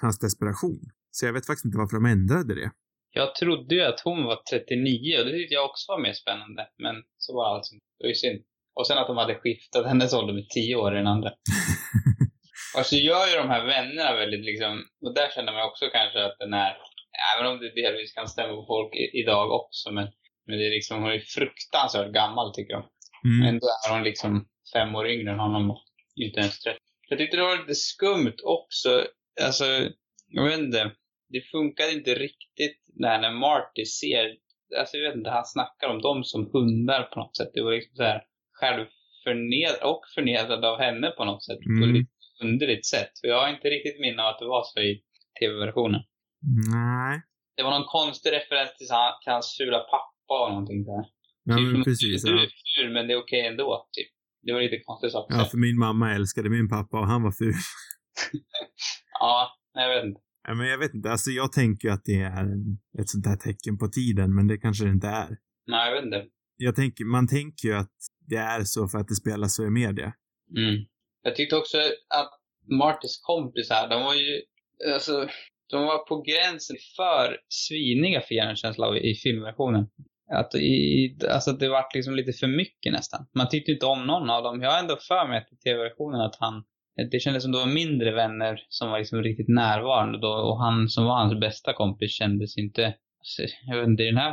hans 0.00 0.18
desperation. 0.18 0.80
Så 1.10 1.26
jag 1.26 1.32
vet 1.32 1.46
faktiskt 1.46 1.64
inte 1.64 1.78
varför 1.78 1.96
de 1.96 2.04
ändrade 2.04 2.54
det. 2.54 2.70
Jag 3.12 3.34
trodde 3.34 3.74
ju 3.74 3.82
att 3.82 4.00
hon 4.00 4.24
var 4.24 4.38
39 4.50 5.18
och 5.18 5.24
det 5.24 5.32
tyckte 5.32 5.54
jag 5.54 5.70
också 5.70 5.92
var 5.92 6.02
mer 6.02 6.12
spännande. 6.12 6.62
Men 6.78 6.94
så 7.18 7.34
var 7.36 7.44
det 7.48 7.56
alltså. 7.56 7.74
Det 7.74 8.04
var 8.04 8.08
ju 8.08 8.14
synd. 8.14 8.40
Och 8.74 8.86
sen 8.86 8.98
att 8.98 9.06
de 9.06 9.16
hade 9.16 9.34
skiftat 9.34 9.86
hennes 9.86 10.12
ålder 10.12 10.34
med 10.34 10.48
10 10.48 10.76
år 10.76 10.94
i 10.94 10.96
den 10.96 11.06
andra. 11.06 11.30
Och 12.76 12.86
så 12.86 12.96
gör 12.96 13.26
ju 13.30 13.36
de 13.36 13.48
här 13.48 13.64
vännerna 13.66 14.14
väldigt 14.14 14.44
liksom, 14.44 14.84
och 15.04 15.14
där 15.14 15.30
känner 15.34 15.52
man 15.52 15.68
också 15.68 15.84
kanske 15.92 16.24
att 16.24 16.38
den 16.38 16.52
är, 16.54 16.76
även 17.34 17.50
om 17.50 17.58
det 17.58 17.82
delvis 17.82 18.12
kan 18.12 18.28
stämma 18.28 18.54
på 18.54 18.64
folk 18.66 18.94
i, 18.94 19.20
idag 19.20 19.52
också, 19.52 19.90
men, 19.90 20.08
men 20.46 20.58
det 20.58 20.66
är 20.66 20.70
liksom, 20.70 21.02
hon 21.02 21.12
är 21.12 21.18
fruktansvärt 21.18 22.12
gammal 22.12 22.54
tycker 22.54 22.74
de. 22.74 22.84
Mm. 23.28 23.48
Ändå 23.48 23.66
är 23.86 23.94
hon 23.94 24.02
liksom 24.02 24.48
fem 24.72 24.94
år 24.94 25.08
yngre 25.08 25.32
än 25.32 25.38
honom 25.38 25.70
och 25.70 25.84
inte 26.16 26.40
ens 26.40 26.60
30. 26.60 26.78
Jag 27.08 27.18
tyckte 27.18 27.36
det 27.36 27.42
var 27.42 27.58
lite 27.58 27.74
skumt 27.74 28.36
också, 28.44 29.06
alltså, 29.46 29.64
jag 30.28 30.44
vet 30.44 30.58
inte, 30.58 30.90
det 31.28 31.40
funkade 31.40 31.92
inte 31.92 32.14
riktigt 32.14 32.82
när, 32.94 33.20
när 33.20 33.30
Marty 33.32 33.84
ser, 33.84 34.36
alltså 34.78 34.96
jag 34.96 35.08
vet 35.08 35.16
inte, 35.16 35.30
han 35.30 35.44
snackar 35.46 35.88
om 35.88 36.02
dem 36.02 36.24
som 36.24 36.50
hundar 36.52 37.02
på 37.02 37.20
något 37.20 37.36
sätt. 37.36 37.50
Det 37.54 37.62
var 37.62 37.72
liksom 37.72 37.96
så 37.96 38.02
här 38.02 38.22
självförnedrad 38.52 39.82
och 39.82 40.02
förnedrad 40.14 40.64
av 40.64 40.78
henne 40.78 41.10
på 41.10 41.24
något 41.24 41.44
sätt. 41.44 41.58
Mm. 41.66 41.94
lite 41.94 42.17
underligt 42.46 42.86
sätt. 42.86 43.12
För 43.20 43.28
jag 43.28 43.40
har 43.42 43.48
inte 43.54 43.68
riktigt 43.68 44.00
minne 44.00 44.22
av 44.22 44.28
att 44.28 44.38
det 44.38 44.46
var 44.56 44.62
så 44.64 44.80
i 44.80 45.02
tv-versionen. 45.40 46.00
Nej. 46.74 47.22
Det 47.56 47.62
var 47.62 47.70
någon 47.70 47.90
konstig 47.98 48.30
referens 48.32 48.76
till, 48.76 48.86
han, 48.90 49.12
till 49.22 49.32
hans 49.32 49.56
fula 49.58 49.78
pappa 49.78 50.34
och 50.44 50.50
någonting 50.50 50.84
där. 50.84 51.04
Ja, 51.44 51.56
Typ 51.56 51.72
men 51.72 51.84
precis. 51.84 52.22
Du 52.24 52.42
är 52.42 52.48
ful 52.76 52.92
men 52.92 53.06
det 53.06 53.12
är 53.12 53.22
okej 53.22 53.46
ändå, 53.46 53.88
typ. 53.92 54.10
Det 54.42 54.52
var 54.52 54.60
lite 54.60 54.80
konstigt 54.84 55.12
sak 55.12 55.26
ja, 55.28 55.44
för 55.44 55.58
min 55.58 55.78
mamma 55.78 56.14
älskade 56.14 56.50
min 56.50 56.68
pappa 56.68 57.00
och 57.00 57.06
han 57.06 57.22
var 57.22 57.32
ful. 57.32 57.54
Ja, 59.20 59.48
jag 59.74 59.88
vet 59.94 60.04
inte. 60.04 60.20
Ja, 60.48 60.54
men 60.54 60.66
jag 60.66 60.78
vet 60.78 60.94
inte, 60.94 61.10
alltså 61.10 61.30
jag 61.30 61.52
tänker 61.52 61.90
att 61.90 62.04
det 62.04 62.20
är 62.20 62.40
en, 62.44 62.78
ett 63.00 63.08
sånt 63.08 63.26
här 63.26 63.36
tecken 63.36 63.78
på 63.78 63.88
tiden, 63.88 64.34
men 64.34 64.46
det 64.46 64.58
kanske 64.58 64.84
det 64.84 64.90
inte 64.90 65.06
är. 65.06 65.38
Nej, 65.66 65.88
jag 65.88 65.94
vet 65.94 66.04
inte. 66.04 66.24
Jag 66.56 66.76
tänker, 66.76 67.04
man 67.04 67.28
tänker 67.28 67.68
ju 67.68 67.74
att 67.74 67.92
det 68.26 68.36
är 68.36 68.64
så 68.64 68.88
för 68.88 68.98
att 68.98 69.08
det 69.08 69.14
spelas 69.14 69.56
så 69.56 69.66
i 69.66 69.70
media. 69.70 70.12
Mm. 70.56 70.84
Jag 71.22 71.36
tyckte 71.36 71.56
också 71.56 71.78
att 72.14 72.30
Martys 72.70 73.20
kompisar, 73.22 73.88
de 73.88 74.02
var 74.02 74.14
ju, 74.14 74.42
alltså, 74.94 75.28
de 75.70 75.84
var 75.84 75.98
på 75.98 76.22
gränsen 76.22 76.76
för 76.96 77.40
sviniga 77.48 78.20
för 78.20 78.34
hjärnkänsla 78.34 78.86
av 78.86 78.96
i 78.96 79.14
filmversionen. 79.14 79.86
Att 80.34 80.54
i, 80.54 81.16
alltså 81.30 81.52
det 81.52 81.68
var 81.68 81.84
liksom 81.94 82.14
lite 82.14 82.32
för 82.32 82.46
mycket 82.46 82.92
nästan. 82.92 83.26
Man 83.34 83.48
tyckte 83.48 83.72
inte 83.72 83.86
om 83.86 84.06
någon 84.06 84.30
av 84.30 84.42
dem. 84.42 84.62
Jag 84.62 84.70
har 84.70 84.78
ändå 84.78 84.96
för 84.96 85.28
mig 85.28 85.38
att 85.38 85.52
i 85.52 85.56
tv-versionen 85.56 86.20
att 86.20 86.36
han, 86.40 86.64
det 87.10 87.20
kändes 87.20 87.42
som 87.42 87.52
det 87.52 87.58
var 87.58 87.66
mindre 87.66 88.14
vänner 88.14 88.66
som 88.68 88.90
var 88.90 88.98
liksom 88.98 89.22
riktigt 89.22 89.48
närvarande 89.48 90.18
då 90.18 90.28
och 90.28 90.60
han 90.64 90.88
som 90.88 91.04
var 91.04 91.14
hans 91.14 91.40
bästa 91.40 91.72
kompis 91.72 92.12
kändes 92.12 92.58
inte, 92.58 92.94
i 94.02 94.04
den 94.12 94.16
här 94.16 94.32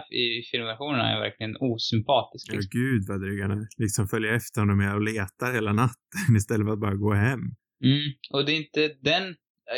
filmversionen 0.51 0.99
är 1.05 1.12
jag 1.13 1.21
verkligen 1.21 1.55
osympatisk. 1.60 2.45
Ja, 2.49 2.53
Liksom. 2.55 2.79
gud 2.79 3.01
vad 3.08 3.21
drygarna 3.21 3.55
liksom 3.77 4.08
följer 4.08 4.34
efter 4.34 4.62
honom 4.62 4.79
och 4.95 5.01
letar 5.01 5.53
hela 5.53 5.73
natten 5.73 6.36
istället 6.38 6.65
för 6.67 6.73
att 6.73 6.79
bara 6.79 6.95
gå 6.95 7.13
hem. 7.13 7.39
Mm, 7.89 8.08
och 8.34 8.45
det 8.45 8.51
är 8.51 8.58
inte 8.58 8.81
den, 9.12 9.23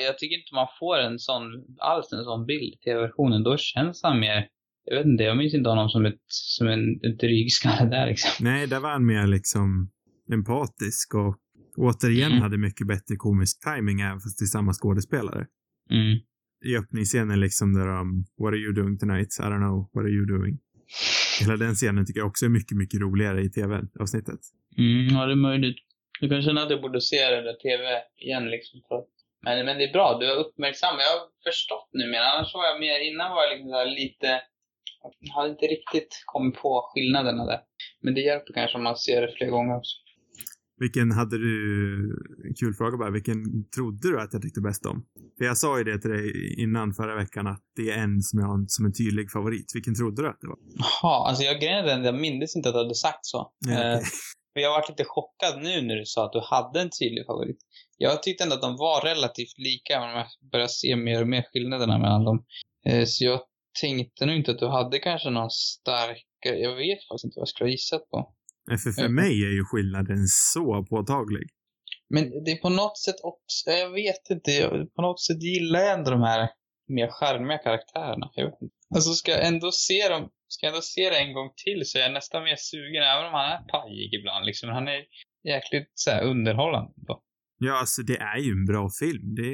jag 0.05 0.17
tycker 0.17 0.35
inte 0.35 0.53
man 0.55 0.67
får 0.79 0.97
en 0.99 1.19
sån, 1.19 1.43
alls 1.77 2.13
en 2.13 2.23
sån 2.23 2.45
bild 2.45 2.73
i 2.73 2.77
tv-versionen. 2.85 3.43
Då 3.43 3.57
känns 3.57 4.03
han 4.03 4.19
mer, 4.19 4.47
jag 4.85 4.97
vet 4.97 5.05
inte, 5.05 5.23
jag 5.23 5.37
minns 5.37 5.53
inte 5.53 5.69
honom 5.69 5.89
som 5.89 6.05
ett, 6.05 6.21
som 6.27 6.67
en, 6.67 6.99
en 7.05 7.17
dryg 7.17 7.51
skalle 7.51 7.89
där 7.89 8.07
liksom. 8.07 8.45
Nej, 8.45 8.67
där 8.67 8.79
var 8.79 8.89
han 8.91 9.05
mer 9.05 9.27
liksom 9.27 9.89
empatisk 10.33 11.13
och 11.15 11.35
återigen 11.77 12.31
Mm. 12.31 12.41
hade 12.43 12.57
mycket 12.57 12.87
bättre 12.87 13.15
komisk 13.17 13.57
timing 13.63 14.01
även 14.01 14.19
fast 14.19 14.39
det 14.39 14.43
är 14.43 14.47
samma 14.57 14.73
skådespelare. 14.73 15.45
Mm. 15.89 16.19
I 16.65 16.77
öppningsscenen 16.77 17.39
liksom 17.39 17.73
där 17.73 17.87
de, 17.87 18.25
What 18.37 18.51
are 18.53 18.57
you 18.57 18.73
doing 18.73 18.97
tonight? 18.97 19.29
I 19.39 19.43
don't 19.43 19.63
know, 19.67 19.89
what 19.93 20.03
are 20.05 20.15
you 20.17 20.25
doing? 20.25 20.59
Hela 21.39 21.57
den 21.57 21.75
scenen 21.75 22.05
tycker 22.05 22.19
jag 22.19 22.27
också 22.27 22.45
är 22.45 22.49
mycket, 22.49 22.77
mycket 22.77 23.01
roligare 23.01 23.41
i 23.41 23.49
tv-avsnittet. 23.49 24.39
Mm, 24.77 25.07
ja 25.13 25.25
det 25.25 25.31
är 25.31 25.35
möjligt. 25.49 25.77
Du 26.21 26.29
kan 26.29 26.41
känna 26.41 26.61
att 26.63 26.69
du 26.69 26.81
borde 26.81 27.01
se 27.01 27.29
den 27.35 27.43
där 27.43 27.53
TV 27.53 27.83
igen 28.25 28.45
liksom. 28.49 28.81
För... 28.87 29.03
Men, 29.43 29.65
men 29.65 29.77
det 29.77 29.83
är 29.89 29.93
bra, 29.93 30.17
du 30.19 30.25
har 30.27 30.35
uppmärksammat. 30.35 31.01
Jag 31.07 31.19
har 31.19 31.27
förstått 31.49 31.89
nu 31.93 32.03
mer. 32.11 32.21
Annars 32.31 32.53
var 32.53 32.65
jag 32.71 32.79
mer, 32.79 32.99
innan 33.09 33.31
var 33.31 33.43
jag 33.43 33.51
liksom 33.53 33.93
lite... 34.01 34.41
Jag 35.19 35.33
hade 35.33 35.49
inte 35.49 35.65
riktigt 35.65 36.23
kommit 36.25 36.55
på 36.55 36.89
skillnaderna 36.89 37.45
där. 37.45 37.59
Men 38.01 38.13
det 38.15 38.21
hjälper 38.21 38.53
kanske 38.53 38.77
om 38.77 38.83
man 38.83 38.97
ser 38.97 39.21
det 39.21 39.33
fler 39.37 39.49
gånger 39.49 39.77
också. 39.77 39.95
Vilken 40.79 41.11
hade 41.11 41.37
du, 41.37 41.55
en 42.47 42.55
kul 42.59 42.73
fråga 42.73 42.97
bara, 42.97 43.11
vilken 43.11 43.69
trodde 43.75 44.11
du 44.11 44.21
att 44.21 44.33
jag 44.33 44.41
tyckte 44.41 44.61
bäst 44.61 44.85
om? 44.85 45.05
För 45.37 45.45
jag 45.45 45.57
sa 45.57 45.77
ju 45.77 45.83
det 45.83 45.99
till 46.01 46.11
dig 46.11 46.55
innan 46.63 46.93
förra 46.93 47.15
veckan 47.15 47.47
att 47.47 47.63
det 47.75 47.89
är 47.89 47.97
en 47.97 48.21
som 48.21 48.39
jag 48.39 48.47
har 48.47 48.65
som 48.67 48.85
en 48.85 48.93
tydlig 48.93 49.31
favorit. 49.31 49.71
Vilken 49.75 49.95
trodde 49.95 50.21
du 50.21 50.27
att 50.29 50.41
det 50.41 50.47
var? 50.47 50.57
Jaha, 50.77 51.27
alltså 51.27 51.43
jag 51.43 51.59
grejen 51.61 51.85
den, 51.85 52.03
jag 52.03 52.15
minns 52.15 52.55
inte 52.55 52.69
att 52.69 52.75
du 52.75 52.79
hade 52.79 52.95
sagt 52.95 53.25
så. 53.25 53.51
Ja, 53.59 53.73
okej. 53.73 53.93
Eh, 53.93 54.61
jag 54.61 54.71
varit 54.71 54.89
lite 54.89 55.03
chockad 55.05 55.63
nu 55.63 55.81
när 55.81 55.95
du 55.95 56.05
sa 56.05 56.25
att 56.25 56.33
du 56.33 56.41
hade 56.43 56.81
en 56.81 56.89
tydlig 56.99 57.25
favorit. 57.25 57.57
Jag 57.97 58.23
tyckte 58.23 58.43
ändå 58.43 58.55
att 58.55 58.61
de 58.61 58.75
var 58.77 59.01
relativt 59.01 59.57
lika, 59.57 59.99
men 59.99 60.09
jag 60.09 60.25
börjar 60.51 60.67
se 60.67 60.95
mer 60.95 61.21
och 61.21 61.27
mer 61.27 61.43
skillnaderna 61.53 61.97
mellan 61.97 62.23
dem. 62.23 62.45
Eh, 62.85 63.05
så 63.05 63.25
jag 63.25 63.39
tänkte 63.81 64.25
nog 64.25 64.35
inte 64.35 64.51
att 64.51 64.59
du 64.59 64.67
hade 64.67 64.99
kanske 64.99 65.29
någon 65.29 65.49
starkare, 65.49 66.57
jag 66.67 66.75
vet 66.75 66.99
faktiskt 67.07 67.25
inte 67.25 67.35
vad 67.35 67.41
jag 67.41 67.47
skulle 67.47 67.67
ha 67.67 67.71
gissat 67.71 68.09
på. 68.09 68.33
För, 68.69 68.91
för 68.91 69.01
Mm. 69.01 69.15
mig 69.15 69.43
är 69.43 69.53
ju 69.59 69.63
skillnaden 69.65 70.27
så 70.27 70.85
påtaglig. 70.89 71.47
Men 72.09 72.23
det 72.43 72.51
är 72.51 72.61
på 72.61 72.69
något 72.69 72.97
sätt 72.97 73.15
också, 73.23 73.69
jag 73.71 73.89
vet 73.91 74.29
inte, 74.29 74.51
jag, 74.51 74.93
på 74.95 75.01
något 75.01 75.21
sätt 75.21 75.41
gillar 75.43 75.79
jag 75.79 75.93
ändå 75.97 76.11
de 76.11 76.21
här 76.21 76.49
mer 76.87 77.09
charmiga 77.11 77.57
karaktärerna. 77.57 78.29
Jag 78.33 78.45
vet 78.45 78.61
inte. 78.61 78.75
Alltså 78.95 79.11
ska 79.13 79.31
jag 79.31 79.47
ändå 79.47 79.71
se 79.71 80.09
dem, 80.09 80.29
ska 80.47 80.65
jag 80.65 80.73
ändå 80.73 80.81
se 80.81 81.09
det 81.09 81.17
en 81.17 81.33
gång 81.33 81.49
till 81.63 81.81
så 81.85 81.97
är 81.97 82.01
jag 82.01 82.13
nästan 82.13 82.43
mer 82.43 82.55
sugen, 82.57 83.03
även 83.03 83.25
om 83.25 83.33
han 83.33 83.51
är 83.55 83.61
pajig 83.73 84.13
ibland 84.19 84.45
liksom. 84.45 84.69
Han 84.69 84.87
är 84.87 85.01
jäkligt 85.53 85.91
så 85.93 86.11
här, 86.11 86.23
underhållande 86.23 86.93
då. 87.07 87.23
Ja, 87.59 87.79
alltså 87.79 88.01
det 88.01 88.17
är 88.17 88.37
ju 88.37 88.51
en 88.51 88.65
bra 88.65 88.89
film. 89.01 89.35
Det 89.35 89.53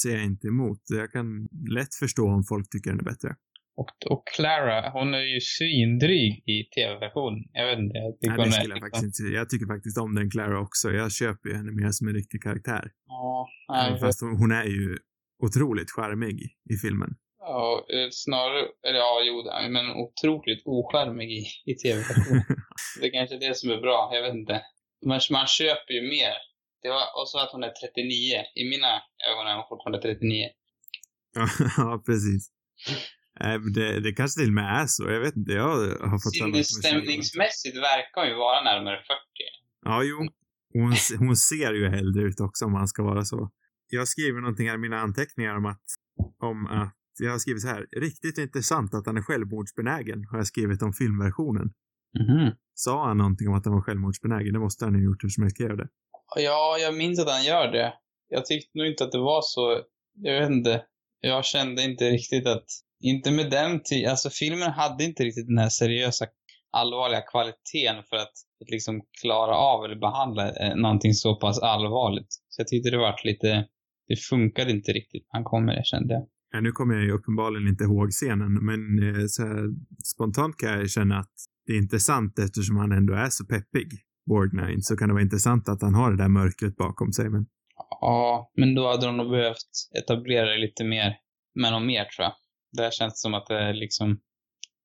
ser 0.00 0.14
jag 0.16 0.24
inte 0.24 0.46
emot. 0.46 0.80
Jag 1.00 1.10
kan 1.12 1.26
lätt 1.76 1.94
förstå 2.02 2.24
om 2.36 2.44
folk 2.48 2.66
tycker 2.70 2.90
den 2.90 3.00
är 3.00 3.04
bättre. 3.12 3.30
Och, 3.76 3.90
och 4.10 4.22
Clara, 4.36 4.90
hon 4.90 5.14
är 5.14 5.26
ju 5.34 5.40
svindryg 5.40 6.32
i 6.48 6.64
tv-versionen. 6.74 7.44
Jag 7.52 7.66
vet 7.66 7.78
inte, 7.78 7.98
jag 7.98 8.20
tycker 8.20 8.36
Nej, 8.36 8.46
det 8.46 8.52
skulle 8.52 8.74
jag 8.74 8.80
faktiskt 8.80 9.04
inte 9.04 9.34
Jag 9.34 9.48
tycker 9.50 9.66
faktiskt 9.66 9.98
om 9.98 10.14
den 10.14 10.30
Clara 10.30 10.60
också. 10.60 10.90
Jag 10.90 11.12
köper 11.12 11.48
ju 11.48 11.54
henne 11.56 11.72
mer 11.72 11.90
som 11.90 12.08
en 12.08 12.14
riktig 12.14 12.42
karaktär. 12.42 12.84
Ja, 13.06 13.48
nej, 13.68 14.00
Fast 14.00 14.20
hon, 14.20 14.36
hon 14.36 14.52
är 14.52 14.64
ju 14.64 14.98
otroligt 15.42 15.90
charmig 15.90 16.36
i 16.72 16.76
filmen. 16.84 17.10
ja, 17.38 17.86
eh, 17.94 18.08
snarare, 18.10 18.62
eller 18.86 18.98
ja, 18.98 19.20
jo, 19.26 19.36
men 19.70 19.86
otroligt 20.04 20.62
oskärmig 20.64 21.30
i, 21.40 21.42
i 21.70 21.74
tv-versionen. 21.74 22.44
det 23.00 23.06
är 23.06 23.12
kanske 23.12 23.34
är 23.36 23.40
det 23.48 23.56
som 23.56 23.70
är 23.70 23.80
bra, 23.80 24.10
jag 24.12 24.22
vet 24.22 24.34
inte. 24.34 24.62
Man, 25.06 25.20
man 25.30 25.46
köper 25.46 25.92
ju 25.94 26.02
mer. 26.16 26.34
Det 26.82 26.88
var, 26.88 27.04
och 27.18 27.28
så 27.28 27.38
att 27.38 27.52
hon 27.52 27.64
är 27.64 27.70
39. 27.70 28.42
I 28.54 28.64
mina 28.72 28.92
ögon 29.30 29.46
är 29.46 29.54
hon 29.58 29.68
fortfarande 29.68 30.00
39. 30.02 30.48
Ja, 31.34 31.46
ja, 31.76 32.02
precis. 32.06 32.42
Det, 33.74 34.00
det 34.00 34.12
kanske 34.12 34.40
till 34.40 34.48
och 34.48 34.54
med 34.54 34.82
är 34.82 34.86
så. 34.86 35.10
Jag 35.10 35.20
vet 35.20 35.36
inte. 35.36 35.52
Jag 35.52 35.68
har 36.10 36.18
fått 36.18 36.38
för 36.38 36.46
mig 36.46 36.50
att 36.50 36.54
hon 36.54 36.58
är 36.58 36.62
20. 36.62 36.64
Sinnesstämningsmässigt 36.64 37.76
verkar 37.76 38.20
hon 38.20 38.28
ju 38.28 38.34
vara 38.34 38.60
närmare 38.64 38.96
40. 38.96 39.04
Ja, 39.84 40.02
jo. 40.02 40.18
Hon, 40.72 40.94
hon 41.18 41.36
ser 41.36 41.72
ju 41.72 41.86
äldre 41.86 42.22
ut 42.22 42.40
också 42.40 42.64
om 42.64 42.72
man 42.72 42.88
ska 42.88 43.02
vara 43.02 43.24
så. 43.24 43.50
Jag 43.88 44.08
skriver 44.08 44.40
någonting 44.40 44.68
här 44.68 44.74
i 44.74 44.78
mina 44.78 45.00
anteckningar 45.00 45.54
om 45.56 45.66
att, 45.66 45.84
om 46.42 46.66
att, 46.66 46.94
jag 47.18 47.30
har 47.30 47.38
skrivit 47.38 47.62
så 47.62 47.68
här, 47.68 47.86
riktigt 47.96 48.38
intressant 48.38 48.94
att 48.94 49.06
han 49.06 49.16
är 49.16 49.22
självmordsbenägen, 49.22 50.24
har 50.30 50.38
jag 50.38 50.46
skrivit 50.46 50.82
om 50.82 50.92
filmversionen. 50.92 51.72
Mhm. 52.18 52.52
Sa 52.74 53.06
han 53.06 53.18
någonting 53.18 53.48
om 53.48 53.54
att 53.54 53.64
han 53.64 53.74
var 53.74 53.82
självmordsbenägen? 53.82 54.52
Det 54.52 54.58
måste 54.58 54.84
han 54.84 54.94
ju 54.94 55.00
ha 55.00 55.04
gjort 55.04 55.24
eftersom 55.24 55.42
jag 55.42 55.50
skrev 55.50 55.76
det. 55.76 55.88
Ja, 56.36 56.78
jag 56.80 56.94
minns 56.94 57.18
att 57.20 57.30
han 57.30 57.44
gör 57.44 57.72
det. 57.72 57.94
Jag 58.28 58.46
tyckte 58.46 58.78
nog 58.78 58.86
inte 58.86 59.04
att 59.04 59.12
det 59.12 59.18
var 59.18 59.42
så, 59.42 59.80
jag 60.14 60.40
vet 60.40 60.50
inte. 60.50 60.84
Jag 61.20 61.44
kände 61.44 61.82
inte 61.82 62.10
riktigt 62.10 62.46
att, 62.46 62.66
inte 63.00 63.30
med 63.30 63.50
den 63.50 63.82
tiden, 63.82 64.10
alltså 64.10 64.30
filmen 64.30 64.70
hade 64.70 65.04
inte 65.04 65.24
riktigt 65.24 65.46
den 65.46 65.58
här 65.58 65.68
seriösa, 65.68 66.26
allvarliga 66.72 67.20
kvaliteten 67.20 68.02
för 68.08 68.16
att, 68.16 68.34
att 68.62 68.70
liksom 68.70 69.02
klara 69.22 69.54
av 69.56 69.84
eller 69.84 69.96
behandla 69.96 70.52
eh, 70.52 70.76
någonting 70.76 71.14
så 71.14 71.36
pass 71.36 71.58
allvarligt. 71.58 72.32
Så 72.48 72.60
jag 72.60 72.68
tyckte 72.68 72.90
det 72.90 72.98
vart 72.98 73.24
lite, 73.24 73.66
det 74.08 74.16
funkade 74.16 74.70
inte 74.70 74.92
riktigt. 74.92 75.26
Han 75.28 75.44
kommer, 75.44 75.72
jag 75.74 75.86
kände 75.86 76.14
jag. 76.14 76.26
Ja, 76.50 76.60
nu 76.60 76.72
kommer 76.72 76.94
jag 76.94 77.04
ju 77.04 77.12
uppenbarligen 77.12 77.68
inte 77.68 77.84
ihåg 77.84 78.10
scenen, 78.10 78.52
men 78.68 78.80
eh, 79.08 79.26
så 79.26 79.42
här, 79.42 79.64
spontant 80.04 80.56
kan 80.56 80.70
jag 80.70 80.90
känna 80.90 81.18
att 81.18 81.34
det 81.66 81.72
är 81.72 81.78
intressant 81.78 82.38
eftersom 82.38 82.76
han 82.76 82.92
ändå 82.92 83.14
är 83.14 83.28
så 83.30 83.44
peppig, 83.44 83.88
Borgnine, 84.26 84.82
så 84.82 84.96
kan 84.96 85.08
det 85.08 85.14
vara 85.14 85.22
intressant 85.22 85.68
att 85.68 85.82
han 85.82 85.94
har 85.94 86.10
det 86.10 86.16
där 86.16 86.28
mörkret 86.28 86.76
bakom 86.76 87.12
sig. 87.12 87.28
Men 87.30 87.46
Ja, 88.00 88.52
men 88.56 88.74
då 88.74 88.88
hade 88.88 89.06
de 89.06 89.16
nog 89.16 89.30
behövt 89.30 89.72
etablera 89.98 90.46
det 90.50 90.58
lite 90.58 90.84
mer, 90.84 91.16
med 91.54 91.72
något 91.72 91.86
mer 91.86 92.04
tror 92.04 92.24
jag. 92.24 92.32
Det 92.76 92.82
här 92.82 92.90
känns 92.90 93.20
som 93.20 93.34
att 93.34 93.46
det 93.46 93.58
är 93.58 93.72
liksom, 93.74 94.20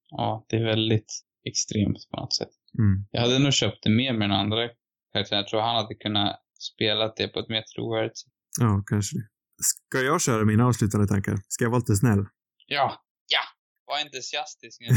ja, 0.09 0.45
det 0.49 0.55
är 0.55 0.63
väldigt 0.65 1.11
extremt 1.49 2.09
på 2.11 2.17
något 2.21 2.35
sätt. 2.35 2.53
mm. 2.79 3.07
Jag 3.11 3.21
hade 3.21 3.39
nog 3.39 3.53
köpt 3.53 3.83
det 3.83 3.89
mer 3.89 4.13
med 4.13 4.29
den 4.29 4.37
andra 4.39 4.69
karaktären. 5.13 5.39
Jag 5.39 5.47
tror 5.47 5.61
han 5.61 5.75
hade 5.75 5.95
kunnat 5.95 6.35
spela 6.59 7.13
det 7.17 7.27
på 7.27 7.39
ett 7.39 7.49
mer 7.49 7.61
trovärdigt 7.75 8.17
sätt. 8.17 8.33
ja, 8.59 8.83
kanske 8.87 9.17
det. 9.17 9.27
Ska 9.63 9.97
jag 10.01 10.21
köra 10.21 10.45
mina 10.45 10.65
avslutande 10.67 11.07
tankar? 11.07 11.35
Ska 11.47 11.63
jag 11.65 11.71
vara 11.71 11.79
lite 11.79 11.95
snäll? 11.95 12.25
Ja, 12.67 12.87
ja! 13.35 13.43
Var 13.87 13.99
entusiastisk 14.05 14.81
nu. 14.81 14.87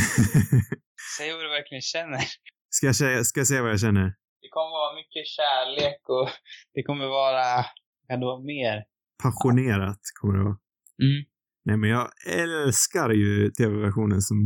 Säg 1.18 1.32
vad 1.32 1.40
du 1.44 1.48
verkligen 1.48 1.82
känner. 1.82 2.24
Ska 2.70 2.86
jag, 2.86 2.96
säga, 2.96 3.24
ska 3.24 3.40
jag 3.40 3.46
säga 3.46 3.62
vad 3.62 3.70
jag 3.70 3.80
känner? 3.80 4.06
Det 4.42 4.48
kommer 4.56 4.70
vara 4.82 4.94
mycket 5.00 5.26
kärlek 5.36 6.00
och 6.08 6.28
det 6.74 6.82
kommer 6.82 7.06
vara, 7.06 7.64
kan 8.08 8.20
det 8.20 8.26
vara 8.26 8.42
mer? 8.54 8.84
Passionerat 9.22 10.00
kommer 10.20 10.34
det 10.38 10.44
vara. 10.44 10.58
Mm. 11.02 11.20
Nej, 11.64 11.76
men 11.76 11.90
jag 11.90 12.08
älskar 12.26 13.10
ju 13.10 13.50
tv-versionen 13.50 14.20
som 14.22 14.36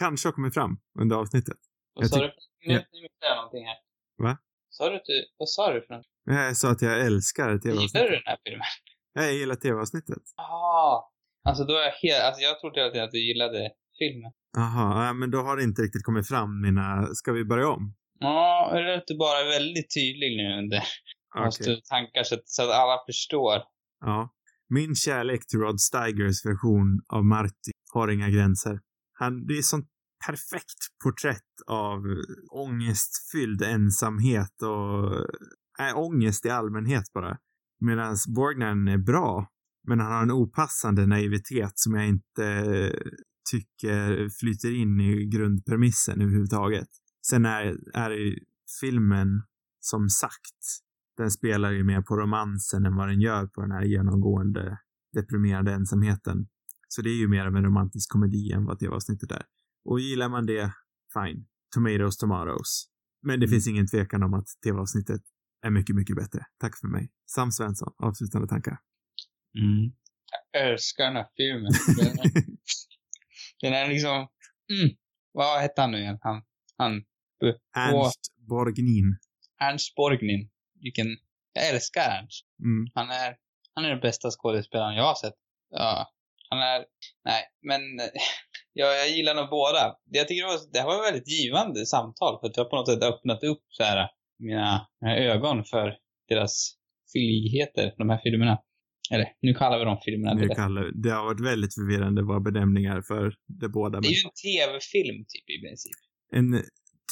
kanske 0.00 0.28
har 0.28 0.32
kommit 0.32 0.54
fram 0.54 0.78
under 1.00 1.16
avsnittet. 1.16 1.58
Vad 1.94 2.08
sa 2.08 2.20
du? 2.20 2.32
Nu, 2.66 2.74
nu 2.74 2.78
missade 3.02 3.28
jag 3.30 3.36
någonting 3.36 3.64
här. 3.66 3.76
Va? 4.18 4.38
Sa 4.70 4.90
du 4.90 4.96
att 4.96 5.04
du, 5.04 5.24
vad 5.38 5.48
sa 5.48 5.72
du 5.72 5.86
för 5.86 5.94
något? 5.94 6.06
Jag 6.24 6.56
sa 6.56 6.70
att 6.70 6.82
jag 6.82 7.00
älskar 7.00 7.44
Gillar 7.44 7.54
du 7.54 7.60
tv-avsnittet. 7.60 8.10
den 8.10 8.22
här 8.24 8.38
filmen? 8.44 8.66
Jag 9.12 9.34
gillar 9.34 9.54
tv-avsnittet. 9.54 10.22
Ah, 10.36 11.10
alltså 11.48 11.64
då 11.64 11.74
är 11.74 11.82
jag 11.82 11.92
helt, 11.92 12.24
alltså 12.24 12.42
jag 12.42 12.60
trodde 12.60 12.80
hela 12.80 12.90
tiden 12.90 13.04
att 13.04 13.10
du 13.10 13.26
gillade 13.28 13.70
filmen. 13.98 14.32
Jaha, 14.56 15.06
ja, 15.06 15.12
men 15.12 15.30
då 15.30 15.38
har 15.38 15.56
det 15.56 15.62
inte 15.62 15.82
riktigt 15.82 16.04
kommit 16.04 16.28
fram 16.28 16.60
mina... 16.60 17.06
Ska 17.14 17.32
vi 17.32 17.44
börja 17.44 17.68
om? 17.68 17.94
Ja, 18.18 18.70
är 18.74 18.82
du 18.82 18.94
inte 18.94 19.14
bara 19.14 19.44
väldigt 19.44 19.94
tydlig 19.94 20.36
nu 20.36 20.58
under 20.58 20.82
måste 21.44 21.80
tankar 21.90 22.22
så 22.22 22.34
att, 22.34 22.48
så 22.48 22.62
att 22.62 22.70
alla 22.70 22.98
förstår? 23.06 23.62
Ja. 24.00 24.34
Min 24.74 24.94
kärlek 24.94 25.46
till 25.46 25.58
Rod 25.58 25.80
Steigers 25.80 26.46
version 26.46 27.00
av 27.08 27.24
Marty 27.24 27.72
har 27.92 28.08
inga 28.08 28.30
gränser. 28.30 28.80
Han, 29.12 29.46
det 29.46 29.58
är 29.58 29.62
sånt 29.62 29.86
perfekt 30.26 30.78
porträtt 31.04 31.52
av 31.66 31.98
eh, 31.98 32.16
ångestfylld 32.50 33.62
ensamhet 33.62 34.62
och 34.62 35.14
äh, 35.86 35.96
ångest 35.98 36.46
i 36.46 36.50
allmänhet 36.50 37.04
bara. 37.14 37.38
Medan 37.80 38.16
Borgnan 38.34 38.88
är 38.88 38.98
bra, 38.98 39.46
men 39.88 40.00
han 40.00 40.12
har 40.12 40.22
en 40.22 40.30
opassande 40.30 41.06
naivitet 41.06 41.72
som 41.74 41.94
jag 41.94 42.08
inte 42.08 42.46
eh, 42.46 43.12
tycker 43.50 44.28
flyter 44.40 44.74
in 44.74 45.00
i 45.00 45.26
grundpremissen 45.26 46.20
överhuvudtaget. 46.20 46.88
Sen 47.26 47.44
är, 47.46 47.76
är 47.94 48.38
filmen, 48.80 49.42
som 49.80 50.08
sagt, 50.08 50.82
den 51.16 51.30
spelar 51.30 51.70
ju 51.70 51.84
mer 51.84 52.02
på 52.02 52.16
romansen 52.16 52.86
än 52.86 52.96
vad 52.96 53.08
den 53.08 53.20
gör 53.20 53.46
på 53.46 53.60
den 53.60 53.70
här 53.70 53.84
genomgående 53.84 54.78
deprimerade 55.12 55.72
ensamheten. 55.72 56.48
Så 56.88 57.02
det 57.02 57.10
är 57.10 57.18
ju 57.18 57.28
mer 57.28 57.46
av 57.46 57.56
en 57.56 57.64
romantisk 57.64 58.10
komedi 58.10 58.52
än 58.52 58.64
vad 58.64 58.78
tv-avsnittet 58.78 59.30
är. 59.30 59.42
Och 59.84 60.00
gillar 60.00 60.28
man 60.28 60.46
det, 60.46 60.72
fine. 61.14 61.46
Tomatoes, 61.74 62.16
tomatoes. 62.16 62.84
Men 63.22 63.40
det 63.40 63.48
finns 63.48 63.68
ingen 63.68 63.86
tvekan 63.86 64.22
om 64.22 64.34
att 64.34 64.46
tv-avsnittet 64.64 65.22
är 65.62 65.70
mycket, 65.70 65.96
mycket 65.96 66.16
bättre. 66.16 66.40
Tack 66.60 66.78
för 66.80 66.88
mig. 66.88 67.12
Sam 67.26 67.52
Svensson, 67.52 67.92
avslutande 67.98 68.48
tankar. 68.48 68.78
Mm. 69.58 69.92
Jag 70.52 70.70
älskar 70.70 71.04
den 71.04 71.16
här 71.16 71.26
filmen. 71.36 71.72
Den 71.96 72.06
är, 72.06 72.44
den 73.60 73.72
är 73.72 73.88
liksom, 73.88 74.28
mm, 74.72 74.96
vad 75.32 75.60
hette 75.60 75.80
han 75.80 75.90
nu 75.90 75.98
igen? 75.98 76.18
Han, 76.20 76.42
han, 76.76 77.02
Ernst 77.76 78.34
Borgnin. 78.48 79.18
Ernst 79.60 79.94
Borgnine. 79.94 80.48
Vilken, 80.82 81.06
jag 81.52 81.68
älskar 81.68 82.02
Ernst. 82.02 82.46
Mm. 82.64 82.90
Han 82.94 83.10
är, 83.10 83.36
han 83.74 83.84
är 83.84 83.88
den 83.88 84.00
bästa 84.00 84.30
skådespelaren 84.30 84.94
jag 84.94 85.04
har 85.04 85.14
sett. 85.14 85.38
Ja, 85.70 86.12
han 86.50 86.58
är, 86.58 86.84
nej, 87.24 87.42
men 87.62 87.80
ja, 88.72 88.86
jag 88.86 89.10
gillar 89.10 89.34
nog 89.34 89.48
båda. 89.50 89.96
Jag 90.10 90.28
tycker 90.28 90.42
det 90.42 90.52
var, 90.52 90.72
det 90.72 90.78
här 90.78 90.86
var 90.86 90.94
ett 90.94 91.12
väldigt 91.12 91.28
givande 91.28 91.86
samtal 91.86 92.40
för 92.40 92.46
att 92.46 92.56
jag 92.56 92.70
på 92.70 92.76
något 92.76 92.88
sätt 92.88 93.02
öppnat 93.02 93.42
upp 93.44 93.64
så 93.68 93.82
här 93.82 94.08
mina, 94.38 94.86
mina 95.00 95.16
ögon 95.16 95.64
för 95.64 95.96
deras 96.28 96.74
fylligheter, 97.12 97.94
de 97.98 98.10
här 98.10 98.20
filmerna. 98.24 98.58
Eller, 99.10 99.26
nu 99.42 99.54
kallar 99.54 99.78
vi 99.78 99.84
dem 99.84 99.98
filmerna. 100.04 100.34
Det, 100.34 100.54
kallar, 100.54 101.02
det 101.02 101.10
har 101.10 101.24
varit 101.24 101.40
väldigt 101.40 101.74
förvirrande 101.74 102.22
våra 102.22 102.40
benämningar 102.40 103.02
för 103.02 103.34
de 103.60 103.68
båda. 103.68 104.00
det 104.00 104.08
är 104.08 104.10
ju 104.10 104.24
en 104.24 104.38
tv-film 104.46 105.18
typ 105.28 105.46
i 105.56 105.58
princip. 105.64 105.98
en 106.32 106.62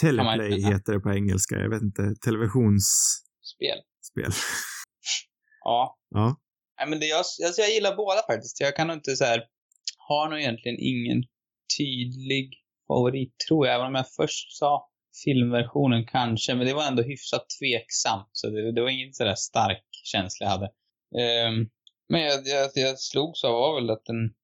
teleplay 0.01 0.63
heter 0.71 0.93
det 0.93 1.01
på 1.01 1.13
engelska. 1.13 1.55
Jag 1.55 1.71
vet 1.71 1.83
inte. 1.83 2.03
Televisionsspel. 2.25 3.30
Spel. 4.03 4.31
Ja. 5.65 5.99
Ja. 6.11 6.37
Nej, 6.79 6.89
men 6.89 7.01
det, 7.01 7.07
jag, 7.07 7.19
alltså 7.19 7.61
jag 7.61 7.71
gillar 7.71 7.97
båda 7.97 8.23
faktiskt. 8.27 8.61
Jag 8.61 8.77
kan 8.77 8.91
inte 8.91 9.17
så 9.17 9.25
här, 9.25 9.45
har 10.09 10.29
nog 10.29 10.39
egentligen 10.39 10.79
ingen 10.81 11.23
tydlig 11.79 12.51
favorit 12.89 13.35
tror 13.49 13.67
jag. 13.67 13.75
Även 13.75 13.87
om 13.87 13.95
jag 13.95 14.13
först 14.17 14.57
sa 14.59 14.91
filmversionen 15.25 16.07
kanske, 16.07 16.55
men 16.55 16.67
det 16.67 16.75
var 16.75 16.87
ändå 16.87 17.03
hyfsat 17.03 17.47
tveksamt. 17.61 18.31
Så 18.33 18.51
det, 18.51 18.73
det 18.73 18.83
var 18.83 18.89
ingen 18.89 19.13
sådär 19.13 19.35
stark 19.35 19.85
känsla 20.05 20.47
jag 20.47 20.51
hade. 20.51 20.71
Ehm, 21.21 21.69
men 22.09 22.21
jag, 22.21 22.39
jag, 22.47 22.71
jag 22.75 22.99
slogs 22.99 23.45
av 23.45 23.53
var 23.53 23.81
väl 23.81 23.91
att 23.91 24.05
den, 24.05 24.35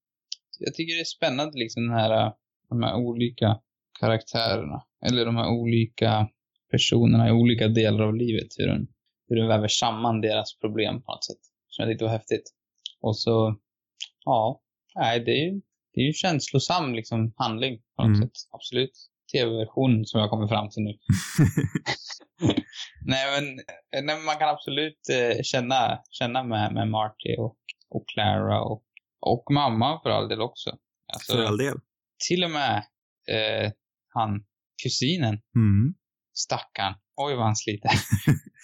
jag 0.59 0.75
tycker 0.75 0.95
det 0.95 1.01
är 1.01 1.17
spännande 1.19 1.59
liksom 1.59 1.83
den 1.89 1.99
här, 1.99 2.33
de 2.69 2.83
här 2.83 2.95
olika 2.97 3.61
karaktärerna. 4.01 4.83
Eller 5.07 5.25
de 5.25 5.37
här 5.37 5.49
olika 5.49 6.29
personerna 6.71 7.29
i 7.29 7.33
olika 7.33 7.69
delar 7.69 8.05
av 8.05 8.15
livet. 8.15 8.49
Hur 8.59 8.67
den, 8.67 8.87
hur 9.29 9.37
den 9.37 9.49
väver 9.49 9.69
samman 9.69 10.21
deras 10.21 10.59
problem 10.59 11.03
på 11.03 11.13
något 11.13 11.25
sätt. 11.25 11.37
Som 11.69 11.83
jag 11.83 11.93
tyckte 11.93 12.05
var 12.05 12.13
häftigt. 12.13 12.53
Och 13.01 13.19
så, 13.19 13.57
ja, 14.25 14.63
nej 14.95 15.21
det 15.21 15.31
är 15.31 15.45
ju, 15.45 15.61
det 15.95 16.01
är 16.01 16.05
ju 16.05 16.13
känslosam 16.13 16.95
liksom 16.95 17.33
handling 17.37 17.79
på 17.97 18.03
något 18.03 18.17
Mm. 18.17 18.21
sätt. 18.29 18.33
Absolut. 18.51 18.93
Tv-versionen 19.33 20.05
som 20.05 20.21
jag 20.21 20.31
kommer 20.31 20.49
fram 20.49 20.71
till 20.71 20.83
nu. 20.83 20.93
nej, 23.05 23.27
men, 23.41 23.55
nej 23.93 24.03
men 24.17 24.25
man 24.25 24.37
kan 24.37 24.49
absolut 24.49 25.01
eh, 25.13 25.43
känna, 25.43 25.99
känna 26.11 26.43
med, 26.45 26.75
med 26.75 26.89
Marty 26.89 27.37
och, 27.39 27.57
och 27.91 28.05
Clara 28.15 28.61
och, 28.63 28.83
och 29.21 29.45
mamma 29.51 30.01
för 30.03 30.11
all 30.11 30.29
del 30.29 30.41
också. 30.41 30.71
Alltså, 31.13 31.33
För 31.33 31.45
all 31.45 31.57
del. 31.59 31.75
till 32.29 32.45
och 32.45 32.51
med 32.51 32.77
eh, 33.29 33.73
han, 34.09 34.45
kusinen, 34.83 35.41
Mm. 35.57 35.95
stackaren. 36.35 36.95
Oj 37.17 37.35
vad 37.35 37.45
han 37.45 37.57
sliter. 37.57 37.91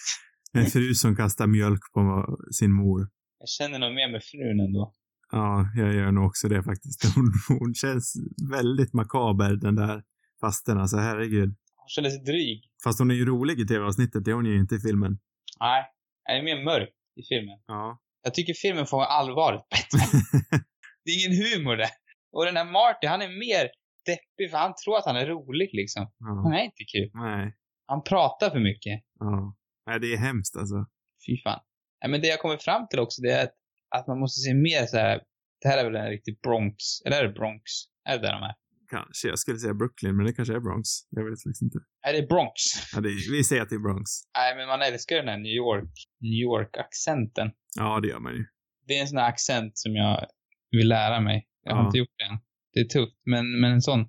En 0.53 0.65
fru 0.65 0.93
som 0.93 1.15
kastar 1.15 1.47
mjölk 1.47 1.81
på 1.93 2.25
sin 2.51 2.71
mor. 2.71 3.09
Jag 3.39 3.49
känner 3.49 3.79
nog 3.79 3.93
mer 3.93 4.11
med 4.11 4.23
frun 4.23 4.59
ändå. 4.59 4.93
Ja, 5.31 5.69
jag 5.75 5.93
gör 5.93 6.11
nog 6.11 6.25
också 6.25 6.47
det 6.47 6.63
faktiskt. 6.63 7.03
Hon, 7.15 7.33
hon 7.59 7.73
känns 7.73 8.13
väldigt 8.51 8.93
makaber, 8.93 9.55
den 9.55 9.75
där 9.75 10.03
fasten. 10.41 10.77
Alltså 10.77 10.97
herregud. 10.97 11.49
Hon 11.75 11.87
känner 11.87 12.09
sig 12.09 12.23
dryg. 12.23 12.63
Fast 12.83 12.99
hon 12.99 13.11
är 13.11 13.15
ju 13.15 13.25
rolig 13.25 13.59
i 13.59 13.67
tv-avsnittet, 13.67 14.25
det 14.25 14.31
är 14.31 14.35
hon 14.35 14.45
ju 14.45 14.59
inte 14.59 14.75
i 14.75 14.79
filmen. 14.79 15.19
Nej, 15.59 15.83
han 16.23 16.37
är 16.37 16.43
mer 16.43 16.63
mörk 16.63 16.89
i 17.15 17.23
filmen. 17.23 17.59
Ja. 17.67 17.99
Jag 18.23 18.33
tycker 18.33 18.53
filmen 18.53 18.85
får 18.85 19.03
allvaret 19.03 19.61
bättre. 19.69 19.99
det 21.03 21.11
är 21.11 21.25
ingen 21.25 21.37
humor 21.43 21.75
där. 21.75 21.89
Och 22.31 22.45
den 22.45 22.57
här 22.57 22.71
Marty, 22.71 23.07
han 23.07 23.21
är 23.21 23.39
mer 23.45 23.65
deppig 24.05 24.51
för 24.51 24.57
han 24.57 24.73
tror 24.83 24.97
att 24.97 25.05
han 25.05 25.15
är 25.15 25.27
rolig 25.27 25.69
liksom. 25.73 26.11
Han 26.19 26.53
ja. 26.53 26.59
är 26.59 26.63
inte 26.63 26.83
kul. 26.93 27.09
Nej. 27.13 27.55
Han 27.85 28.03
pratar 28.03 28.49
för 28.49 28.59
mycket. 28.59 29.03
Ja. 29.19 29.55
Nej, 29.87 29.99
det 29.99 30.13
är 30.13 30.17
hemskt 30.17 30.55
alltså. 30.57 30.75
Fy 31.27 31.41
fan. 31.43 31.59
Nej, 32.01 32.11
men 32.11 32.21
det 32.21 32.27
jag 32.27 32.39
kommer 32.39 32.57
fram 32.57 32.87
till 32.87 32.99
också, 32.99 33.21
det 33.21 33.31
är 33.31 33.43
att, 33.43 33.53
att 33.95 34.07
man 34.07 34.19
måste 34.19 34.41
se 34.41 34.53
mer 34.53 34.85
så 34.85 34.97
här. 34.97 35.21
Det 35.61 35.67
här 35.69 35.77
är 35.77 35.83
väl 35.83 35.95
en 35.95 36.09
riktig 36.09 36.39
Bronx, 36.41 36.75
eller 37.05 37.17
är 37.23 37.27
det 37.27 37.33
Bronx? 37.33 37.63
Är 38.09 38.15
det 38.17 38.21
där 38.27 38.33
de 38.33 38.43
är? 38.43 38.55
Kanske. 38.89 39.27
Jag 39.27 39.39
skulle 39.39 39.59
säga 39.59 39.73
Brooklyn, 39.73 40.15
men 40.17 40.25
det 40.25 40.33
kanske 40.33 40.53
är 40.55 40.59
Bronx. 40.59 40.87
Jag 41.09 41.23
vet 41.29 41.43
faktiskt 41.43 41.61
inte. 41.61 41.79
Är 42.07 42.13
det 42.13 42.27
Bronx? 42.27 42.53
Ja, 42.95 43.01
det 43.01 43.09
är, 43.09 43.31
vi 43.31 43.43
säger 43.43 43.61
att 43.61 43.69
det 43.69 43.75
är 43.75 43.79
Bronx. 43.89 44.09
Nej, 44.37 44.55
men 44.57 44.67
man 44.67 44.81
älskar 44.81 45.15
den 45.15 45.27
här 45.27 45.37
New 45.37 45.51
York, 45.65 45.91
New 46.21 46.39
York-accenten. 46.49 47.51
Ja, 47.75 47.99
det 47.99 48.07
gör 48.07 48.19
man 48.19 48.33
ju. 48.33 48.45
Det 48.87 48.97
är 48.97 49.01
en 49.01 49.07
sån 49.07 49.17
här 49.17 49.29
accent 49.29 49.71
som 49.77 49.95
jag 49.95 50.25
vill 50.71 50.87
lära 50.87 51.19
mig. 51.21 51.47
Jag 51.63 51.75
har 51.75 51.81
Ja. 51.81 51.85
inte 51.87 51.97
gjort 51.97 52.13
det 52.17 52.23
än. 52.23 52.39
Det 52.73 52.79
är 52.79 52.85
tufft, 52.85 53.17
men, 53.25 53.59
men 53.61 53.71
en 53.71 53.81
sån. 53.81 53.99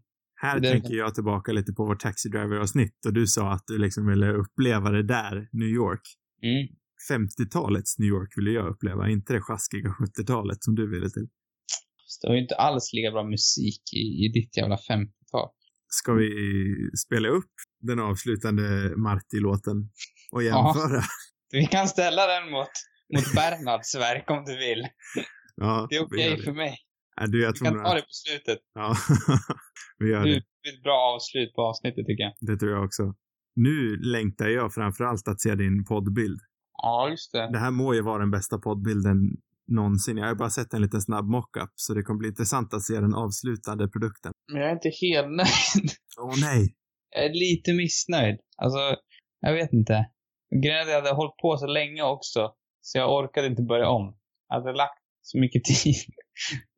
Här 0.44 0.60
Det- 0.60 0.70
tänker 0.70 0.94
jag 0.94 1.14
tillbaka 1.14 1.52
lite 1.52 1.72
på 1.72 1.84
vårt 1.84 2.00
Taxi 2.00 2.28
Driver-avsnitt 2.28 3.06
och 3.06 3.12
du 3.12 3.26
sa 3.26 3.52
att 3.52 3.64
du 3.66 3.78
liksom 3.78 4.06
ville 4.06 4.32
uppleva 4.32 4.90
det 4.90 5.02
där, 5.02 5.48
New 5.52 5.68
York. 5.68 6.00
Mm. 6.42 6.66
50-talets 7.10 7.98
New 7.98 8.08
York 8.08 8.32
ville 8.38 8.50
jag 8.50 8.66
uppleva, 8.68 9.08
inte 9.10 9.32
det 9.32 9.40
sjaskiga 9.40 9.88
70-talet 9.88 10.64
som 10.64 10.74
du 10.74 10.90
ville 10.90 11.10
till. 11.10 11.28
Det 12.22 12.28
var 12.28 12.34
ju 12.34 12.40
inte 12.42 12.54
alls 12.56 12.92
lika 12.92 13.10
bra 13.10 13.24
musik 13.24 13.82
i, 13.92 14.24
i 14.24 14.30
ditt 14.34 14.56
jävla 14.56 14.76
50-tal. 14.76 15.48
Ska 15.88 16.12
vi 16.12 16.30
spela 17.06 17.28
upp 17.28 17.52
den 17.80 18.00
avslutande 18.00 18.62
Marty-låten 18.96 19.76
och 20.32 20.42
jämföra? 20.42 21.02
Vi 21.52 21.66
kan 21.66 21.88
ställa 21.88 22.26
den 22.26 22.50
mot, 22.50 22.68
mot 23.16 23.34
Bernhards 23.34 23.94
verk 23.94 24.30
om 24.30 24.44
du 24.44 24.56
vill. 24.58 24.86
Ja, 25.56 25.86
Det 25.90 25.96
är 25.96 26.04
okej 26.04 26.36
det. 26.36 26.42
för 26.42 26.52
mig. 26.52 26.76
Är 27.20 27.26
du, 27.26 27.42
jag 27.42 27.52
Vi 27.52 27.58
tror 27.58 27.64
kan 27.66 27.74
nog 27.76 27.84
ta 27.84 27.94
det 27.94 28.00
på 28.00 28.06
slutet. 28.10 28.58
Ja, 28.74 28.94
vi 29.98 30.08
gör 30.10 30.24
Det 30.24 30.30
det. 30.30 30.34
är 30.70 30.74
ett 30.76 30.82
bra 30.82 31.14
avslut 31.14 31.54
på 31.54 31.62
avsnittet 31.62 32.06
tycker 32.06 32.22
jag. 32.22 32.32
Det 32.40 32.56
tror 32.56 32.72
jag 32.72 32.84
också. 32.84 33.14
Nu 33.56 33.96
längtar 33.96 34.48
jag 34.48 34.74
framförallt 34.74 35.28
att 35.28 35.40
se 35.40 35.54
din 35.54 35.84
poddbild. 35.84 36.40
Ja, 36.82 37.08
just 37.10 37.32
det. 37.32 37.50
Det 37.52 37.58
här 37.58 37.70
må 37.70 37.94
ju 37.94 38.00
vara 38.02 38.18
den 38.18 38.30
bästa 38.30 38.58
poddbilden 38.58 39.16
någonsin. 39.68 40.16
Jag 40.16 40.24
har 40.24 40.30
ju 40.30 40.36
bara 40.36 40.50
sett 40.50 40.74
en 40.74 40.82
liten 40.82 41.00
snabb 41.02 41.24
mockup, 41.24 41.70
så 41.74 41.94
det 41.94 42.02
kommer 42.02 42.18
bli 42.18 42.28
intressant 42.28 42.74
att 42.74 42.82
se 42.82 42.94
den 42.94 43.14
avslutande 43.14 43.88
produkten. 43.88 44.32
Men 44.52 44.60
jag 44.60 44.70
är 44.70 44.74
inte 44.74 44.90
helt 45.02 45.28
nöjd. 45.40 45.90
Åh 46.20 46.34
nej! 46.40 46.74
Jag 47.10 47.24
är 47.24 47.32
lite 47.34 47.72
missnöjd. 47.72 48.36
Alltså, 48.56 48.78
jag 49.40 49.52
vet 49.54 49.72
inte. 49.72 50.06
Grejen 50.62 50.78
är 50.78 50.82
att 50.82 50.88
jag 50.88 50.94
hade 51.02 51.14
hållit 51.14 51.36
på 51.42 51.56
så 51.56 51.66
länge 51.66 52.02
också, 52.02 52.52
så 52.80 52.98
jag 52.98 53.12
orkade 53.14 53.46
inte 53.46 53.62
börja 53.62 53.88
om. 53.88 54.16
Jag 54.48 54.56
hade 54.56 54.72
lagt 54.72 54.98
så 55.22 55.38
mycket 55.38 55.64
tid. 55.84 55.94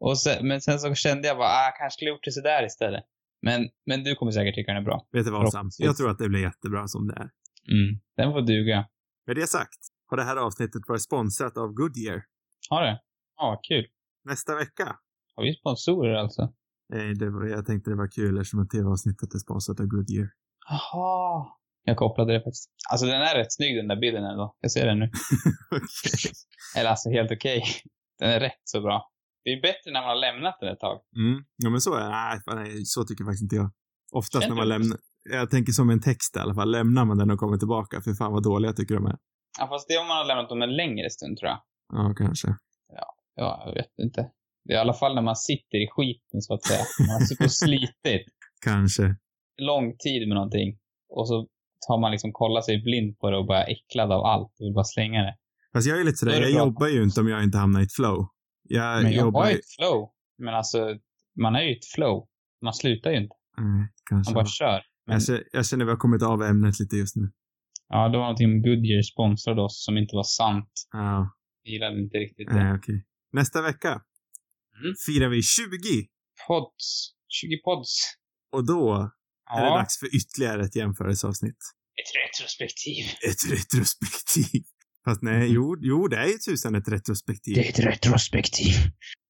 Och 0.01 0.19
sen, 0.19 0.49
men 0.49 0.61
sen 0.61 0.79
så 0.79 0.95
kände 0.95 1.29
jag 1.29 1.37
bara, 1.37 1.49
ah, 1.49 1.71
kanske 1.79 1.97
skulle 1.97 2.11
gjort 2.11 2.25
det 2.25 2.33
sådär 2.33 2.67
istället. 2.67 3.05
Men, 3.43 3.69
men 3.87 4.05
du 4.05 4.15
kommer 4.15 4.33
säkert 4.33 4.55
tycka 4.55 4.73
den 4.73 4.83
är 4.83 4.85
bra. 4.85 5.07
Vet 5.13 5.25
du 5.25 5.31
vad 5.31 5.53
Sam? 5.53 5.71
Jag 5.79 5.97
tror 5.97 6.11
att 6.11 6.19
det 6.19 6.29
blir 6.29 6.41
jättebra 6.41 6.89
som 6.89 7.07
det 7.07 7.15
är. 7.15 7.31
Mm. 7.77 8.01
Den 8.17 8.33
får 8.33 8.41
duga. 8.41 8.89
Med 9.27 9.37
det 9.37 9.47
sagt 9.47 9.81
har 10.07 10.17
det 10.17 10.25
här 10.25 10.37
avsnittet 10.37 10.83
varit 10.89 11.03
sponsrat 11.03 11.57
av 11.57 11.73
Goodyear. 11.73 12.23
Har 12.71 12.83
det? 12.83 13.01
Ja, 13.37 13.51
vad 13.51 13.65
kul. 13.65 13.87
Nästa 14.25 14.55
vecka. 14.55 14.97
Har 15.35 15.45
vi 15.45 15.55
sponsorer 15.55 16.15
alltså? 16.15 16.53
Nej, 16.89 17.15
det 17.15 17.31
var, 17.31 17.47
jag 17.47 17.67
tänkte 17.67 17.91
det 17.91 17.97
var 17.97 18.11
kul 18.11 18.39
eftersom 18.39 18.69
tv-avsnittet 18.69 19.35
är 19.35 19.39
sponsrat 19.39 19.81
av 19.81 19.87
Goodyear. 19.87 20.29
Jaha. 20.69 21.47
Jag 21.85 21.97
kopplade 21.97 22.33
det 22.33 22.39
faktiskt. 22.39 22.71
Alltså 22.91 23.07
den 23.07 23.23
är 23.23 23.35
rätt 23.35 23.53
snygg 23.53 23.77
den 23.77 23.89
där 23.89 24.01
bilden 24.01 24.25
ändå. 24.25 24.57
Jag 24.61 24.71
ser 24.71 24.87
den 24.87 24.99
nu. 24.99 25.05
Okej. 25.71 26.33
Eller 26.77 26.91
alltså 26.91 27.11
helt 27.11 27.33
okej. 27.33 27.63
Den 28.19 28.31
är 28.31 28.41
rätt 28.41 28.63
så 28.65 28.81
bra. 28.81 29.11
Det 29.47 29.53
är 29.53 29.61
bättre 29.71 29.89
när 29.93 30.01
man 30.01 30.09
har 30.15 30.21
lämnat 30.27 30.57
den 30.61 30.69
ett 30.73 30.81
tag. 30.81 30.99
Mm. 31.17 31.45
Ja, 31.57 31.71
men 31.71 31.81
så 31.81 31.95
är 31.95 32.09
det. 32.11 32.55
Nej, 32.55 32.85
så 32.85 33.05
tycker 33.05 33.25
faktiskt 33.25 33.43
inte 33.43 33.57
jag. 33.57 33.71
Oftast 34.13 34.43
Känner 34.43 34.55
när 34.55 34.63
man 34.63 34.69
lämnar, 34.69 34.99
jag 35.39 35.51
tänker 35.51 35.73
som 35.73 35.91
en 35.91 36.03
text 36.11 36.37
i 36.37 36.39
alla 36.39 36.55
fall. 36.55 36.71
Lämnar 36.71 37.05
man 37.05 37.19
den 37.19 37.31
och 37.31 37.39
kommer 37.39 37.59
tillbaka, 37.59 38.01
för 38.01 38.15
fan 38.15 38.33
vad 38.33 38.43
dåliga 38.43 38.69
jag 38.69 38.77
tycker 38.77 38.95
de 38.95 39.07
är. 39.07 39.17
Ja, 39.59 39.67
fast 39.69 39.89
det 39.89 39.95
är 39.95 40.01
om 40.01 40.09
man 40.09 40.17
har 40.17 40.25
lämnat 40.25 40.49
dem 40.49 40.63
en 40.63 40.77
längre 40.77 41.11
stund 41.11 41.39
tror 41.39 41.49
jag. 41.53 41.61
Ja, 41.93 42.15
kanske. 42.17 42.49
Ja, 43.41 43.63
jag 43.67 43.75
vet 43.75 43.95
inte. 44.07 44.31
Det 44.65 44.73
är 44.73 44.77
i 44.77 44.81
alla 44.81 44.95
fall 44.95 45.15
när 45.15 45.23
man 45.23 45.37
sitter 45.37 45.79
i 45.85 45.89
skiten 45.91 46.41
så 46.43 46.55
att 46.55 46.65
säga. 46.65 46.85
Man 46.99 47.09
har 47.09 47.21
suttit 47.21 47.47
och 47.47 47.53
slitit 47.53 48.27
Kanske. 48.65 49.17
lång 49.71 49.97
tid 49.97 50.29
med 50.29 50.35
någonting. 50.35 50.79
Och 51.09 51.29
så 51.29 51.47
tar 51.89 52.01
man 52.01 52.11
liksom 52.11 52.33
kollar 52.33 52.61
sig 52.61 52.83
blind 52.83 53.19
på 53.19 53.31
det 53.31 53.37
och 53.37 53.47
bara 53.47 53.65
är 53.65 53.71
äcklad 53.73 54.13
av 54.13 54.25
allt 54.25 54.53
och 54.61 54.67
vill 54.67 54.75
bara 54.75 54.85
slänga 54.85 55.23
det. 55.23 55.35
Fast 55.73 55.87
jag 55.87 56.01
är 56.01 56.05
lite 56.05 56.15
är 56.15 56.17
sådär, 56.17 56.41
det 56.41 56.51
jag 56.51 56.67
jobbar 56.67 56.89
ju 56.89 57.03
inte 57.03 57.21
om 57.21 57.29
jag 57.29 57.43
inte 57.45 57.59
hamnar 57.59 57.81
i 57.81 57.85
ett 57.85 57.93
flow. 57.93 58.29
Jag, 58.69 59.03
Men 59.03 59.13
jag 59.13 59.21
jobbar 59.25 59.43
har 59.43 59.51
ju 59.51 59.57
ett 59.57 59.71
flow. 59.79 60.11
Men 60.39 60.55
alltså, 60.55 60.99
man 61.41 61.55
är 61.57 61.63
ju 61.63 61.73
ett 61.73 61.87
flow. 61.95 62.29
Man 62.65 62.75
slutar 62.75 63.11
ju 63.11 63.17
inte. 63.17 63.35
Kanske. 64.11 64.33
Man 64.33 64.35
bara 64.35 64.47
kör. 64.47 64.83
Men, 65.07 65.13
Jag, 65.15 65.23
känner, 65.23 65.43
jag 65.53 65.67
känner 65.67 65.85
att 65.85 65.89
vi 65.89 65.91
har 65.91 65.99
kommit 65.99 66.23
av 66.23 66.43
ämnet 66.43 66.81
lite 66.81 66.97
just 66.97 67.17
nu. 67.17 67.33
ja, 67.89 68.09
det 68.09 68.19
var 68.19 68.25
någonting 68.25 68.51
med 68.51 68.63
Goodyear 68.63 69.03
sponsrade 69.03 69.63
oss 69.63 69.85
som 69.85 69.97
inte 69.99 70.17
var 70.17 70.23
sant. 70.25 70.73
Ja, 70.93 71.31
Jag 71.63 71.73
gillade 71.73 72.01
inte 72.01 72.19
riktigt 72.19 72.49
det. 72.49 72.55
nej 72.55 72.73
okej. 72.79 73.05
Nästa 73.33 73.63
vecka 73.63 73.89
Mm. 74.83 74.95
firar 75.07 75.29
vi 75.29 75.43
20 75.43 75.69
Pods. 76.49 77.13
20 77.29 77.57
pods. 77.65 77.91
och 78.53 78.67
då 78.67 78.95
är 78.95 79.59
det 79.61 79.67
Ja, 79.67 79.77
dags 79.79 79.99
för 79.99 80.07
ytterligare 80.17 80.63
ett 80.65 80.77
jämförelseavsnitt. 80.77 81.57
ett 82.01 82.13
retrospektiv. 82.23 83.05
Ett 83.31 83.43
retrospektiv. 83.53 84.63
Fast 85.09 85.23
nej, 85.23 85.53
jo, 85.53 85.77
jo, 85.81 86.09
det 86.09 86.17
är 86.17 86.27
ju 86.27 86.39
tusan 86.39 86.75
ett 86.75 86.89
retrospektiv. 86.89 87.55
Det 87.55 87.67
är 87.67 87.69
ett 87.73 87.79
retrospektiv. 87.79 88.75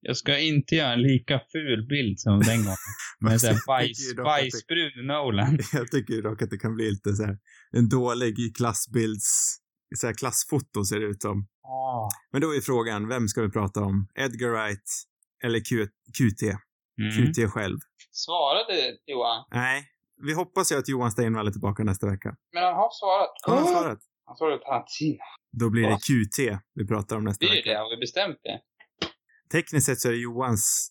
Jag 0.00 0.16
ska 0.16 0.38
inte 0.38 0.74
göra 0.74 0.92
en 0.92 1.02
lika 1.02 1.40
ful 1.52 1.86
bild 1.88 2.20
som 2.20 2.40
den 2.40 2.56
gången. 2.58 2.76
Med 3.20 3.40
såhär 3.40 3.54
Jag 3.54 3.60
bajs, 3.66 3.98
tycker 3.98 4.16
dock 4.16 4.26
att 4.28 4.36
det- 4.36 4.42
bajsbrun 4.42 5.06
Nolan. 5.06 5.58
Jag 5.72 5.90
tycker 5.90 6.14
ju 6.14 6.22
dock 6.22 6.42
att 6.42 6.50
det 6.50 6.58
kan 6.58 6.74
bli 6.74 6.90
lite 6.90 7.12
så 7.12 7.24
här 7.24 7.38
en 7.72 7.88
dålig 7.88 8.56
klassbilds, 8.56 9.56
så 9.96 10.06
här 10.06 10.14
klassfoto 10.14 10.84
ser 10.84 11.00
det 11.00 11.06
ut 11.06 11.22
som. 11.22 11.46
Ah. 11.68 12.08
Men 12.32 12.40
då 12.40 12.54
är 12.54 12.60
frågan, 12.60 13.08
vem 13.08 13.28
ska 13.28 13.42
vi 13.42 13.50
prata 13.50 13.80
om? 13.80 14.08
Edgar 14.14 14.48
Wright 14.48 14.90
eller 15.44 15.60
Q, 15.60 15.86
QT? 16.18 16.42
Mm. 16.42 17.32
QT 17.32 17.50
själv? 17.52 17.78
Svarade 18.12 18.96
Johan? 19.06 19.44
Nej, 19.50 19.84
vi 20.26 20.32
hoppas 20.34 20.72
ju 20.72 20.76
att 20.78 20.88
Johan 20.88 21.10
Steinvall 21.10 21.46
är 21.48 21.52
tillbaka 21.52 21.84
nästa 21.84 22.06
vecka. 22.10 22.36
Men 22.54 22.62
han 22.64 22.74
har 22.74 22.90
svarat. 23.00 23.30
Har 23.42 23.56
han 23.56 23.66
svarat? 23.82 23.98
Han 24.26 24.36
svarade 24.36 24.58
Tarantino. 24.64 25.18
Då 25.60 25.70
blir 25.70 25.82
det? 25.82 25.96
QT 26.06 26.60
vi 26.74 26.86
pratar 26.86 27.16
om 27.16 27.24
nästa 27.24 27.46
Det 27.46 27.52
är 27.52 27.56
vecka. 27.56 27.70
det, 27.70 27.78
har 27.78 27.90
vi 27.90 27.96
bestämt 27.96 28.38
det? 28.42 28.60
Tekniskt 29.52 29.86
sett 29.86 30.00
så 30.00 30.08
är 30.08 30.12
det 30.12 30.18
Johans... 30.18 30.88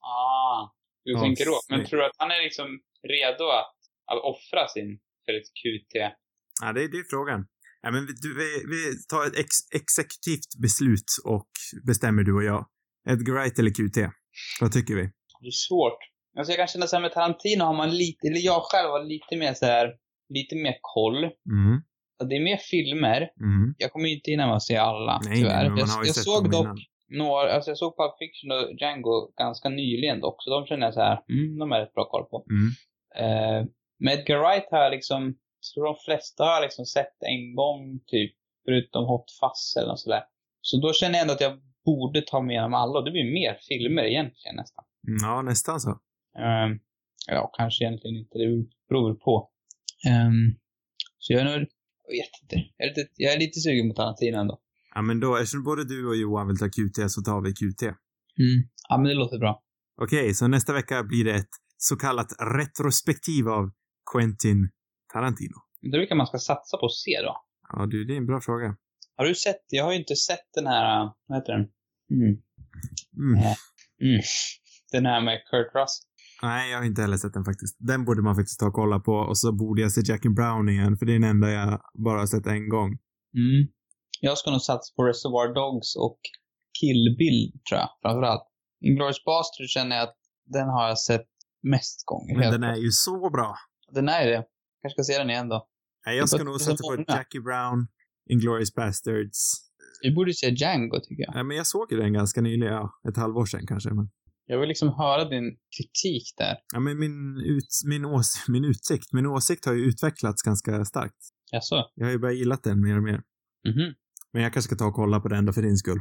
Ah. 0.00 0.70
Du 1.04 1.12
Ja, 1.12 1.20
tänker 1.20 1.44
då. 1.44 1.60
Men 1.68 1.86
tror 1.86 1.98
du 2.00 2.06
att 2.06 2.16
han 2.18 2.30
är 2.30 2.42
liksom 2.42 2.66
redo 3.08 3.44
att, 3.44 3.74
att 4.12 4.18
offra 4.32 4.68
sin 4.68 4.98
för 5.24 5.32
ett 5.32 5.48
QT? 5.60 5.94
Ja, 6.62 6.72
det, 6.72 6.84
är- 6.84 6.88
det 6.88 6.98
är 6.98 7.04
frågan. 7.10 7.46
Ja, 7.82 7.90
men 7.90 8.06
vi, 8.06 8.12
vi, 8.40 8.48
vi 8.72 8.80
tar 9.10 9.26
ett 9.26 9.38
ex, 9.38 9.50
exekutivt 9.80 10.50
beslut 10.62 11.10
och 11.24 11.50
bestämmer 11.86 12.22
du 12.22 12.32
och 12.34 12.44
jag. 12.44 12.66
Edgar 13.08 13.32
Wright 13.34 13.58
eller 13.58 13.70
QT? 13.70 13.98
Vad 14.60 14.72
tycker 14.72 14.94
vi? 14.94 15.02
Det 15.40 15.46
är 15.46 15.50
svårt. 15.68 15.98
Alltså 16.38 16.50
jag 16.52 16.58
kan 16.58 16.66
känna 16.66 16.86
så 16.86 16.96
här 16.96 17.00
med 17.00 17.12
Tarantino 17.12 17.64
har 17.64 17.76
man 17.76 17.90
lite, 17.90 18.26
eller 18.28 18.40
jag 18.40 18.62
själv 18.62 18.88
har 18.90 19.04
lite 19.04 19.36
mer 19.36 19.54
så 19.54 19.66
här, 19.66 19.86
lite 20.28 20.54
mer 20.56 20.74
koll. 20.80 21.24
Mm. 21.24 21.82
Det 22.18 22.36
är 22.36 22.44
mer 22.44 22.56
filmer. 22.56 23.20
Mm. 23.40 23.74
Jag 23.78 23.92
kommer 23.92 24.08
inte 24.08 24.30
hinna 24.30 24.46
med 24.46 24.56
att 24.56 24.62
se 24.62 24.76
alla, 24.76 25.20
Nej, 25.24 25.36
tyvärr. 25.36 25.68
nej, 25.70 25.84
jag 25.86 26.06
jag 26.06 26.14
såg 26.14 26.50
dock 26.50 26.64
innan. 26.64 26.78
några, 27.08 27.52
alltså 27.52 27.70
jag 27.70 27.78
såg 27.78 27.96
Pulp 27.96 28.14
Fiction 28.18 28.50
och 28.50 28.74
Django 28.80 29.32
ganska 29.36 29.68
nyligen 29.68 30.20
dock, 30.20 30.36
så 30.42 30.50
de 30.50 30.66
känner 30.66 30.86
jag 30.86 30.94
så 30.94 31.00
här, 31.00 31.18
mm, 31.28 31.58
de 31.58 31.72
är 31.72 31.80
rätt 31.80 31.94
bra 31.94 32.04
koll 32.04 32.24
på. 32.24 32.44
Mm. 32.50 32.68
Eh, 33.22 33.66
med 33.98 34.18
Edgar 34.18 34.38
Wright 34.38 34.68
har 34.70 34.78
jag 34.78 34.90
liksom, 34.92 35.34
tror 35.74 35.84
de 35.84 35.96
flesta 36.04 36.44
har 36.44 36.52
jag 36.52 36.62
liksom 36.62 36.86
sett 36.86 37.16
en 37.20 37.54
gång 37.54 38.00
typ, 38.06 38.32
förutom 38.64 39.04
Hot 39.04 39.30
Fuzz 39.40 39.76
eller 39.76 39.88
något 39.88 40.00
sådär. 40.00 40.22
Så 40.60 40.76
då 40.80 40.92
känner 40.92 41.14
jag 41.14 41.22
ändå 41.22 41.34
att 41.34 41.40
jag 41.40 41.58
borde 41.84 42.22
ta 42.22 42.40
med 42.40 42.62
dem 42.62 42.74
alla 42.74 42.98
och 42.98 43.04
det 43.04 43.10
blir 43.10 43.32
mer 43.40 43.58
filmer 43.68 44.02
egentligen 44.02 44.56
nästan. 44.56 44.84
Ja, 45.22 45.42
nästan 45.42 45.80
så. 45.80 45.90
Ehm, 46.38 46.78
ja, 47.26 47.50
kanske 47.58 47.84
egentligen 47.84 48.16
inte, 48.16 48.38
det 48.38 48.66
beror 48.88 49.08
väl 49.08 49.18
på. 49.18 49.50
Ehm, 50.08 50.58
så 51.18 51.32
jag 51.32 51.40
är 51.40 51.44
nog, 51.44 51.68
jag 52.08 52.24
vet 52.24 52.42
inte, 52.42 52.56
jag 52.76 52.86
är 52.86 52.90
lite, 52.90 53.10
jag 53.16 53.34
är 53.34 53.38
lite 53.38 53.60
sugen 53.60 53.88
på 53.90 53.94
Tarantino 53.94 54.36
ändå. 54.38 54.60
Ja, 54.94 55.02
men 55.02 55.20
då, 55.20 55.36
eftersom 55.36 55.64
både 55.64 55.84
du 55.84 56.08
och 56.08 56.16
Johan 56.16 56.46
vill 56.46 56.58
ta 56.58 56.68
QT 56.68 57.10
så 57.10 57.22
tar 57.22 57.40
vi 57.40 57.52
QT. 57.52 57.82
Mm. 57.82 58.68
Ja, 58.88 58.96
men 58.98 59.06
det 59.06 59.14
låter 59.14 59.38
bra. 59.38 59.62
Okej, 60.02 60.34
så 60.34 60.46
nästa 60.48 60.72
vecka 60.72 61.02
blir 61.02 61.24
det 61.24 61.34
ett 61.34 61.54
så 61.76 61.96
kallat 61.96 62.32
retrospektiv 62.58 63.48
av 63.48 63.70
Quentin 64.12 64.70
Tarantino. 65.12 65.58
Det 65.82 65.90
brukar 65.90 66.16
man 66.16 66.26
ska 66.26 66.38
satsa 66.38 66.76
på 66.76 66.86
att 66.86 66.92
se 66.92 67.20
då. 67.22 67.36
Ja, 67.72 67.86
du, 67.86 68.04
det 68.04 68.12
är 68.12 68.16
en 68.16 68.26
bra 68.26 68.40
fråga. 68.40 68.76
Har 69.16 69.24
du 69.24 69.34
sett, 69.34 69.64
jag 69.68 69.84
har 69.84 69.92
ju 69.92 69.98
inte 69.98 70.16
sett 70.16 70.48
den 70.54 70.66
här, 70.66 71.10
vad 71.26 71.38
heter 71.38 71.52
den? 71.52 71.66
Mm. 72.10 72.42
Mm. 73.16 73.54
Mm. 74.02 74.22
Den 74.92 75.06
här 75.06 75.20
med 75.20 75.38
Kurt 75.50 75.74
Russell. 75.74 76.08
Nej, 76.42 76.70
jag 76.70 76.78
har 76.78 76.84
inte 76.84 77.02
heller 77.02 77.16
sett 77.16 77.34
den 77.34 77.44
faktiskt. 77.44 77.76
Den 77.78 78.04
borde 78.04 78.22
man 78.22 78.34
faktiskt 78.36 78.60
ta 78.60 78.66
och 78.66 78.72
kolla 78.72 79.00
på 79.00 79.12
och 79.12 79.38
så 79.38 79.52
borde 79.52 79.82
jag 79.82 79.92
se 79.92 80.00
Jackie 80.04 80.30
Brown 80.30 80.68
igen, 80.68 80.96
för 80.96 81.06
det 81.06 81.12
är 81.12 81.18
den 81.18 81.30
enda 81.30 81.50
jag 81.50 81.80
bara 82.04 82.18
har 82.18 82.26
sett 82.26 82.46
en 82.46 82.68
gång. 82.68 82.90
Mm. 83.36 83.68
Jag 84.20 84.38
ska 84.38 84.50
nog 84.50 84.60
satsa 84.60 84.92
på 84.96 85.04
Reservoir 85.04 85.54
Dogs 85.54 85.96
och 85.96 86.18
Kill 86.80 87.16
Bill, 87.18 87.52
tror 87.68 87.80
jag, 87.80 87.88
framförallt. 88.02 88.42
Inglourious 88.80 89.24
Basterds 89.24 89.74
känner 89.74 89.96
jag 89.96 90.02
att 90.08 90.16
den 90.46 90.68
har 90.68 90.88
jag 90.88 90.98
sett 90.98 91.26
mest 91.62 92.06
gånger. 92.06 92.38
Men 92.38 92.52
den 92.52 92.62
är 92.62 92.76
ju 92.76 92.90
så 92.90 93.30
bra. 93.30 93.56
Den 93.92 94.08
är 94.08 94.26
det. 94.26 94.44
Kanske 94.82 95.02
ska 95.02 95.12
se 95.12 95.18
den 95.18 95.30
igen 95.30 95.48
då. 95.48 95.68
Nej, 96.06 96.16
jag 96.16 96.28
ska 96.28 96.38
Det 96.38 96.44
nog 96.44 96.60
sätta 96.60 96.76
på. 96.76 97.04
Jackie 97.08 97.40
Brown, 97.40 97.86
Inglourious 98.30 98.74
Bastards. 98.74 99.54
Vi 100.02 100.14
borde 100.14 100.34
se 100.34 100.50
Django, 100.50 101.00
tycker 101.00 101.22
jag. 101.22 101.36
Ja, 101.36 101.42
men 101.42 101.56
jag 101.56 101.66
såg 101.66 101.92
ju 101.92 101.98
den 101.98 102.12
ganska 102.12 102.40
nyligen, 102.40 102.72
ja, 102.74 102.90
ett 103.08 103.16
halvår 103.16 103.46
sedan 103.46 103.66
kanske. 103.66 103.90
Men, 103.90 104.10
Jag 104.46 104.58
vill 104.60 104.68
liksom 104.68 104.88
höra 104.88 105.24
din 105.24 105.56
kritik 105.76 106.34
där. 106.36 106.56
ja, 106.74 106.80
men 106.80 106.98
min, 106.98 107.36
ut, 107.36 107.68
min, 107.86 108.04
ås, 108.04 108.44
min 108.48 108.64
utsikt, 108.64 109.12
min 109.12 109.26
åsikt 109.26 109.64
har 109.64 109.72
ju 109.72 109.84
utvecklats 109.84 110.42
ganska 110.42 110.84
starkt. 110.84 111.16
Jaså? 111.52 111.90
Jag 111.94 112.06
har 112.06 112.12
ju 112.12 112.18
börjat 112.18 112.38
gilla 112.38 112.58
den 112.62 112.80
mer 112.80 112.96
och 112.96 113.02
mer. 113.02 113.22
Mhm. 113.68 113.94
Men 114.32 114.42
jag 114.42 114.52
kanske 114.52 114.68
ska 114.68 114.76
ta 114.76 114.86
och 114.86 114.94
kolla 114.94 115.20
på 115.20 115.28
den 115.28 115.46
då 115.46 115.52
för 115.52 115.62
din 115.62 115.76
skull. 115.76 116.00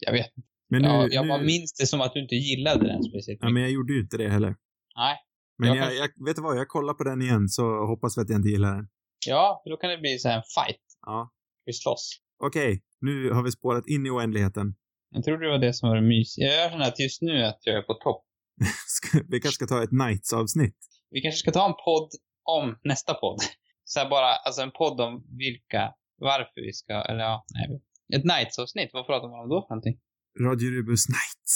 Jag 0.00 0.12
vet 0.12 0.26
inte. 0.36 0.48
Men 0.70 0.82
nu, 0.82 0.88
Ja, 0.88 1.08
jag 1.10 1.22
nu, 1.22 1.28
bara 1.28 1.42
minns 1.42 1.74
det 1.80 1.86
som 1.86 2.00
att 2.00 2.12
du 2.14 2.22
inte 2.22 2.34
gillade 2.34 2.86
den 2.86 3.02
speciellt 3.02 3.38
Ja, 3.42 3.50
men 3.50 3.62
jag 3.62 3.70
gjorde 3.70 3.92
ju 3.92 4.00
inte 4.00 4.16
det 4.16 4.28
heller. 4.28 4.56
Nej. 4.96 5.16
Men 5.58 5.68
Jag 5.68 5.76
jag, 5.76 5.94
jag, 5.96 6.26
vet 6.26 6.36
du 6.36 6.42
vad, 6.42 6.56
jag 6.56 6.68
kollar 6.68 6.94
på 6.94 7.04
den 7.04 7.22
igen 7.22 7.48
så 7.48 7.86
hoppas 7.86 8.18
vi 8.18 8.22
att 8.22 8.28
jag 8.28 8.38
inte 8.38 8.48
gillar 8.48 8.74
den. 8.76 8.88
Ja, 9.26 9.60
för 9.64 9.70
då 9.70 9.76
kan 9.76 9.90
det 9.90 9.98
bli 9.98 10.18
så 10.18 10.28
här 10.28 10.36
en 10.36 10.42
fight. 10.42 10.82
Ja. 11.06 11.32
Vi 11.64 11.72
slåss. 11.72 12.20
Okej, 12.44 12.82
nu 13.00 13.30
har 13.30 13.42
vi 13.42 13.52
spårat 13.52 13.86
in 13.86 14.06
i 14.06 14.10
oändligheten. 14.10 14.74
Jag 15.12 15.24
tror 15.24 15.38
det 15.38 15.50
var 15.50 15.58
det 15.58 15.72
som 15.74 15.88
var 15.88 15.96
det 15.96 16.02
mysiga. 16.02 16.46
Jag 16.46 16.70
känner 16.70 16.88
att 16.88 17.00
just 17.00 17.22
nu 17.22 17.44
att 17.44 17.60
jag 17.62 17.76
är 17.76 17.82
på 17.82 17.94
topp. 17.94 18.24
Vi 19.28 19.40
kanske 19.40 19.64
ska 19.64 19.66
ta 19.66 19.82
ett 19.82 19.92
Nights-avsnitt. 19.92 20.78
Vi 21.10 21.20
kanske 21.20 21.38
ska 21.38 21.50
ta 21.50 21.66
en 21.66 21.74
podd 21.84 22.10
om 22.44 22.78
nästa 22.84 23.14
podd. 23.14 23.38
Så 23.84 24.00
här 24.00 24.10
bara, 24.10 24.30
alltså 24.34 24.62
en 24.62 24.70
podd 24.70 25.00
om 25.00 25.24
vilka, 25.38 25.94
varför 26.18 26.60
vi 26.66 26.72
ska, 26.72 26.94
eller 26.94 27.20
ja, 27.20 27.44
nej. 27.54 27.80
Ett 28.18 28.24
Nights-avsnitt, 28.24 28.90
vad 28.92 29.06
pratar 29.06 29.28
man 29.28 29.40
om 29.40 29.48
då 29.48 29.62
för 29.62 29.74
någonting? 29.74 29.96
Radio 30.40 30.70
Rubus 30.70 31.08
Nights. 31.08 31.54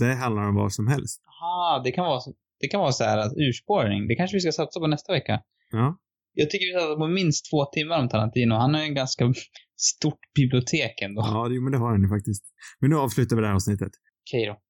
Det 0.00 0.14
handlar 0.14 0.42
om 0.48 0.54
vad 0.54 0.72
som 0.72 0.88
helst. 0.88 1.22
Aha, 1.26 1.80
det 1.84 1.92
kan 1.92 2.04
vara 2.04 2.20
det 2.60 2.68
kan 2.68 2.80
vara 2.80 2.92
så 2.92 3.04
här 3.04 3.18
att 3.18 3.32
urspårning. 3.36 4.08
Det 4.08 4.14
kanske 4.14 4.36
vi 4.36 4.40
ska 4.40 4.52
satsa 4.52 4.80
på 4.80 4.86
nästa 4.86 5.12
vecka. 5.12 5.40
Ja. 5.70 5.98
Jag 6.34 6.50
tycker 6.50 6.66
vi 6.66 6.80
satsar 6.80 6.96
på 6.96 7.08
minst 7.08 7.50
två 7.50 7.64
timmar 7.64 7.98
om 8.00 8.08
Tarantino. 8.08 8.54
Han 8.54 8.74
har 8.74 8.80
en 8.80 8.94
ganska 8.94 9.24
stort 9.82 10.20
bibliotek 10.34 11.00
ändå. 11.02 11.22
Ja, 11.22 11.48
det, 11.48 11.60
men 11.60 11.72
det 11.72 11.78
har 11.78 11.92
den 11.92 12.02
ju 12.02 12.08
faktiskt. 12.08 12.44
Men 12.80 12.90
nu 12.90 12.96
avslutar 12.96 13.36
vi 13.36 13.42
det 13.42 13.48
här 13.48 13.54
avsnittet. 13.54 13.92
Okej 14.24 14.46
då. 14.46 14.60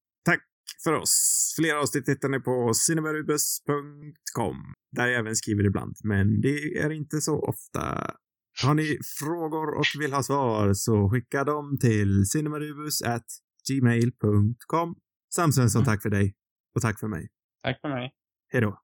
För 0.84 0.92
oss. 0.92 1.54
Fler 1.58 1.74
avsnitt 1.74 2.08
hittar 2.08 2.28
ni 2.28 2.40
på 2.40 2.74
cinemarubus.com. 2.74 4.56
Där 4.92 5.06
jag 5.06 5.18
även 5.18 5.36
skriver 5.36 5.66
ibland, 5.66 5.96
men 6.04 6.40
det 6.40 6.78
är 6.78 6.90
inte 6.90 7.20
så 7.20 7.40
ofta. 7.40 8.14
Har 8.62 8.74
ni 8.74 8.98
frågor 9.20 9.78
och 9.78 9.84
vill 9.98 10.12
ha 10.12 10.22
svar 10.22 10.74
så 10.74 11.10
skicka 11.10 11.44
dem 11.44 11.78
till 11.80 12.26
cinemarubus@gmail.com. 12.26 14.94
Sam 15.34 15.52
Svensson, 15.52 15.84
tack 15.84 16.02
för 16.02 16.10
dig. 16.10 16.34
Och 16.74 16.82
tack 16.82 17.00
för 17.00 17.08
mig. 17.08 17.28
Tack 17.62 17.80
för 17.80 17.88
mig. 17.88 18.12
Hej 18.48 18.60
då. 18.60 18.78